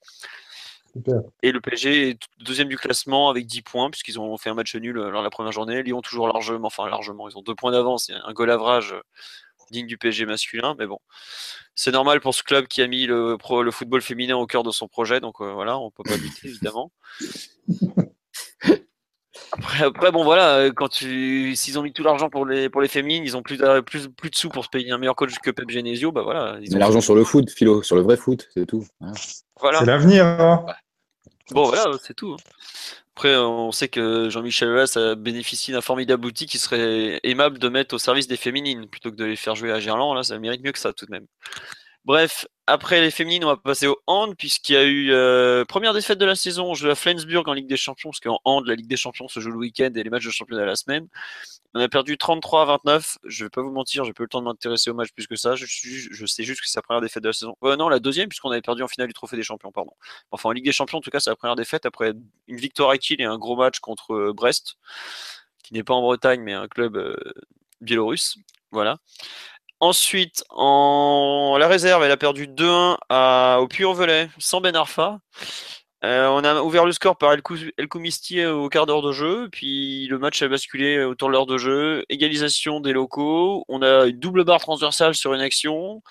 [1.43, 4.75] Et le PSG est deuxième du classement avec 10 points, puisqu'ils ont fait un match
[4.75, 5.81] nul lors de la première journée.
[5.81, 8.95] Lyon toujours largement, enfin largement, ils ont deux points d'avance, un goal average
[9.71, 10.99] digne du PSG masculin, mais bon,
[11.75, 14.71] c'est normal pour ce club qui a mis le, le football féminin au cœur de
[14.71, 16.91] son projet, donc euh, voilà, on peut pas lutter évidemment.
[19.79, 23.23] Après, bon voilà, quand tu, s'ils ont mis tout l'argent pour les pour les féminines,
[23.23, 25.51] ils ont plus de, plus, plus de sous pour se payer un meilleur coach que
[25.51, 26.57] Pep Genesio, bah voilà.
[26.61, 28.85] Ils ont l'argent sur le foot, Philo, sur le vrai foot, c'est tout.
[29.59, 29.79] Voilà.
[29.79, 30.25] C'est l'avenir.
[30.25, 30.65] Hein.
[31.51, 32.35] Bon voilà, c'est tout.
[33.15, 37.69] Après, on sait que Jean-Michel Aulas a bénéficié d'un formidable outil qui serait aimable de
[37.69, 40.13] mettre au service des féminines plutôt que de les faire jouer à Gerland.
[40.15, 41.25] Là, ça mérite mieux que ça tout de même.
[42.05, 45.93] Bref, après les féminines, on va passer au hand, puisqu'il y a eu euh, première
[45.93, 48.75] défaite de la saison, jeu à Flensburg en Ligue des Champions, parce qu'en hand, la
[48.75, 51.07] Ligue des Champions se joue le week-end et les matchs de championnat la semaine.
[51.73, 53.17] On a perdu 33 à 29.
[53.23, 55.25] Je vais pas vous mentir, j'ai pas eu le temps de m'intéresser au match plus
[55.25, 55.55] que ça.
[55.55, 57.57] Je, sais juste que c'est la première défaite de la saison.
[57.63, 59.91] Euh, non, la deuxième, puisqu'on avait perdu en finale du Trophée des Champions, pardon.
[60.31, 62.13] Enfin, en Ligue des Champions, en tout cas, c'est la première défaite après
[62.47, 64.75] une victoire acquise et un gros match contre euh, Brest,
[65.63, 66.97] qui n'est pas en Bretagne, mais un club
[67.81, 68.37] biélorusse.
[68.71, 68.97] Voilà.
[69.81, 75.19] Ensuite, en la réserve, elle a perdu 2-1 au Puy-en-Velay sans Ben Arfa.
[76.03, 80.19] Euh, on a ouvert le score par El, au quart d'heure de jeu, puis le
[80.19, 82.03] match a basculé autour de l'heure de jeu.
[82.09, 83.65] Égalisation des locaux.
[83.67, 86.01] On a une double barre transversale sur une action.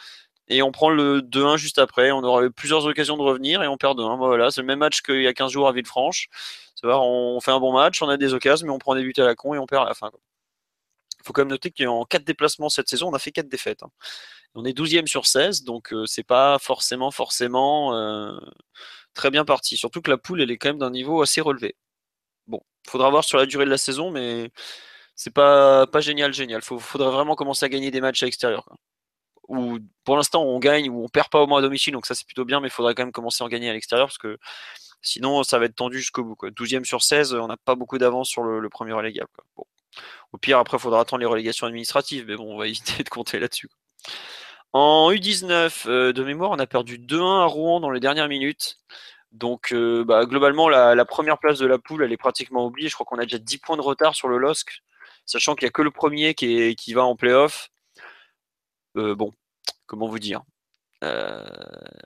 [0.48, 2.10] Et on prend le 2-1 juste après.
[2.12, 4.16] On aura eu plusieurs occasions de revenir et on perd 2-1.
[4.18, 6.28] Voilà, c'est le même match qu'il y a 15 jours à Villefranche.
[6.82, 9.24] On fait un bon match, on a des occasions, mais on prend des buts à
[9.24, 10.10] la con et on perd à la fin.
[11.24, 13.82] Faut quand même noter qu'en 4 déplacements cette saison, on a fait 4 défaites.
[13.82, 13.90] Hein.
[14.55, 18.38] On est 12e sur 16, donc euh, c'est pas forcément, forcément euh,
[19.14, 19.76] très bien parti.
[19.76, 21.76] Surtout que la poule, elle est quand même d'un niveau assez relevé.
[22.46, 24.51] Bon, faudra voir sur la durée de la saison, mais
[25.16, 26.60] c'est pas, pas génial, génial.
[26.62, 28.68] Il faudrait vraiment commencer à gagner des matchs à l'extérieur.
[29.48, 32.14] Ou pour l'instant, on gagne ou on perd pas au moins à domicile, donc ça
[32.14, 34.18] c'est plutôt bien, mais il faudrait quand même commencer à en gagner à l'extérieur parce
[34.18, 34.38] que
[35.02, 36.36] sinon ça va être tendu jusqu'au bout.
[36.51, 39.30] 12e sur 16, on n'a pas beaucoup d'avance sur le, premier relégable.
[40.32, 43.08] Au pire, après, il faudra attendre les relégations administratives, mais bon, on va éviter de
[43.08, 43.68] compter là-dessus.
[44.74, 48.78] En U19, euh, de mémoire, on a perdu 2-1 à Rouen dans les dernières minutes.
[49.30, 52.88] Donc, euh, bah, globalement, la, première place de la poule, elle est pratiquement oubliée.
[52.88, 54.82] Je crois qu'on a déjà 10 points de retard sur le LOSC,
[55.26, 57.70] sachant qu'il n'y a que le premier qui, va en playoff.
[58.96, 59.32] Euh, bon,
[59.86, 60.42] comment vous dire?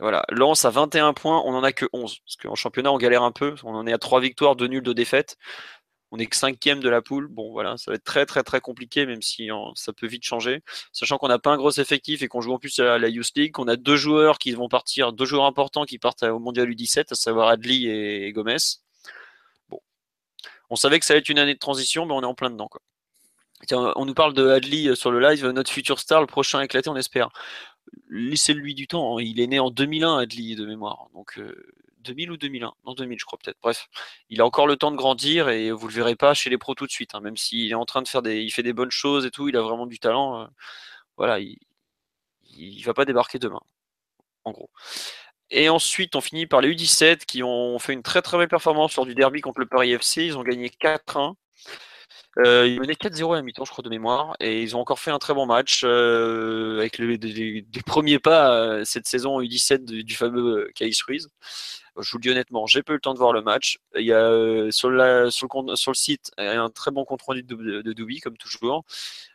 [0.01, 2.19] Voilà, Lens à 21 points, on n'en a que 11.
[2.19, 3.55] Parce qu'en championnat, on galère un peu.
[3.63, 5.39] On en est à 3 victoires, 2 nuls, 2 défaites.
[6.11, 7.29] On est que cinquième de la poule.
[7.29, 10.63] Bon, voilà, ça va être très, très, très compliqué, même si ça peut vite changer.
[10.93, 13.33] Sachant qu'on n'a pas un gros effectif et qu'on joue en plus à la Youth
[13.37, 16.69] League, qu'on a deux joueurs qui vont partir, deux joueurs importants qui partent au Mondial
[16.71, 18.57] U17, à savoir Adli et Gomez.
[19.69, 19.81] Bon.
[20.71, 22.51] On savait que ça allait être une année de transition, mais on est en plein
[22.51, 22.71] dedans,
[23.73, 26.97] on nous parle de Adli sur le live, notre futur star, le prochain éclaté, on
[26.97, 27.29] espère.
[28.11, 29.19] Laissez-lui du temps.
[29.19, 29.23] Hein.
[29.23, 31.09] Il est né en 2001, Adli, de mémoire.
[31.15, 33.59] Donc, euh, 2000 ou 2001 Non, 2000, je crois peut-être.
[33.63, 33.89] Bref,
[34.31, 36.75] il a encore le temps de grandir et vous le verrez pas chez les pros
[36.75, 37.15] tout de suite.
[37.15, 39.31] Hein, même s'il est en train de faire des, il fait des bonnes choses et
[39.31, 40.43] tout, il a vraiment du talent.
[40.43, 40.47] Euh,
[41.17, 41.59] voilà, il,
[42.57, 43.61] il va pas débarquer demain,
[44.45, 44.71] en gros.
[45.51, 48.97] Et ensuite, on finit par les U17 qui ont fait une très très belle performance
[48.97, 50.27] lors du derby contre le Paris FC.
[50.27, 51.35] Ils ont gagné 4-1.
[52.41, 55.01] Euh, ils menaient 4-0 à la mi-temps, je crois, de mémoire, et ils ont encore
[55.01, 60.15] fait un très bon match euh, avec les, premiers pas euh, cette saison U17 du,
[60.15, 61.29] fameux Caïs Ruiz.
[61.99, 63.79] Je vous le dis honnêtement, j'ai pas eu le temps de voir le match.
[63.97, 67.43] Il y a sur, la, sur, le, sur le site un très bon compte rendu
[67.43, 68.85] de, de, comme toujours.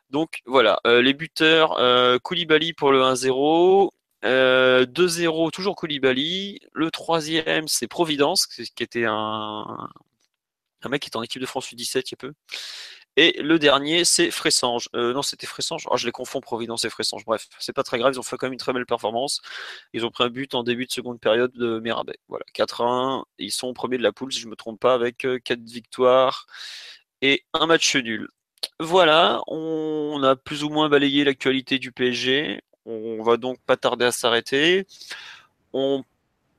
[0.09, 1.77] Donc voilà, les buteurs,
[2.21, 3.89] Koulibaly pour le 1-0.
[4.23, 6.59] 2-0, toujours Koulibaly.
[6.71, 9.89] Le troisième, c'est Providence, qui était un,
[10.85, 12.33] un mec qui est en équipe de France U17 il y a peu.
[13.15, 14.89] Et le dernier, c'est Fressange.
[14.95, 15.83] Euh, non, c'était Fressange.
[15.91, 17.23] Oh, je les confonds, Providence et Fressange.
[17.25, 18.13] Bref, c'est pas très grave.
[18.15, 19.41] Ils ont fait quand même une très belle performance.
[19.93, 22.17] Ils ont pris un but en début de seconde période de Mirabet.
[22.27, 23.23] Voilà, 4-1.
[23.37, 26.47] Ils sont premiers de la poule, si je me trompe pas, avec 4 euh, victoires
[27.21, 28.27] et un match nul.
[28.79, 32.61] Voilà, on a plus ou moins balayé l'actualité du PSG.
[32.85, 34.87] On va donc pas tarder à s'arrêter.
[35.73, 36.03] On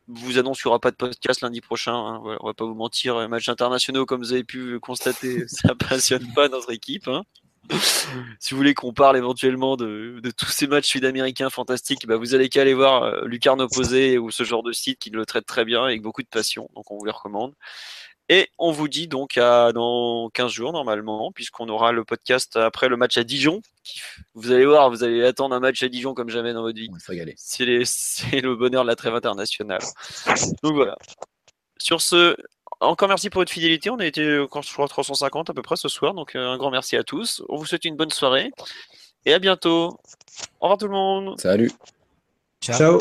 [0.08, 1.94] vous annonce qu'il n'y aura pas de podcast lundi prochain.
[1.94, 2.22] Hein.
[2.40, 3.16] On va pas vous mentir.
[3.16, 7.08] Euh, matchs internationaux, comme vous avez pu constater, ça passionne pas notre équipe.
[7.08, 7.22] Hein.
[8.40, 12.50] si vous voulez qu'on parle éventuellement de, tous ces matchs sud-américains fantastiques, bah vous allez
[12.50, 15.64] qu'à aller voir euh, Lucarne Opposé ou ce genre de site qui le traite très
[15.64, 16.68] bien avec beaucoup de passion.
[16.74, 17.54] Donc on vous les recommande.
[18.28, 22.88] Et on vous dit donc à dans 15 jours normalement, puisqu'on aura le podcast après
[22.88, 23.60] le match à Dijon.
[24.34, 26.88] Vous allez voir, vous allez attendre un match à Dijon comme jamais dans votre vie.
[27.36, 29.82] C'est le bonheur de la trêve internationale.
[30.62, 30.96] Donc voilà.
[31.78, 32.34] Sur ce,
[32.80, 33.90] encore merci pour votre fidélité.
[33.90, 36.14] On a été, quand je crois, 350 à peu près ce soir.
[36.14, 37.42] Donc euh, un grand merci à tous.
[37.50, 38.50] On vous souhaite une bonne soirée.
[39.26, 39.98] Et à bientôt.
[40.60, 41.38] Au revoir tout le monde.
[41.38, 41.72] Salut.
[42.62, 43.00] Ciao.